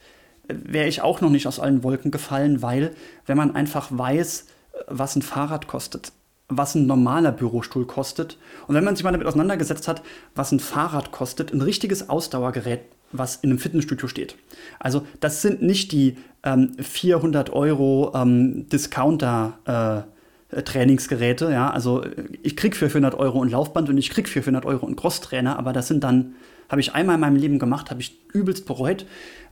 wäre 0.49 0.89
ich 0.89 1.03
auch 1.03 1.21
noch 1.21 1.31
nicht 1.31 1.47
aus 1.47 1.61
allen 1.61 1.83
Wolken 1.83 2.11
gefallen, 2.11 2.63
weil 2.63 2.95
wenn 3.27 3.37
man 3.37 3.55
einfach 3.55 3.89
weiß, 3.91 4.47
was 4.87 5.17
ein 5.17 5.23
Fahrrad 5.23 5.67
kostet, 5.67 6.13
was 6.49 6.75
ein 6.75 6.87
normaler 6.87 7.33
Bürostuhl 7.33 7.87
kostet. 7.87 8.39
Und 8.67 8.75
wenn 8.75 8.85
man 8.85 8.97
sich 8.97 9.05
mal 9.05 9.13
damit 9.13 9.27
auseinandergesetzt 9.27 9.87
hat, 9.87 10.03
was 10.35 10.53
ein 10.53 10.61
Fahrrad 10.61 11.13
kostet, 11.13 11.53
ein 11.53 11.61
richtiges 11.61 12.09
Ausdauergerät, 12.09 12.81
was 13.13 13.37
in 13.37 13.51
einem 13.51 13.59
Fitnessstudio 13.59 14.09
steht. 14.09 14.37
Also 14.79 15.07
das 15.21 15.43
sind 15.43 15.63
nicht 15.63 15.93
die 15.93 16.17
ähm, 16.43 16.75
400 16.79 17.51
Euro 17.51 18.13
ähm, 18.15 18.69
Discounter. 18.69 19.59
Äh, 19.65 20.19
Trainingsgeräte, 20.63 21.51
ja, 21.53 21.71
also 21.71 22.03
ich 22.43 22.57
krieg 22.57 22.75
für 22.75 22.89
400 22.89 23.15
Euro 23.15 23.43
ein 23.43 23.51
Laufband 23.51 23.91
und 23.91 23.99
ich 23.99 24.09
krieg 24.09 24.31
für 24.31 24.43
400 24.43 24.65
Euro 24.65 24.87
einen 24.87 24.97
Crosstrainer, 24.97 25.59
aber 25.59 25.75
das 25.75 25.89
sind 25.89 26.03
dann, 26.03 26.37
habe 26.71 26.81
ich 26.81 26.95
einmal 26.95 27.17
in 27.17 27.21
meinem 27.21 27.37
Leben 27.37 27.59
gemacht, 27.59 27.91
habe 27.91 28.01
ich 28.01 28.19
übelst 28.33 28.65
bereut. 28.65 29.05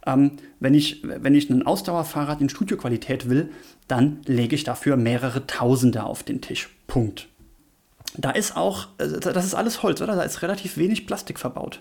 Ähm, 0.07 0.33
wenn, 0.61 0.75
ich, 0.75 1.03
wenn 1.05 1.35
ich 1.35 1.51
ein 1.51 1.67
Ausdauerfahrrad 1.67 2.41
in 2.41 2.49
Studioqualität 2.49 3.29
will, 3.29 3.51
dann 3.89 4.21
lege 4.25 4.55
ich 4.55 4.65
dafür 4.65 4.97
mehrere 4.97 5.47
Tausende 5.47 6.05
auf 6.05 6.23
den 6.23 6.41
Tisch. 6.41 6.71
Punkt. 6.87 7.29
Da 8.17 8.31
ist 8.31 8.57
auch, 8.57 8.89
äh, 8.99 9.19
das 9.21 9.45
ist 9.45 9.55
alles 9.55 9.83
Holz, 9.83 10.01
oder? 10.01 10.15
Da 10.15 10.23
ist 10.23 10.43
relativ 10.43 10.77
wenig 10.77 11.07
Plastik 11.07 11.39
verbaut. 11.39 11.81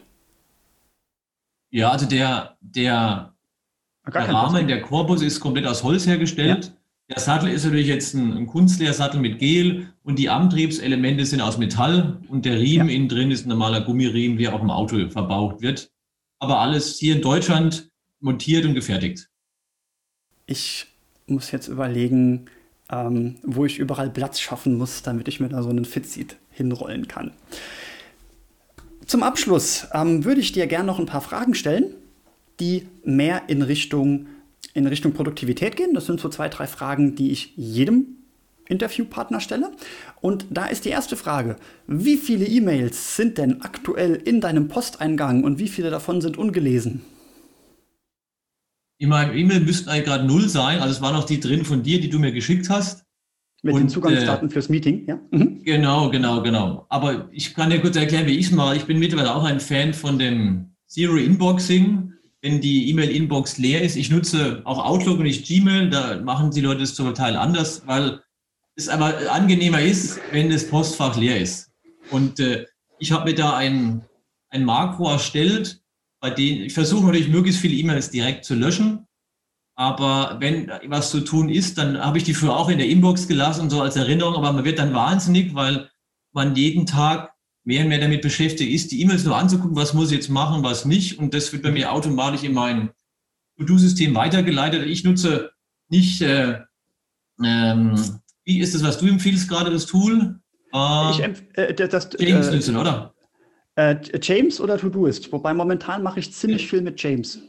Ja, 1.69 1.91
also 1.91 2.05
der, 2.05 2.57
der, 2.61 3.34
der 4.11 4.30
Rahmen, 4.30 4.67
der 4.67 4.82
Korpus 4.82 5.21
ist 5.21 5.39
komplett 5.39 5.65
aus 5.67 5.84
Holz 5.84 6.07
hergestellt. 6.07 6.65
Ja. 6.65 6.71
Der 7.07 7.19
Sattel 7.19 7.49
ist 7.49 7.65
natürlich 7.65 7.88
jetzt 7.88 8.15
ein, 8.15 8.34
ein 8.34 8.47
Kunstleersattel 8.47 9.19
mit 9.19 9.38
Gel 9.38 9.93
und 10.01 10.17
die 10.17 10.30
Antriebselemente 10.30 11.26
sind 11.26 11.41
aus 11.41 11.59
Metall 11.59 12.17
und 12.30 12.45
der 12.45 12.59
Riemen 12.59 12.89
ja. 12.89 12.95
innen 12.95 13.09
drin 13.09 13.30
ist 13.30 13.45
ein 13.45 13.49
normaler 13.49 13.82
Gummiriemen, 13.82 14.39
wie 14.39 14.47
auch 14.47 14.61
im 14.61 14.71
Auto 14.71 15.09
verbaut 15.09 15.61
wird. 15.61 15.91
Aber 16.39 16.59
alles 16.59 16.97
hier 16.97 17.15
in 17.15 17.21
Deutschland 17.21 17.91
montiert 18.26 18.65
und 18.65 18.73
gefertigt. 18.73 19.30
Ich 20.47 20.88
muss 21.28 21.51
jetzt 21.51 21.67
überlegen, 21.69 22.47
ähm, 22.91 23.38
wo 23.43 23.65
ich 23.65 23.80
überall 23.80 24.09
Platz 24.09 24.39
schaffen 24.39 24.78
muss, 24.78 25.01
damit 25.01 25.28
ich 25.28 25.39
mir 25.39 25.49
da 25.49 25.63
so 25.63 25.69
einen 25.69 25.86
Fitseat 25.86 26.36
hinrollen 26.51 27.07
kann. 27.07 27.32
Zum 29.05 29.23
Abschluss 29.23 29.88
ähm, 29.93 30.26
würde 30.26 30.41
ich 30.41 30.51
dir 30.51 30.67
gerne 30.67 30.86
noch 30.86 30.99
ein 30.99 31.05
paar 31.05 31.21
Fragen 31.21 31.55
stellen, 31.55 31.93
die 32.59 32.88
mehr 33.03 33.43
in 33.47 33.61
Richtung, 33.61 34.28
in 34.73 34.88
Richtung 34.88 35.13
Produktivität 35.13 35.76
gehen. 35.76 35.93
Das 35.93 36.05
sind 36.05 36.19
so 36.19 36.30
zwei, 36.30 36.49
drei 36.49 36.67
Fragen, 36.67 37.15
die 37.15 37.32
ich 37.32 37.53
jedem 37.55 38.07
Interviewpartner 38.67 39.39
stelle. 39.39 39.71
Und 40.21 40.47
da 40.49 40.65
ist 40.65 40.86
die 40.86 40.89
erste 40.89 41.15
Frage, 41.15 41.57
wie 41.86 42.17
viele 42.17 42.45
E-Mails 42.45 43.15
sind 43.15 43.38
denn 43.38 43.61
aktuell 43.61 44.15
in 44.15 44.41
deinem 44.41 44.67
Posteingang 44.67 45.43
und 45.43 45.59
wie 45.59 45.67
viele 45.67 45.91
davon 45.91 46.21
sind 46.21 46.38
ungelesen? 46.38 47.01
In 48.98 49.10
meinem 49.10 49.36
E-Mail 49.36 49.60
müssten 49.62 49.89
eigentlich 49.89 50.06
gerade 50.06 50.26
null 50.26 50.48
sein. 50.48 50.80
Also 50.80 50.96
es 50.96 51.02
waren 51.02 51.14
noch 51.14 51.26
die 51.26 51.39
drin 51.39 51.66
von 51.66 51.84
dir, 51.84 52.00
die 52.00 52.10
du 52.10 52.20
mir 52.20 52.32
geschickt 52.32 52.70
hast. 52.70 53.04
Mit 53.62 53.74
und, 53.74 53.82
den 53.82 53.89
Zugangsdaten 53.89 54.48
äh, 54.48 54.52
fürs 54.52 54.70
Meeting, 54.70 55.06
ja? 55.08 55.20
Mhm. 55.32 55.64
Genau, 55.64 56.10
genau, 56.10 56.41
genau. 56.43 56.86
Aber 56.89 57.28
ich 57.32 57.54
kann 57.56 57.72
dir 57.72 57.82
kurz 57.82 57.96
erklären, 57.96 58.28
wie 58.28 58.38
ich 58.38 58.48
es 58.48 58.52
mache. 58.52 58.76
Ich 58.78 58.86
bin 58.86 59.00
mittlerweile 59.00 59.34
auch 59.34 59.43
ein 59.43 59.60
Fan 59.60 59.93
von 59.93 60.20
dem 60.20 60.76
Zero 60.88 61.16
Inboxing. 61.16 62.14
Wenn 62.41 62.62
die 62.62 62.89
E-Mail-Inbox 62.91 63.58
leer 63.58 63.82
ist, 63.82 63.96
ich 63.96 64.12
nutze 64.12 64.62
auch 64.66 64.86
Outlook 64.86 65.18
und 65.18 65.24
nicht 65.24 65.48
Gmail, 65.48 65.89
da 65.89 66.22
machen 66.22 66.52
die 66.52 66.62
Leute 66.62 66.84
es 66.84 66.93
zum 66.93 67.12
Teil 67.16 67.36
anders, 67.36 67.88
weil 67.88 68.22
es 68.76 68.88
aber 68.88 69.16
angenehmer 69.32 69.82
ist, 69.82 70.20
wenn 70.32 70.52
das 70.52 70.70
Postfach 70.70 71.18
leer 71.18 71.41
ist. 71.41 71.72
Und 72.12 72.39
äh, 72.39 72.66
ich 73.00 73.12
habe 73.12 73.32
mir 73.32 73.36
da 73.36 73.56
ein, 73.58 74.04
ein 74.50 74.64
Makro 74.64 75.10
erstellt, 75.10 75.82
bei 76.20 76.30
denen, 76.30 76.63
ich 76.63 76.74
versuche 76.74 77.05
natürlich 77.05 77.30
möglichst 77.30 77.61
viele 77.61 77.76
E-Mails 77.76 78.09
direkt 78.09 78.45
zu 78.45 78.55
löschen. 78.55 79.07
Aber 79.78 80.38
wenn 80.39 80.72
was 80.88 81.11
zu 81.11 81.20
tun 81.22 81.49
ist, 81.49 81.78
dann 81.78 81.99
habe 81.99 82.18
ich 82.18 82.24
die 82.24 82.34
früher 82.34 82.55
auch 82.55 82.70
in 82.70 82.78
der 82.78 82.88
Inbox 82.88 83.28
gelassen, 83.28 83.70
so 83.70 83.82
als 83.82 83.97
Erinnerung. 83.97 84.36
Aber 84.36 84.53
man 84.53 84.63
wird 84.63 84.80
dann 84.80 84.93
wahnsinnig, 84.93 85.53
weil 85.53 85.89
man 86.32 86.55
jeden 86.55 86.86
Tag 86.86 87.34
mehr 87.66 87.82
und 87.82 87.89
mehr 87.89 87.99
damit 87.99 88.22
beschäftigt 88.22 88.72
ist, 88.72 88.91
die 88.91 89.01
E-Mails 89.01 89.26
nur 89.26 89.36
anzugucken, 89.36 89.76
was 89.76 89.93
muss 89.93 90.11
ich 90.11 90.18
jetzt 90.18 90.30
machen, 90.30 90.63
was 90.63 90.86
nicht. 90.86 91.20
Und 91.20 91.34
das 91.34 91.51
wird 91.51 91.63
bei 91.63 91.72
mir 91.72 91.91
automatisch 91.91 92.43
in 92.43 92.53
mein 92.53 92.91
To-Do-System 93.57 94.13
weitergeleitet. 94.16 94.86
Ich 94.86 95.03
nutze 95.03 95.51
nicht, 95.89 96.22
äh, 96.22 96.59
ähm, 97.43 98.22
wie 98.43 98.59
ist 98.59 98.76
das, 98.76 98.84
was 98.84 98.99
du 98.99 99.07
empfiehlst 99.07 99.49
gerade, 99.49 99.72
das 99.72 99.88
Tool? 99.88 100.39
Äh, 100.74 101.11
ich 101.11 101.20
äh, 101.53 101.74
das, 101.74 102.09
James 102.20 102.47
äh, 102.47 102.51
nützen, 102.51 102.78
oder? 102.78 103.14
Äh, 103.76 103.97
James 104.21 104.61
oder 104.61 104.78
To-Doist. 104.78 105.32
Wobei 105.32 105.53
momentan 105.53 106.01
mache 106.01 106.19
ich 106.19 106.32
ziemlich 106.32 106.69
viel 106.69 106.82
mit 106.82 107.01
James. 107.01 107.39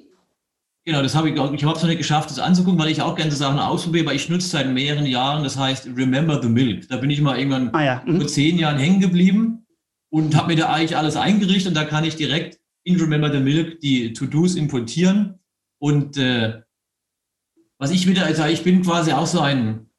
Genau, 0.85 1.03
das 1.03 1.17
habe 1.17 1.31
ich 1.31 1.39
auch. 1.39 1.53
Ich 1.53 1.65
habe 1.65 1.77
es 1.77 1.83
noch 1.83 1.89
nicht 1.89 1.99
geschafft, 1.99 2.31
das 2.31 2.39
anzugucken, 2.39 2.79
weil 2.79 2.91
ich 2.91 3.03
auch 3.03 3.17
gerne 3.17 3.33
Sachen 3.33 3.59
ausprobiere, 3.59 4.07
weil 4.07 4.17
ich 4.17 4.29
nutze 4.29 4.49
seit 4.49 4.69
mehreren 4.69 5.07
Jahren, 5.07 5.43
das 5.43 5.59
heißt 5.59 5.89
Remember 5.97 6.41
the 6.41 6.49
Milk. 6.49 6.89
Da 6.89 6.97
bin 6.97 7.11
ich 7.11 7.21
mal 7.21 7.39
irgendwann 7.39 7.71
ah, 7.75 7.85
ja. 7.85 8.03
mhm. 8.07 8.19
vor 8.19 8.29
zehn 8.29 8.57
Jahren 8.57 8.79
hängen 8.79 9.01
geblieben 9.01 9.67
und 10.11 10.37
habe 10.37 10.49
mir 10.49 10.57
da 10.57 10.73
eigentlich 10.73 10.97
alles 10.97 11.17
eingerichtet 11.17 11.69
und 11.69 11.75
da 11.75 11.85
kann 11.85 12.05
ich 12.05 12.15
direkt 12.15 12.61
in 12.85 13.01
Remember 13.01 13.33
the 13.33 13.41
Milk 13.41 13.81
die 13.81 14.13
To-Dos 14.13 14.55
importieren. 14.55 15.41
Und 15.81 16.17
äh, 16.19 16.63
was 17.79 17.91
ich 17.91 18.07
wieder, 18.07 18.25
also 18.25 18.45
ich 18.45 18.63
bin 18.63 18.83
quasi 18.83 19.13
auch 19.13 19.27
so 19.27 19.41
ein 19.41 19.91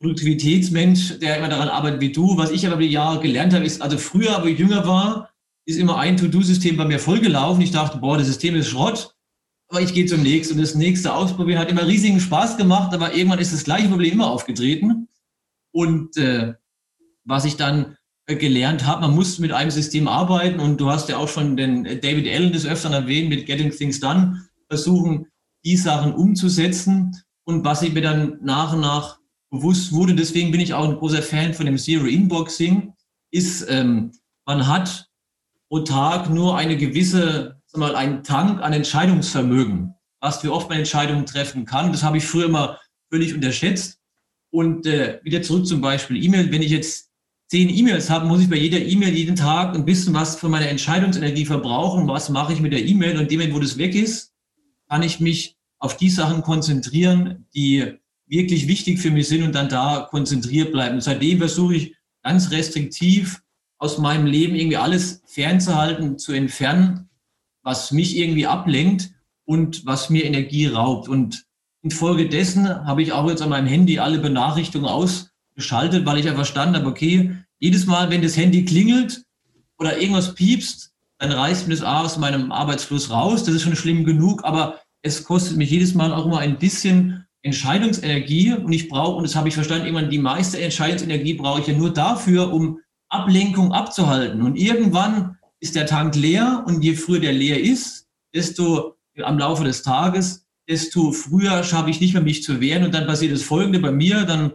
Produktivitätsmensch, 0.00 1.18
der 1.20 1.38
immer 1.38 1.48
daran 1.48 1.68
arbeitet 1.68 2.02
wie 2.02 2.12
du. 2.12 2.36
Was 2.36 2.50
ich 2.50 2.66
aber 2.66 2.74
über 2.74 2.84
die 2.84 2.90
Jahre 2.90 3.20
gelernt 3.20 3.54
habe, 3.54 3.64
ist, 3.64 3.80
also 3.80 3.96
früher, 3.96 4.42
wo 4.42 4.46
ich 4.46 4.58
jünger 4.58 4.86
war, 4.86 5.30
ist 5.66 5.78
immer 5.78 5.98
ein 5.98 6.16
To-Do-System 6.16 6.76
bei 6.76 6.84
mir 6.84 6.98
vollgelaufen. 6.98 7.62
Ich 7.62 7.70
dachte, 7.70 7.98
boah, 7.98 8.18
das 8.18 8.26
System 8.26 8.54
ist 8.54 8.68
Schrott 8.68 9.14
aber 9.74 9.82
ich 9.82 9.92
gehe 9.92 10.06
zum 10.06 10.22
nächsten 10.22 10.54
und 10.54 10.60
das 10.60 10.74
nächste 10.74 11.12
ausprobieren. 11.14 11.58
Hat 11.58 11.70
immer 11.70 11.86
riesigen 11.86 12.20
Spaß 12.20 12.56
gemacht, 12.56 12.94
aber 12.94 13.14
irgendwann 13.14 13.38
ist 13.38 13.52
das 13.52 13.64
gleiche 13.64 13.88
Problem 13.88 14.12
immer 14.12 14.30
aufgetreten. 14.30 15.08
Und 15.72 16.16
äh, 16.16 16.54
was 17.24 17.44
ich 17.44 17.56
dann 17.56 17.96
äh, 18.26 18.36
gelernt 18.36 18.86
habe, 18.86 19.02
man 19.02 19.14
muss 19.14 19.38
mit 19.38 19.52
einem 19.52 19.70
System 19.70 20.06
arbeiten 20.06 20.60
und 20.60 20.80
du 20.80 20.90
hast 20.90 21.08
ja 21.08 21.16
auch 21.16 21.28
schon 21.28 21.56
den 21.56 21.82
David 21.84 22.28
Allen 22.28 22.52
des 22.52 22.66
Öfteren 22.66 22.92
erwähnt 22.92 23.30
mit 23.30 23.46
Getting 23.46 23.70
Things 23.70 23.98
Done, 23.98 24.48
versuchen, 24.68 25.26
die 25.64 25.76
Sachen 25.76 26.14
umzusetzen. 26.14 27.16
Und 27.44 27.64
was 27.64 27.82
ich 27.82 27.92
mir 27.92 28.02
dann 28.02 28.38
nach 28.42 28.74
und 28.74 28.80
nach 28.80 29.18
bewusst 29.50 29.92
wurde, 29.92 30.14
deswegen 30.14 30.50
bin 30.52 30.60
ich 30.60 30.74
auch 30.74 30.88
ein 30.88 30.96
großer 30.96 31.22
Fan 31.22 31.54
von 31.54 31.66
dem 31.66 31.78
Zero 31.78 32.04
Inboxing, 32.04 32.92
ist, 33.32 33.66
ähm, 33.68 34.12
man 34.46 34.68
hat 34.68 35.08
pro 35.74 35.80
Tag 35.80 36.30
nur 36.30 36.56
eine 36.56 36.76
gewisse 36.76 37.60
mal, 37.74 37.96
ein 37.96 38.22
Tank 38.22 38.62
an 38.62 38.72
Entscheidungsvermögen, 38.72 39.92
was 40.20 40.40
wir 40.44 40.52
oft 40.52 40.68
bei 40.68 40.76
Entscheidungen 40.76 41.26
treffen 41.26 41.64
kann. 41.64 41.90
Das 41.90 42.04
habe 42.04 42.18
ich 42.18 42.24
früher 42.24 42.44
immer 42.44 42.78
völlig 43.10 43.34
unterschätzt. 43.34 43.98
Und 44.50 44.86
äh, 44.86 45.18
wieder 45.24 45.42
zurück 45.42 45.66
zum 45.66 45.80
Beispiel 45.80 46.22
E-Mail. 46.22 46.52
Wenn 46.52 46.62
ich 46.62 46.70
jetzt 46.70 47.10
zehn 47.48 47.68
E-Mails 47.68 48.08
habe, 48.08 48.24
muss 48.26 48.40
ich 48.40 48.48
bei 48.48 48.54
jeder 48.54 48.78
E-Mail 48.78 49.14
jeden 49.14 49.34
Tag 49.34 49.74
ein 49.74 49.84
bisschen 49.84 50.14
was 50.14 50.36
von 50.36 50.52
meiner 50.52 50.68
Entscheidungsenergie 50.68 51.44
verbrauchen. 51.44 52.06
Was 52.06 52.28
mache 52.28 52.52
ich 52.52 52.60
mit 52.60 52.72
der 52.72 52.86
E-Mail? 52.86 53.18
Und 53.18 53.32
dem, 53.32 53.52
wo 53.52 53.58
das 53.58 53.76
weg 53.76 53.96
ist, 53.96 54.32
kann 54.88 55.02
ich 55.02 55.18
mich 55.18 55.56
auf 55.80 55.96
die 55.96 56.08
Sachen 56.08 56.42
konzentrieren, 56.42 57.46
die 57.52 57.98
wirklich 58.28 58.68
wichtig 58.68 59.00
für 59.00 59.10
mich 59.10 59.26
sind 59.26 59.42
und 59.42 59.56
dann 59.56 59.68
da 59.68 60.06
konzentriert 60.08 60.70
bleiben. 60.70 60.94
Und 60.94 61.00
seitdem 61.00 61.38
versuche 61.38 61.74
ich 61.74 61.96
ganz 62.22 62.52
restriktiv 62.52 63.42
aus 63.84 63.98
meinem 63.98 64.24
Leben 64.24 64.56
irgendwie 64.56 64.78
alles 64.78 65.22
fernzuhalten, 65.26 66.18
zu 66.18 66.32
entfernen, 66.32 67.10
was 67.62 67.92
mich 67.92 68.16
irgendwie 68.16 68.46
ablenkt 68.46 69.10
und 69.44 69.84
was 69.84 70.08
mir 70.08 70.24
Energie 70.24 70.66
raubt. 70.66 71.06
Und 71.06 71.44
infolgedessen 71.82 72.66
habe 72.86 73.02
ich 73.02 73.12
auch 73.12 73.28
jetzt 73.28 73.42
an 73.42 73.50
meinem 73.50 73.66
Handy 73.66 73.98
alle 73.98 74.18
Benachrichtigungen 74.18 74.90
ausgeschaltet, 74.90 76.06
weil 76.06 76.18
ich 76.18 76.24
ja 76.24 76.34
verstanden 76.34 76.76
habe, 76.76 76.88
okay, 76.88 77.36
jedes 77.58 77.84
Mal, 77.84 78.08
wenn 78.08 78.22
das 78.22 78.38
Handy 78.38 78.64
klingelt 78.64 79.22
oder 79.78 80.00
irgendwas 80.00 80.34
piepst, 80.34 80.92
dann 81.18 81.32
reißt 81.32 81.68
mir 81.68 81.74
das 81.74 81.84
A 81.84 82.02
aus 82.02 82.16
meinem 82.16 82.52
Arbeitsfluss 82.52 83.10
raus. 83.10 83.44
Das 83.44 83.54
ist 83.54 83.62
schon 83.62 83.76
schlimm 83.76 84.04
genug, 84.04 84.44
aber 84.44 84.80
es 85.02 85.24
kostet 85.24 85.58
mich 85.58 85.70
jedes 85.70 85.94
Mal 85.94 86.12
auch 86.14 86.24
immer 86.24 86.38
ein 86.38 86.58
bisschen 86.58 87.26
Entscheidungsenergie 87.42 88.54
und 88.54 88.72
ich 88.72 88.88
brauche, 88.88 89.16
und 89.16 89.24
das 89.24 89.36
habe 89.36 89.48
ich 89.48 89.54
verstanden, 89.54 89.84
irgendwann 89.84 90.08
die 90.08 90.18
meiste 90.18 90.58
Entscheidungsenergie 90.58 91.34
brauche 91.34 91.60
ich 91.60 91.66
ja 91.66 91.74
nur 91.74 91.92
dafür, 91.92 92.50
um 92.50 92.80
Ablenkung 93.14 93.72
abzuhalten. 93.72 94.42
Und 94.42 94.56
irgendwann 94.56 95.38
ist 95.60 95.76
der 95.76 95.86
Tank 95.86 96.14
leer 96.14 96.64
und 96.66 96.82
je 96.82 96.94
früher 96.94 97.20
der 97.20 97.32
leer 97.32 97.62
ist, 97.62 98.06
desto 98.34 98.96
am 99.22 99.38
Laufe 99.38 99.64
des 99.64 99.82
Tages, 99.82 100.46
desto 100.68 101.12
früher 101.12 101.62
schaffe 101.62 101.90
ich 101.90 102.00
nicht 102.00 102.14
mehr, 102.14 102.22
mich 102.22 102.42
zu 102.42 102.60
wehren. 102.60 102.84
Und 102.84 102.94
dann 102.94 103.06
passiert 103.06 103.32
das 103.32 103.42
Folgende 103.42 103.78
bei 103.78 103.92
mir, 103.92 104.24
dann 104.24 104.54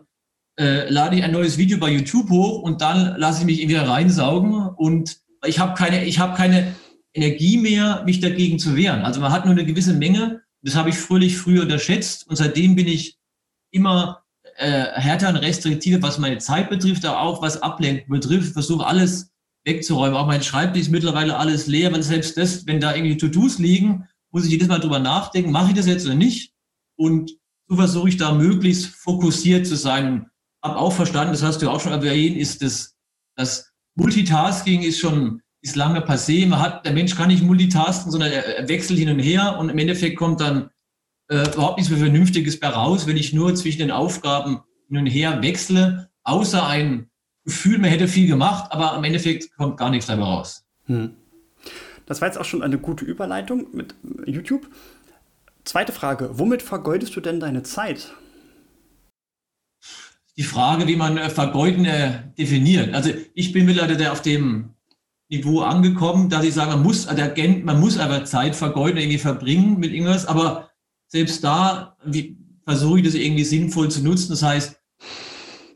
äh, 0.60 0.90
lade 0.90 1.16
ich 1.16 1.24
ein 1.24 1.32
neues 1.32 1.58
Video 1.58 1.78
bei 1.78 1.90
YouTube 1.90 2.30
hoch 2.30 2.62
und 2.62 2.82
dann 2.82 3.18
lasse 3.18 3.40
ich 3.40 3.46
mich 3.46 3.68
wieder 3.68 3.88
reinsaugen 3.88 4.70
und 4.76 5.22
ich 5.46 5.60
habe 5.60 5.74
keine, 5.74 6.04
ich 6.04 6.20
habe 6.20 6.36
keine 6.36 6.76
Energie 7.14 7.58
mehr, 7.58 8.04
mich 8.06 8.20
dagegen 8.20 8.60
zu 8.60 8.76
wehren. 8.76 9.02
Also 9.02 9.22
man 9.22 9.32
hat 9.32 9.46
nur 9.46 9.54
eine 9.54 9.66
gewisse 9.66 9.94
Menge. 9.94 10.42
Das 10.62 10.76
habe 10.76 10.90
ich 10.90 10.98
fröhlich 10.98 11.38
früher 11.38 11.62
unterschätzt 11.62 12.28
und 12.28 12.36
seitdem 12.36 12.76
bin 12.76 12.88
ich 12.88 13.18
immer 13.72 14.24
äh, 14.60 14.92
härter 15.00 15.30
und 15.30 15.38
restriktiver, 15.38 16.02
was 16.02 16.18
meine 16.18 16.38
Zeit 16.38 16.70
betrifft, 16.70 17.06
aber 17.06 17.22
auch 17.22 17.42
was 17.42 17.62
Ablenkung 17.62 18.10
betrifft. 18.10 18.54
Versuche 18.54 18.86
alles 18.86 19.32
wegzuräumen. 19.66 20.18
Auch 20.18 20.28
mein 20.28 20.44
Schreibtisch 20.44 20.84
ist 20.84 20.92
mittlerweile 20.92 21.38
alles 21.38 21.68
leer, 21.68 21.92
weil 21.92 22.04
selbst 22.04 22.38
das, 22.38 22.68
wenn 22.68 22.80
da 22.80 22.94
irgendwie 22.94 23.18
To-Dos 23.18 23.60
liegen, 23.60 24.08
muss 24.32 24.46
ich 24.46 24.52
jedes 24.52 24.68
Mal 24.68 24.80
drüber 24.80 25.00
nachdenken, 25.00 25.52
mache 25.52 25.70
ich 25.70 25.76
das 25.76 25.88
jetzt 25.88 26.06
oder 26.06 26.16
nicht? 26.16 26.54
Und 26.98 27.32
so 27.68 27.76
versuche 27.76 28.10
ich 28.10 28.18
da 28.18 28.34
möglichst 28.34 28.88
fokussiert 28.88 29.66
zu 29.66 29.76
sein. 29.76 30.28
Habe 30.64 30.78
auch 30.78 30.94
verstanden, 30.94 31.34
das 31.34 31.44
hast 31.44 31.62
du 31.62 31.70
auch 31.70 31.80
schon 31.80 31.94
erwähnt, 31.94 32.38
ist 32.38 32.62
das, 32.62 32.96
das 33.36 33.72
Multitasking 33.96 34.82
ist 34.82 35.00
schon 35.00 35.42
ist 35.62 35.76
lange 35.76 36.02
passé. 36.02 36.48
Man 36.48 36.60
hat, 36.60 36.86
der 36.86 36.94
Mensch 36.94 37.16
kann 37.16 37.28
nicht 37.28 37.44
multitasken, 37.44 38.12
sondern 38.12 38.32
er, 38.32 38.46
er 38.46 38.68
wechselt 38.68 39.00
hin 39.00 39.10
und 39.10 39.20
her 39.20 39.58
und 39.60 39.70
im 39.70 39.78
Endeffekt 39.78 40.18
kommt 40.18 40.42
dann 40.42 40.70
äh, 41.30 41.48
überhaupt 41.54 41.78
nichts 41.78 41.92
mehr 41.92 42.00
Vernünftiges 42.00 42.60
bei 42.60 42.68
raus, 42.68 43.08
wenn 43.08 43.18
ich 43.18 43.34
nur 43.34 43.56
zwischen 43.56 43.80
den 43.80 43.92
Aufgaben 43.92 44.62
hin 44.88 44.98
und 44.98 45.06
her 45.06 45.42
wechsle, 45.42 46.10
außer 46.24 46.68
ein 46.68 47.10
Gefühl, 47.46 47.78
man 47.78 47.90
hätte 47.90 48.08
viel 48.08 48.28
gemacht, 48.28 48.72
aber 48.72 48.94
am 48.94 49.04
Endeffekt 49.04 49.56
kommt 49.56 49.78
gar 49.78 49.90
nichts 49.90 50.08
dabei 50.08 50.24
raus. 50.24 50.66
Hm. 50.86 51.12
Das 52.06 52.22
war 52.22 52.28
jetzt 52.28 52.38
auch 52.38 52.46
schon 52.46 52.64
eine 52.64 52.80
gute 52.80 53.06
Überleitung 53.06 53.68
mit 53.72 53.96
YouTube. 54.26 54.68
Zweite 55.64 55.92
Frage, 55.92 56.32
womit 56.34 56.64
vergeudest 56.64 57.16
du 57.16 57.22
denn 57.22 57.40
deine 57.40 57.64
Zeit? 57.64 58.14
Die 60.38 60.44
Frage, 60.44 60.88
wie 60.88 60.96
man 60.96 61.18
äh, 61.18 61.30
vergeuden 61.30 61.86
äh, 61.86 62.24
definiert. 62.38 62.94
Also 62.96 63.12
ich 63.36 63.52
bin 63.52 63.66
mittlerweile 63.66 64.12
auf 64.12 64.22
dem 64.22 64.74
Niveau 65.30 65.62
angekommen, 65.62 66.30
dass 66.30 66.44
ich 66.44 66.56
sage, 66.56 66.72
man 66.72 66.82
muss, 66.82 67.06
also 67.06 67.24
man 67.64 67.80
muss 67.80 68.00
aber 68.00 68.26
Zeit 68.26 68.56
vergeuden, 68.56 68.98
irgendwie 68.98 69.20
verbringen 69.20 69.80
mit 69.80 69.92
irgendwas, 69.92 70.26
aber 70.26 70.69
selbst 71.10 71.44
da 71.44 71.98
versuche 72.66 73.00
ich 73.00 73.06
das 73.06 73.16
irgendwie 73.16 73.44
sinnvoll 73.44 73.92
zu 73.92 74.02
nutzen. 74.04 74.30
Das 74.30 74.44
heißt, 74.44 74.80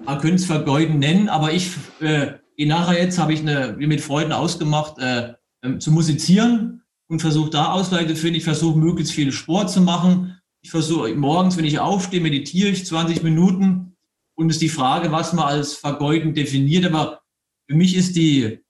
man 0.05 0.19
könnte 0.19 0.35
es 0.35 0.45
vergeuden 0.45 0.99
nennen, 0.99 1.27
aber 1.27 1.51
ich, 1.51 1.71
äh, 1.99 2.33
nachher 2.57 3.01
jetzt 3.01 3.17
habe 3.17 3.33
ich 3.33 3.41
eine, 3.41 3.75
mit 3.77 4.01
Freunden 4.01 4.31
ausgemacht, 4.31 4.99
äh, 4.99 5.33
äh, 5.61 5.77
zu 5.79 5.91
musizieren 5.91 6.83
und 7.07 7.19
versuche 7.19 7.49
da 7.49 7.71
Ausgleich 7.71 8.07
zu 8.07 8.15
finden. 8.15 8.37
Ich 8.37 8.43
versuche 8.43 8.77
möglichst 8.77 9.13
viel 9.13 9.31
Sport 9.31 9.71
zu 9.71 9.81
machen. 9.81 10.37
Ich 10.61 10.69
versuche 10.69 11.13
morgens, 11.15 11.57
wenn 11.57 11.65
ich 11.65 11.79
aufstehe, 11.79 12.21
meditiere 12.21 12.69
ich 12.69 12.85
20 12.85 13.23
Minuten 13.23 13.95
und 14.35 14.49
es 14.49 14.57
ist 14.57 14.61
die 14.61 14.69
Frage, 14.69 15.11
was 15.11 15.33
man 15.33 15.45
als 15.45 15.73
vergeuden 15.73 16.33
definiert. 16.33 16.85
Aber 16.85 17.21
für 17.67 17.75
mich 17.75 17.95
ist 17.95 18.15
die, 18.15 18.62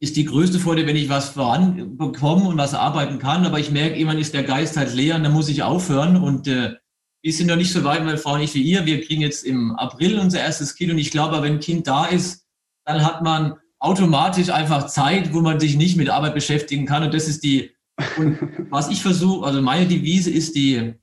ist 0.00 0.16
die 0.16 0.24
größte 0.24 0.58
Freude, 0.58 0.86
wenn 0.86 0.96
ich 0.96 1.10
was 1.10 1.30
voranbekomme 1.30 2.48
und 2.48 2.56
was 2.56 2.74
arbeiten 2.74 3.18
kann. 3.18 3.44
Aber 3.44 3.60
ich 3.60 3.70
merke, 3.70 3.96
irgendwann 3.96 4.18
ist 4.18 4.32
der 4.32 4.44
Geist 4.44 4.76
halt 4.76 4.94
leer 4.94 5.16
und 5.16 5.22
dann 5.22 5.32
muss 5.32 5.48
ich 5.50 5.62
aufhören 5.62 6.16
und 6.16 6.48
äh, 6.48 6.74
wir 7.22 7.32
sind 7.34 7.48
noch 7.48 7.56
nicht 7.56 7.72
so 7.72 7.84
weit, 7.84 8.02
meine 8.02 8.16
Frau 8.16 8.38
nicht 8.38 8.54
wie 8.54 8.62
ihr. 8.62 8.86
Wir 8.86 9.04
kriegen 9.04 9.20
jetzt 9.20 9.44
im 9.44 9.76
April 9.76 10.18
unser 10.18 10.40
erstes 10.40 10.74
Kind 10.74 10.90
und 10.90 10.98
ich 10.98 11.10
glaube, 11.10 11.42
wenn 11.42 11.54
ein 11.54 11.60
Kind 11.60 11.86
da 11.86 12.06
ist, 12.06 12.46
dann 12.86 13.04
hat 13.04 13.22
man 13.22 13.56
automatisch 13.78 14.48
einfach 14.48 14.86
Zeit, 14.86 15.34
wo 15.34 15.42
man 15.42 15.60
sich 15.60 15.76
nicht 15.76 15.98
mit 15.98 16.08
Arbeit 16.08 16.34
beschäftigen 16.34 16.86
kann. 16.86 17.02
Und 17.02 17.12
das 17.12 17.28
ist 17.28 17.44
die, 17.44 17.72
und 18.16 18.38
was 18.70 18.90
ich 18.90 19.02
versuche, 19.02 19.46
also 19.46 19.60
meine 19.60 19.86
Devise 19.86 20.30
ist 20.30 20.54
die, 20.54 20.94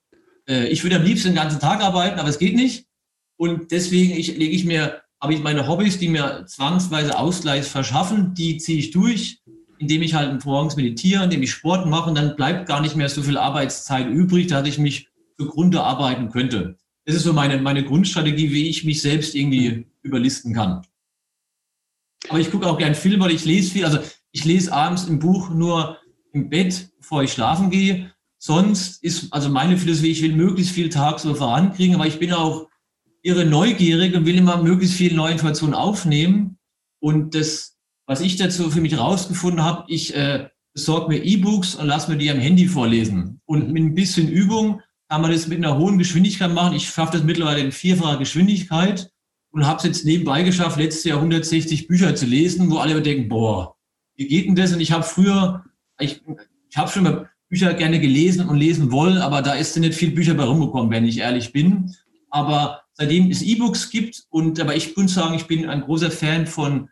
äh, 0.50 0.68
ich 0.70 0.84
würde 0.84 0.96
am 0.96 1.04
liebsten 1.04 1.30
den 1.30 1.36
ganzen 1.36 1.60
Tag 1.60 1.82
arbeiten, 1.82 2.20
aber 2.20 2.30
es 2.30 2.40
geht 2.40 2.56
nicht. 2.56 2.88
Und 3.40 3.72
deswegen 3.72 4.18
ich, 4.18 4.36
lege 4.36 4.56
ich 4.56 4.66
mir, 4.66 5.04
habe 5.20 5.34
ich 5.34 5.42
meine 5.42 5.68
Hobbys, 5.68 5.98
die 5.98 6.10
mir 6.10 6.46
zwangsweise 6.46 7.18
Ausgleich 7.18 7.66
verschaffen, 7.66 8.34
die 8.34 8.58
ziehe 8.58 8.80
ich 8.80 8.92
durch, 8.92 9.42
indem 9.80 10.02
ich 10.02 10.14
halt 10.14 10.44
morgens 10.46 10.76
meditiere, 10.76 11.24
indem 11.24 11.44
ich 11.44 11.52
Sport 11.52 11.88
mache 11.88 12.10
und 12.10 12.16
dann 12.16 12.36
bleibt 12.36 12.68
gar 12.68 12.82
nicht 12.82 12.96
mehr 12.96 13.10
so 13.10 13.24
viel 13.24 13.38
Arbeitszeit 13.38 14.08
übrig. 14.08 14.48
Da 14.48 14.58
hatte 14.58 14.70
ich 14.70 14.78
mich 14.78 15.10
zugrunde 15.38 15.82
arbeiten 15.82 16.30
könnte. 16.30 16.78
Das 17.06 17.16
ist 17.16 17.24
so 17.24 17.34
meine, 17.34 17.60
meine 17.62 17.84
Grundstrategie, 17.84 18.52
wie 18.52 18.70
ich 18.70 18.84
mich 18.84 19.02
selbst 19.02 19.34
irgendwie 19.34 19.88
überlisten 20.02 20.54
kann. 20.54 20.82
Aber 22.30 22.40
ich 22.40 22.52
gucke 22.52 22.68
auch 22.68 22.78
gern 22.78 22.96
Filme, 22.96 23.32
ich 23.32 23.46
lese 23.46 23.72
viel. 23.72 23.86
Also 23.86 24.00
ich 24.32 24.46
lese 24.46 24.74
abends 24.74 25.06
im 25.06 25.20
Buch 25.20 25.50
nur 25.50 25.98
im 26.34 26.50
Bett, 26.50 26.90
bevor 26.98 27.24
ich 27.24 27.32
schlafen 27.32 27.70
gehe. 27.70 28.12
Sonst 28.38 29.04
ist 29.04 29.34
also 29.34 29.50
meine 29.50 29.78
Philosophie, 29.78 30.12
ich 30.12 30.22
will 30.22 30.34
möglichst 30.34 30.74
viel 30.74 30.90
tagsüber 30.90 31.36
vorankriegen, 31.36 31.96
aber 31.96 32.06
ich 32.06 32.20
bin 32.20 32.34
auch 32.34 32.68
irre 33.28 33.46
neugierig 33.46 34.16
und 34.16 34.26
will 34.26 34.38
immer 34.38 34.64
möglichst 34.64 34.96
viel 34.96 35.14
neue 35.14 35.34
Informationen 35.34 35.74
aufnehmen. 35.74 36.58
Und 37.00 37.36
das, 37.36 37.76
was 38.06 38.22
ich 38.22 38.38
dazu 38.38 38.72
für 38.72 38.80
mich 38.80 38.98
rausgefunden 38.98 39.64
habe, 39.64 39.84
ich 39.88 40.16
äh, 40.16 40.48
besorge 40.74 41.10
mir 41.10 41.24
E-Books 41.24 41.76
und 41.76 41.88
lasse 41.88 42.10
mir 42.10 42.18
die 42.18 42.32
am 42.32 42.40
Handy 42.40 42.68
vorlesen. 42.68 43.42
Und 43.46 43.72
mit 43.72 43.84
ein 43.84 43.96
bisschen 43.96 44.30
Übung 44.30 44.82
kann 45.10 45.22
man 45.22 45.32
das 45.32 45.48
mit 45.48 45.58
einer 45.58 45.78
hohen 45.78 45.98
Geschwindigkeit 45.98 46.54
machen. 46.54 46.76
Ich 46.76 46.88
schaffe 46.88 47.18
das 47.18 47.24
mittlerweile 47.24 47.60
in 47.60 47.72
vierfacher 47.72 48.18
Geschwindigkeit 48.18 49.12
und 49.52 49.68
habe 49.68 49.78
es 49.78 49.84
jetzt 49.84 50.06
nebenbei 50.06 50.44
geschafft, 50.44 50.78
letztes 50.78 51.04
Jahr 51.04 51.18
160 51.18 51.88
Bücher 51.88 52.16
zu 52.16 52.26
lesen, 52.26 52.70
wo 52.70 52.78
alle 52.78 53.02
denken, 53.02 53.28
boah, 53.28 53.76
wie 54.16 54.28
geht 54.28 54.48
denn 54.48 54.56
das? 54.56 54.74
Und 54.74 54.80
ich 54.80 54.92
habe 54.94 55.04
früher, 55.04 55.66
ich, 56.00 56.22
ich 56.70 56.78
habe 56.78 56.90
schon 56.90 57.04
mal 57.04 57.30
Bücher 57.50 57.74
gerne 57.74 58.00
gelesen 58.00 58.48
und 58.48 58.58
lesen 58.58 58.92
wollen, 58.92 59.18
aber 59.18 59.42
da 59.42 59.54
ist 59.54 59.78
nicht 59.78 59.96
viel 59.96 60.12
Bücher 60.12 60.34
bei 60.34 60.44
rumgekommen, 60.44 60.92
wenn 60.92 61.06
ich 61.06 61.20
ehrlich 61.20 61.52
bin. 61.52 61.94
Aber 62.30 62.82
seitdem 62.98 63.30
es 63.30 63.42
E-Books 63.42 63.90
gibt 63.90 64.24
und 64.30 64.60
aber 64.60 64.76
ich 64.76 64.96
muss 64.98 65.14
sagen, 65.14 65.36
ich 65.36 65.46
bin 65.46 65.70
ein 65.70 65.82
großer 65.82 66.12
Fan 66.12 66.48
von 66.48 66.90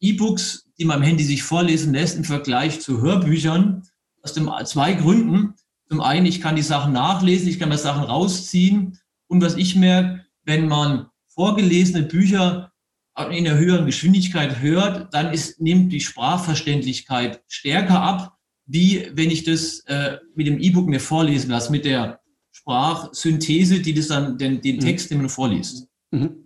E-Books, 0.00 0.68
die 0.78 0.84
man 0.84 0.98
am 0.98 1.02
Handy 1.02 1.24
sich 1.24 1.42
vorlesen 1.42 1.92
lässt 1.92 2.16
im 2.16 2.24
Vergleich 2.24 2.80
zu 2.80 3.00
Hörbüchern. 3.00 3.82
Aus 4.22 4.32
dem 4.32 4.50
zwei 4.64 4.94
Gründen. 4.94 5.54
Zum 5.88 6.00
einen, 6.00 6.26
ich 6.26 6.40
kann 6.40 6.56
die 6.56 6.62
Sachen 6.62 6.92
nachlesen, 6.92 7.48
ich 7.48 7.58
kann 7.58 7.68
mir 7.68 7.78
Sachen 7.78 8.04
rausziehen. 8.04 8.98
Und 9.26 9.42
was 9.42 9.56
ich 9.56 9.74
merke, 9.74 10.24
wenn 10.44 10.68
man 10.68 11.06
vorgelesene 11.28 12.04
Bücher 12.04 12.72
in 13.16 13.46
einer 13.46 13.58
höheren 13.58 13.86
Geschwindigkeit 13.86 14.60
hört, 14.60 15.12
dann 15.12 15.32
ist, 15.32 15.60
nimmt 15.60 15.92
die 15.92 16.00
Sprachverständlichkeit 16.00 17.42
stärker 17.48 18.00
ab, 18.00 18.36
wie 18.66 19.10
wenn 19.14 19.30
ich 19.30 19.42
das 19.44 19.80
äh, 19.86 20.18
mit 20.34 20.46
dem 20.46 20.60
E-Book 20.60 20.86
mir 20.86 21.00
vorlesen 21.00 21.50
lasse, 21.50 21.72
mit 21.72 21.84
der 21.84 22.20
Sprachsynthese, 22.68 23.80
die 23.80 23.94
das 23.94 24.08
dann 24.08 24.36
den, 24.36 24.60
den 24.60 24.76
mhm. 24.76 24.80
Text, 24.80 25.10
den 25.10 25.18
man 25.18 25.30
vorliest. 25.30 25.88
Mhm. 26.10 26.36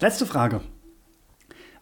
Letzte 0.00 0.24
Frage. 0.24 0.62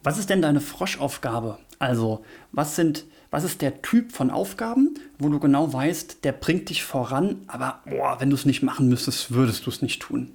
Was 0.03 0.19
ist 0.19 0.31
denn 0.31 0.43
deine 0.43 0.61
Froschaufgabe? 0.61 1.59
Also, 1.79 2.25
was 2.51 2.75
sind, 2.75 3.05
was 3.31 3.45
ist 3.45 3.63
der 3.63 3.83
Typ 3.83 4.11
von 4.13 4.31
Aufgaben, 4.31 4.95
wo 5.19 5.29
du 5.29 5.39
genau 5.39 5.73
weißt, 5.73 6.25
der 6.25 6.33
bringt 6.33 6.69
dich 6.71 6.83
voran, 6.83 7.43
aber 7.47 7.83
boah, 7.87 8.17
wenn 8.19 8.31
du 8.31 8.37
es 8.37 8.47
nicht 8.47 8.63
machen 8.63 8.89
müsstest, 8.89 9.33
würdest 9.33 9.67
du 9.67 9.71
es 9.71 9.83
nicht 9.83 10.03
tun? 10.03 10.33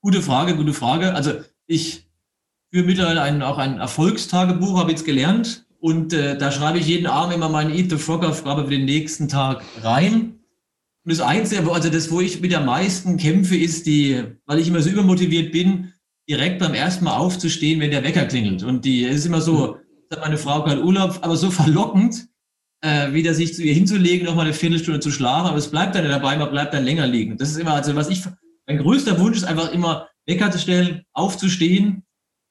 Gute 0.00 0.22
Frage, 0.22 0.56
gute 0.56 0.72
Frage. 0.72 1.14
Also 1.14 1.32
ich 1.66 2.06
führe 2.70 2.86
mittlerweile 2.86 3.22
ein, 3.22 3.42
auch 3.42 3.58
ein 3.58 3.78
Erfolgstagebuch, 3.78 4.78
habe 4.78 4.92
jetzt 4.92 5.04
gelernt. 5.04 5.66
Und 5.80 6.12
äh, 6.14 6.38
da 6.38 6.50
schreibe 6.50 6.78
ich 6.78 6.86
jeden 6.86 7.06
Abend 7.06 7.34
immer 7.34 7.48
meine 7.48 7.74
Eat 7.74 7.90
the 7.90 7.98
Frog-Aufgabe 7.98 8.64
für 8.64 8.70
den 8.70 8.86
nächsten 8.86 9.28
Tag 9.28 9.62
rein. 9.82 10.35
Und 11.06 11.12
das 11.12 11.20
Einzige, 11.20 11.72
also 11.72 11.88
das, 11.88 12.10
wo 12.10 12.20
ich 12.20 12.40
mit 12.40 12.50
der 12.50 12.62
meisten 12.62 13.16
kämpfe, 13.16 13.56
ist 13.56 13.86
die, 13.86 14.24
weil 14.44 14.58
ich 14.58 14.66
immer 14.66 14.82
so 14.82 14.90
übermotiviert 14.90 15.52
bin, 15.52 15.92
direkt 16.28 16.58
beim 16.58 16.74
ersten 16.74 17.04
Mal 17.04 17.16
aufzustehen, 17.16 17.78
wenn 17.78 17.92
der 17.92 18.02
Wecker 18.02 18.24
klingelt. 18.24 18.64
Und 18.64 18.84
die 18.84 19.04
ist 19.04 19.24
immer 19.24 19.40
so, 19.40 19.76
hat 20.10 20.20
meine 20.20 20.36
Frau 20.36 20.64
keinen 20.64 20.82
Urlaub, 20.82 21.20
aber 21.22 21.36
so 21.36 21.50
verlockend, 21.52 22.26
äh, 22.80 23.12
wieder 23.12 23.34
sich 23.34 23.54
zu 23.54 23.62
ihr 23.62 23.72
hinzulegen, 23.72 24.26
noch 24.26 24.34
mal 24.34 24.46
eine 24.46 24.52
Viertelstunde 24.52 24.98
zu 24.98 25.12
schlafen, 25.12 25.46
aber 25.46 25.58
es 25.58 25.70
bleibt 25.70 25.94
dann 25.94 26.08
dabei, 26.08 26.36
man 26.36 26.50
bleibt 26.50 26.74
dann 26.74 26.84
länger 26.84 27.06
liegen. 27.06 27.38
Das 27.38 27.50
ist 27.50 27.58
immer, 27.58 27.74
also 27.74 27.94
was 27.94 28.08
ich, 28.08 28.24
mein 28.66 28.78
größter 28.78 29.20
Wunsch 29.20 29.36
ist 29.36 29.44
einfach 29.44 29.70
immer, 29.70 30.08
Wecker 30.26 30.50
zu 30.50 30.58
stellen, 30.58 31.02
aufzustehen 31.12 32.02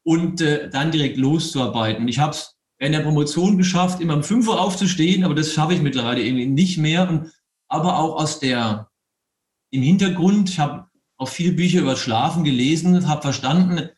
und 0.05 0.39
äh, 0.39 0.69
dann 0.69 0.91
direkt 0.91 1.17
loszuarbeiten. 1.17 2.07
Ich 2.07 2.19
habe 2.19 2.31
es 2.31 2.55
in 2.79 2.93
der 2.93 3.01
Promotion 3.01 3.57
geschafft, 3.57 3.99
immer 3.99 4.15
um 4.15 4.23
5 4.23 4.47
Uhr 4.47 4.61
aufzustehen, 4.61 5.25
aber 5.25 5.35
das 5.35 5.51
schaffe 5.51 5.73
ich 5.73 5.81
mittlerweile 5.81 6.23
irgendwie 6.23 6.45
nicht 6.45 6.77
mehr. 6.77 7.09
Und, 7.09 7.31
aber 7.75 7.99
auch 7.99 8.15
aus 8.15 8.39
der, 8.39 8.89
im 9.71 9.81
Hintergrund, 9.81 10.49
ich 10.49 10.59
habe 10.59 10.87
auch 11.17 11.29
viele 11.29 11.53
Bücher 11.53 11.81
über 11.81 11.95
Schlafen 11.95 12.43
gelesen, 12.43 13.07
habe 13.07 13.21
verstanden, 13.21 13.89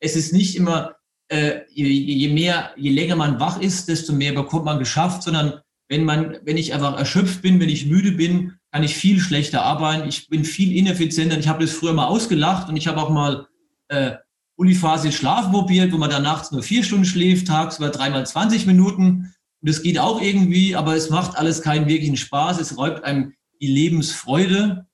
es 0.00 0.16
ist 0.16 0.32
nicht 0.32 0.56
immer, 0.56 0.96
äh, 1.28 1.60
je, 1.70 1.86
je, 1.86 2.28
mehr, 2.32 2.72
je 2.76 2.90
länger 2.90 3.16
man 3.16 3.40
wach 3.40 3.60
ist, 3.60 3.88
desto 3.88 4.12
mehr 4.12 4.32
bekommt 4.32 4.64
man 4.64 4.78
geschafft, 4.78 5.22
sondern 5.22 5.60
wenn 5.88 6.04
man, 6.04 6.38
wenn 6.44 6.56
ich 6.56 6.74
einfach 6.74 6.98
erschöpft 6.98 7.42
bin, 7.42 7.60
wenn 7.60 7.68
ich 7.68 7.86
müde 7.86 8.12
bin, 8.12 8.54
kann 8.72 8.82
ich 8.82 8.96
viel 8.96 9.20
schlechter 9.20 9.62
arbeiten. 9.62 10.08
Ich 10.08 10.28
bin 10.28 10.44
viel 10.44 10.74
ineffizienter. 10.74 11.38
Ich 11.38 11.48
habe 11.48 11.64
das 11.64 11.74
früher 11.74 11.92
mal 11.92 12.06
ausgelacht 12.06 12.68
und 12.68 12.76
ich 12.76 12.86
habe 12.86 13.00
auch 13.00 13.10
mal 13.10 13.46
äh, 13.88 14.12
Uniphase 14.56 15.12
Schlafen 15.12 15.52
probiert, 15.52 15.92
wo 15.92 15.98
man 15.98 16.10
dann 16.10 16.22
nachts 16.22 16.50
nur 16.50 16.62
vier 16.62 16.82
Stunden 16.82 17.04
schläft, 17.04 17.46
tagsüber 17.46 17.90
dreimal 17.90 18.26
20 18.26 18.66
Minuten. 18.66 19.34
Und 19.62 19.68
das 19.68 19.82
geht 19.82 19.98
auch 19.98 20.20
irgendwie, 20.20 20.74
aber 20.74 20.96
es 20.96 21.08
macht 21.08 21.36
alles 21.36 21.62
keinen 21.62 21.86
wirklichen 21.86 22.16
Spaß. 22.16 22.60
Es 22.60 22.76
räubt 22.76 23.04
einem 23.04 23.34
die 23.60 23.68
Lebensfreude 23.68 24.86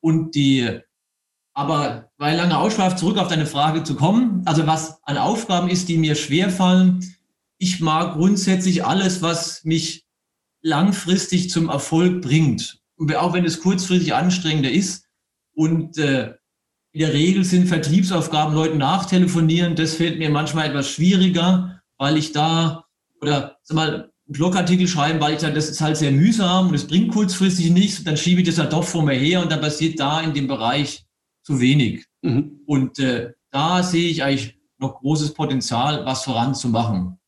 und 0.00 0.36
die, 0.36 0.78
aber 1.54 2.10
bei 2.18 2.34
langer 2.34 2.60
Aussprache 2.60 2.96
zurück 2.96 3.18
auf 3.18 3.26
deine 3.26 3.46
Frage 3.46 3.82
zu 3.82 3.96
kommen, 3.96 4.42
also 4.46 4.66
was 4.66 5.02
an 5.02 5.18
Aufgaben 5.18 5.68
ist, 5.68 5.88
die 5.88 5.98
mir 5.98 6.14
schwerfallen. 6.14 7.04
Ich 7.58 7.80
mag 7.80 8.14
grundsätzlich 8.14 8.84
alles, 8.84 9.22
was 9.22 9.64
mich 9.64 10.04
langfristig 10.62 11.50
zum 11.50 11.68
Erfolg 11.68 12.22
bringt. 12.22 12.80
Und 12.96 13.14
auch 13.16 13.32
wenn 13.32 13.44
es 13.44 13.60
kurzfristig 13.60 14.14
anstrengender 14.14 14.70
ist. 14.70 15.06
Und 15.54 15.98
äh, 15.98 16.34
in 16.92 17.00
der 17.00 17.12
Regel 17.12 17.44
sind 17.44 17.66
Vertriebsaufgaben 17.66 18.54
Leuten 18.54 18.78
nachtelefonieren. 18.78 19.74
Das 19.74 19.94
fällt 19.94 20.18
mir 20.18 20.30
manchmal 20.30 20.68
etwas 20.68 20.88
schwieriger, 20.88 21.82
weil 21.98 22.16
ich 22.16 22.32
da, 22.32 22.84
oder 23.20 23.58
sag 23.62 23.74
mal, 23.74 24.11
Blogartikel 24.32 24.88
schreiben, 24.88 25.20
weil 25.20 25.34
ich 25.34 25.40
dann, 25.40 25.54
das 25.54 25.68
ist 25.68 25.80
halt 25.80 25.96
sehr 25.96 26.10
mühsam 26.10 26.68
und 26.68 26.74
es 26.74 26.86
bringt 26.86 27.12
kurzfristig 27.12 27.70
nichts. 27.70 28.02
Dann 28.04 28.16
schiebe 28.16 28.40
ich 28.40 28.46
das 28.46 28.58
halt 28.58 28.72
doch 28.72 28.84
vor 28.84 29.02
mir 29.02 29.14
her 29.14 29.42
und 29.42 29.52
dann 29.52 29.60
passiert 29.60 30.00
da 30.00 30.20
in 30.20 30.34
dem 30.34 30.46
Bereich 30.46 31.04
zu 31.42 31.60
wenig. 31.60 32.06
Mhm. 32.22 32.60
Und 32.66 32.98
äh, 32.98 33.32
da 33.50 33.82
sehe 33.82 34.08
ich 34.08 34.22
eigentlich 34.22 34.58
noch 34.78 35.00
großes 35.00 35.34
Potenzial, 35.34 36.04
was 36.04 36.24
voranzumachen. 36.24 37.18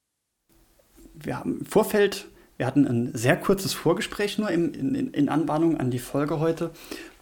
Wir 1.15 1.39
haben 1.39 1.61
im 1.61 1.67
Vorfeld, 1.67 2.27
wir 2.57 2.67
hatten 2.67 2.87
ein 2.87 3.11
sehr 3.15 3.37
kurzes 3.37 3.73
Vorgespräch 3.73 4.39
nur 4.39 4.51
in, 4.51 4.75
in, 4.75 5.11
in 5.13 5.29
Anbahnung 5.29 5.79
an 5.79 5.91
die 5.91 5.99
Folge 5.99 6.41
heute. 6.41 6.73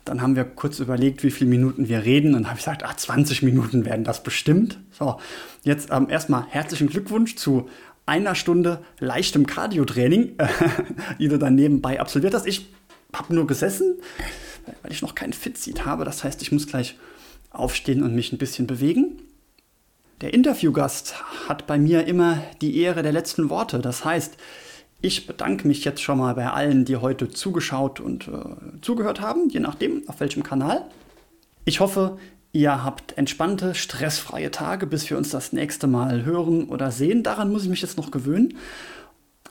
Dann 0.04 0.20
haben 0.20 0.34
wir 0.34 0.44
kurz 0.44 0.80
überlegt, 0.80 1.22
wie 1.22 1.30
viele 1.30 1.50
Minuten 1.50 1.88
wir 1.88 2.04
reden 2.04 2.34
und 2.34 2.46
habe 2.46 2.58
ich 2.58 2.64
gesagt, 2.64 2.82
ach, 2.84 2.96
20 2.96 3.42
Minuten 3.42 3.84
werden 3.84 4.04
das 4.04 4.22
bestimmt. 4.24 4.78
So, 4.90 5.18
jetzt 5.62 5.90
ähm, 5.92 6.08
erstmal 6.10 6.44
herzlichen 6.48 6.88
Glückwunsch 6.88 7.36
zu 7.36 7.68
einer 8.06 8.34
Stunde 8.34 8.84
leichtem 8.98 9.46
Cardio-Training, 9.46 10.36
die 11.18 11.28
du 11.28 11.38
dann 11.38 11.54
nebenbei 11.54 12.00
absolviert 12.00 12.34
hast. 12.34 12.46
Ich 12.46 12.72
habe 13.12 13.34
nur 13.34 13.46
gesessen, 13.46 13.96
weil 14.82 14.92
ich 14.92 15.02
noch 15.02 15.14
keinen 15.14 15.32
Fitseat 15.32 15.84
habe. 15.84 16.04
Das 16.04 16.24
heißt, 16.24 16.42
ich 16.42 16.52
muss 16.52 16.66
gleich 16.66 16.96
aufstehen 17.50 18.02
und 18.02 18.14
mich 18.14 18.32
ein 18.32 18.38
bisschen 18.38 18.66
bewegen. 18.66 19.18
Der 20.20 20.32
Interviewgast 20.32 21.14
hat 21.48 21.66
bei 21.66 21.78
mir 21.78 22.06
immer 22.06 22.42
die 22.60 22.78
Ehre 22.78 23.02
der 23.02 23.12
letzten 23.12 23.50
Worte. 23.50 23.80
Das 23.80 24.04
heißt, 24.04 24.36
ich 25.00 25.26
bedanke 25.26 25.66
mich 25.66 25.84
jetzt 25.84 26.00
schon 26.00 26.18
mal 26.18 26.34
bei 26.34 26.48
allen, 26.48 26.84
die 26.84 26.96
heute 26.96 27.28
zugeschaut 27.28 27.98
und 27.98 28.28
äh, 28.28 28.80
zugehört 28.80 29.20
haben, 29.20 29.48
je 29.48 29.58
nachdem, 29.58 30.08
auf 30.08 30.20
welchem 30.20 30.44
Kanal. 30.44 30.86
Ich 31.64 31.80
hoffe, 31.80 32.18
ihr 32.52 32.84
habt 32.84 33.16
entspannte, 33.16 33.74
stressfreie 33.74 34.50
Tage, 34.50 34.86
bis 34.86 35.08
wir 35.08 35.16
uns 35.16 35.30
das 35.30 35.52
nächste 35.52 35.86
Mal 35.86 36.24
hören 36.24 36.68
oder 36.68 36.90
sehen. 36.90 37.22
Daran 37.22 37.50
muss 37.50 37.64
ich 37.64 37.70
mich 37.70 37.82
jetzt 37.82 37.96
noch 37.96 38.10
gewöhnen. 38.10 38.56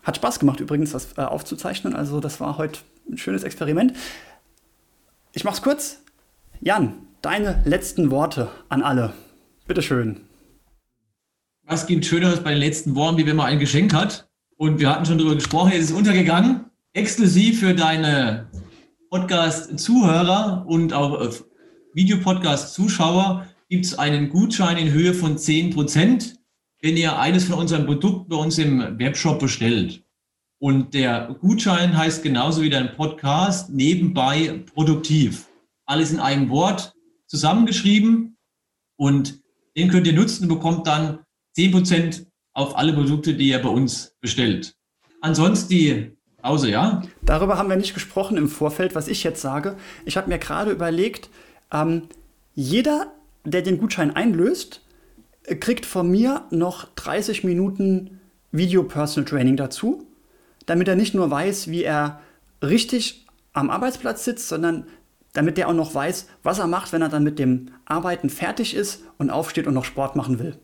Hat 0.04 0.16
Spaß 0.16 0.40
gemacht 0.40 0.60
übrigens, 0.60 0.92
das 0.92 1.18
äh, 1.18 1.22
aufzuzeichnen. 1.22 1.96
Also 1.96 2.20
das 2.20 2.40
war 2.40 2.58
heute 2.58 2.80
ein 3.10 3.18
schönes 3.18 3.44
Experiment. 3.44 3.94
Ich 5.34 5.44
mach's 5.44 5.62
kurz. 5.62 6.00
Jan, 6.60 6.94
deine 7.22 7.62
letzten 7.66 8.12
Worte 8.12 8.50
an 8.70 8.84
alle. 8.84 9.14
Bitteschön. 9.68 10.22
Was 11.64 11.88
gibt 11.88 12.06
Schöneres 12.06 12.42
bei 12.42 12.52
den 12.52 12.60
letzten 12.60 12.96
Worten, 12.96 13.18
wie 13.18 13.26
wenn 13.26 13.36
man 13.36 13.48
ein 13.48 13.60
Geschenk 13.60 13.94
hat? 13.94 14.28
Und 14.58 14.80
wir 14.80 14.90
hatten 14.90 15.06
schon 15.06 15.18
darüber 15.18 15.36
gesprochen, 15.36 15.72
es 15.74 15.86
ist 15.86 15.92
untergegangen. 15.92 16.66
Exklusiv 16.94 17.62
für 17.62 17.74
deine 17.74 18.48
Podcast-Zuhörer 19.10 20.66
und 20.68 20.94
auch 20.94 21.22
äh, 21.22 21.30
Videopodcast-Zuschauer 21.94 23.48
gibt 23.70 23.86
es 23.86 23.98
einen 23.98 24.30
Gutschein 24.30 24.78
in 24.78 24.92
Höhe 24.92 25.14
von 25.14 25.38
10%, 25.38 26.36
wenn 26.82 26.98
ihr 26.98 27.18
eines 27.18 27.46
von 27.46 27.60
unseren 27.60 27.86
Produkten 27.86 28.30
bei 28.30 28.38
uns 28.38 28.58
im 28.58 29.00
Webshop 29.00 29.40
bestellt. 29.40 30.04
Und 30.60 30.94
der 30.94 31.36
Gutschein 31.40 31.98
heißt 31.98 32.24
genauso 32.24 32.62
wie 32.62 32.70
dein 32.70 32.94
Podcast 32.94 33.70
nebenbei 33.70 34.64
produktiv. 34.74 35.48
Alles 35.86 36.12
in 36.12 36.20
einem 36.20 36.50
Wort 36.50 36.94
zusammengeschrieben 37.28 38.38
und 38.96 39.42
den 39.76 39.90
könnt 39.90 40.08
ihr 40.08 40.14
nutzen 40.14 40.44
und 40.44 40.50
bekommt 40.50 40.86
dann 40.88 41.20
10% 41.58 42.26
auf 42.54 42.78
alle 42.78 42.94
Produkte, 42.94 43.34
die 43.34 43.50
ihr 43.50 43.62
bei 43.62 43.70
uns 43.70 44.16
bestellt. 44.22 44.76
Ansonsten 45.22 45.70
die 45.70 46.12
Pause, 46.42 46.72
ja? 46.72 47.02
Darüber 47.22 47.58
haben 47.58 47.70
wir 47.70 47.76
nicht 47.76 47.94
gesprochen 47.94 48.38
im 48.38 48.48
Vorfeld, 48.48 48.96
was 48.96 49.08
ich 49.08 49.24
jetzt 49.24 49.42
sage. 49.42 49.78
Ich 50.06 50.18
habe 50.18 50.30
mir 50.30 50.40
gerade 50.40 50.72
überlegt, 50.72 51.30
ähm, 51.72 52.04
jeder, 52.54 53.12
der 53.46 53.62
den 53.62 53.78
Gutschein 53.78 54.16
einlöst, 54.16 54.82
kriegt 55.60 55.86
von 55.86 56.10
mir 56.10 56.46
noch 56.52 56.88
30 56.96 57.44
Minuten 57.44 58.20
Video 58.52 58.84
Personal 58.84 59.30
Training 59.30 59.58
dazu, 59.58 60.08
damit 60.66 60.88
er 60.88 60.96
nicht 60.96 61.14
nur 61.14 61.32
weiß, 61.32 61.70
wie 61.70 61.84
er 61.84 62.22
richtig 62.62 63.26
am 63.54 63.70
Arbeitsplatz 63.70 64.24
sitzt, 64.24 64.48
sondern 64.48 64.86
damit 65.34 65.58
er 65.58 65.70
auch 65.70 65.74
noch 65.74 65.96
weiß, 65.96 66.28
was 66.44 66.60
er 66.60 66.68
macht, 66.68 66.92
wenn 66.92 67.02
er 67.02 67.10
dann 67.10 67.24
mit 67.24 67.40
dem 67.40 67.70
Arbeiten 67.86 68.30
fertig 68.30 68.76
ist 68.76 69.04
und 69.18 69.30
aufsteht 69.30 69.68
und 69.68 69.74
noch 69.74 69.86
Sport 69.86 70.16
machen 70.16 70.40
will. 70.40 70.58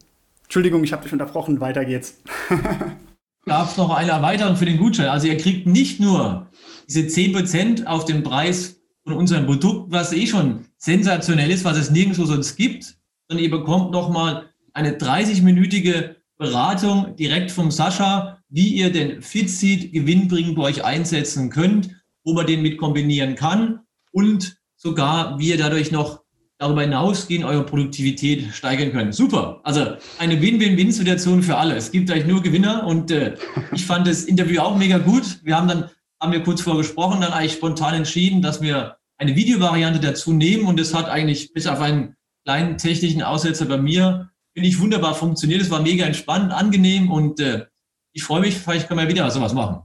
Entschuldigung, 0.43 0.83
ich 0.83 0.93
habe 0.93 1.03
dich 1.03 1.13
unterbrochen. 1.13 1.59
Weiter 1.59 1.85
geht's. 1.85 2.21
Gab 3.45 3.77
noch 3.77 3.95
eine 3.95 4.11
Erweiterung 4.11 4.57
für 4.57 4.65
den 4.65 4.77
Gutschein? 4.77 5.07
Also 5.07 5.27
ihr 5.27 5.37
kriegt 5.37 5.67
nicht 5.67 5.99
nur 5.99 6.47
diese 6.87 7.01
10% 7.01 7.85
auf 7.85 8.03
den 8.03 8.23
Preis 8.23 8.76
von 9.07 9.17
unserem 9.17 9.45
Produkt, 9.45 9.91
was 9.91 10.11
eh 10.11 10.27
schon 10.27 10.65
sensationell 10.77 11.49
ist, 11.49 11.63
was 11.63 11.77
es 11.77 11.89
nirgendwo 11.89 12.25
sonst 12.25 12.55
gibt, 12.57 12.97
sondern 13.27 13.43
ihr 13.43 13.51
bekommt 13.51 13.91
nochmal 13.91 14.49
eine 14.73 14.97
30-minütige 14.97 16.15
Beratung 16.37 17.15
direkt 17.15 17.51
vom 17.51 17.71
Sascha, 17.71 18.39
wie 18.49 18.67
ihr 18.67 18.91
den 18.91 19.21
FitSeed 19.21 19.93
gewinnbringend 19.93 20.55
bei 20.55 20.63
euch 20.63 20.83
einsetzen 20.83 21.49
könnt, 21.49 21.89
wo 22.23 22.33
man 22.33 22.45
den 22.45 22.61
mit 22.61 22.77
kombinieren 22.77 23.35
kann 23.35 23.79
und 24.11 24.57
sogar, 24.75 25.39
wie 25.39 25.49
ihr 25.49 25.57
dadurch 25.57 25.91
noch 25.91 26.21
darüber 26.57 26.81
hinausgehend 26.81 27.45
eure 27.45 27.65
Produktivität 27.65 28.53
steigern 28.53 28.91
könnt. 28.91 29.15
Super. 29.15 29.61
Also 29.63 29.95
eine 30.17 30.41
Win-Win-Win-Situation 30.41 31.43
für 31.43 31.55
alle. 31.55 31.75
Es 31.75 31.91
gibt 31.91 32.11
eigentlich 32.11 32.25
nur 32.25 32.41
Gewinner 32.41 32.85
und 32.85 33.11
äh, 33.11 33.35
ich 33.71 33.85
fand 33.85 34.07
das 34.07 34.23
Interview 34.23 34.61
auch 34.61 34.75
mega 34.75 34.97
gut. 34.97 35.39
Wir 35.43 35.55
haben 35.55 35.67
dann, 35.67 35.89
haben 36.19 36.31
wir 36.31 36.43
kurz 36.43 36.61
vorgesprochen, 36.61 37.21
dann 37.21 37.31
eigentlich 37.31 37.53
spontan 37.53 37.93
entschieden, 37.93 38.41
dass 38.41 38.61
wir 38.61 38.96
eine 39.17 39.35
Videovariante 39.35 39.99
dazu 39.99 40.33
nehmen 40.33 40.67
und 40.67 40.79
es 40.79 40.93
hat 40.93 41.09
eigentlich 41.09 41.53
bis 41.53 41.67
auf 41.67 41.79
einen 41.79 42.15
kleinen 42.45 42.77
technischen 42.77 43.23
Aussetzer 43.23 43.65
bei 43.65 43.77
mir 43.77 44.29
finde 44.53 44.69
ich 44.69 44.79
wunderbar 44.79 45.13
funktioniert. 45.13 45.61
Es 45.61 45.69
war 45.69 45.83
mega 45.83 46.05
entspannt, 46.05 46.51
angenehm 46.51 47.11
und 47.11 47.39
äh, 47.39 47.65
ich 48.11 48.23
freue 48.23 48.41
mich, 48.41 48.57
vielleicht 48.57 48.87
können 48.87 48.99
wir 48.99 49.07
wieder 49.07 49.29
sowas 49.29 49.53
machen. 49.53 49.81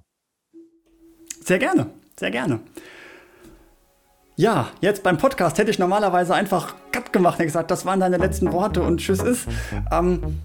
Sehr 1.45 1.59
gerne, 1.59 1.91
sehr 2.19 2.31
gerne. 2.31 2.61
Ja, 4.37 4.71
jetzt 4.81 5.03
beim 5.03 5.19
Podcast 5.19 5.59
hätte 5.59 5.71
ich 5.71 5.79
normalerweise 5.79 6.35
einfach 6.35 6.75
Cut 6.91 7.13
gemacht 7.13 7.39
und 7.39 7.45
gesagt, 7.45 7.71
das 7.71 7.85
waren 7.85 8.01
deine 8.01 8.17
letzten 8.17 8.51
Worte 8.53 8.83
und 8.83 8.99
tschüss 8.99 9.21
ist. 9.21 9.47
Ähm, 9.91 10.41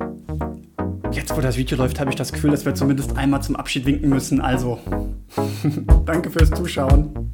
jetzt, 1.12 1.36
wo 1.36 1.40
das 1.40 1.56
Video 1.56 1.78
läuft, 1.78 2.00
habe 2.02 2.10
ich 2.10 2.18
das 2.18 2.34
Gefühl, 2.34 2.52
dass 2.52 2.66
wir 2.66 2.76
zumindest 2.76 3.16
einmal 3.16 3.42
zum 3.42 3.56
Abschied 3.56 3.86
winken 3.86 4.10
müssen. 4.10 4.42
Also, 4.42 4.80
danke 6.06 6.30
fürs 6.30 6.52
Zuschauen. 6.52 7.34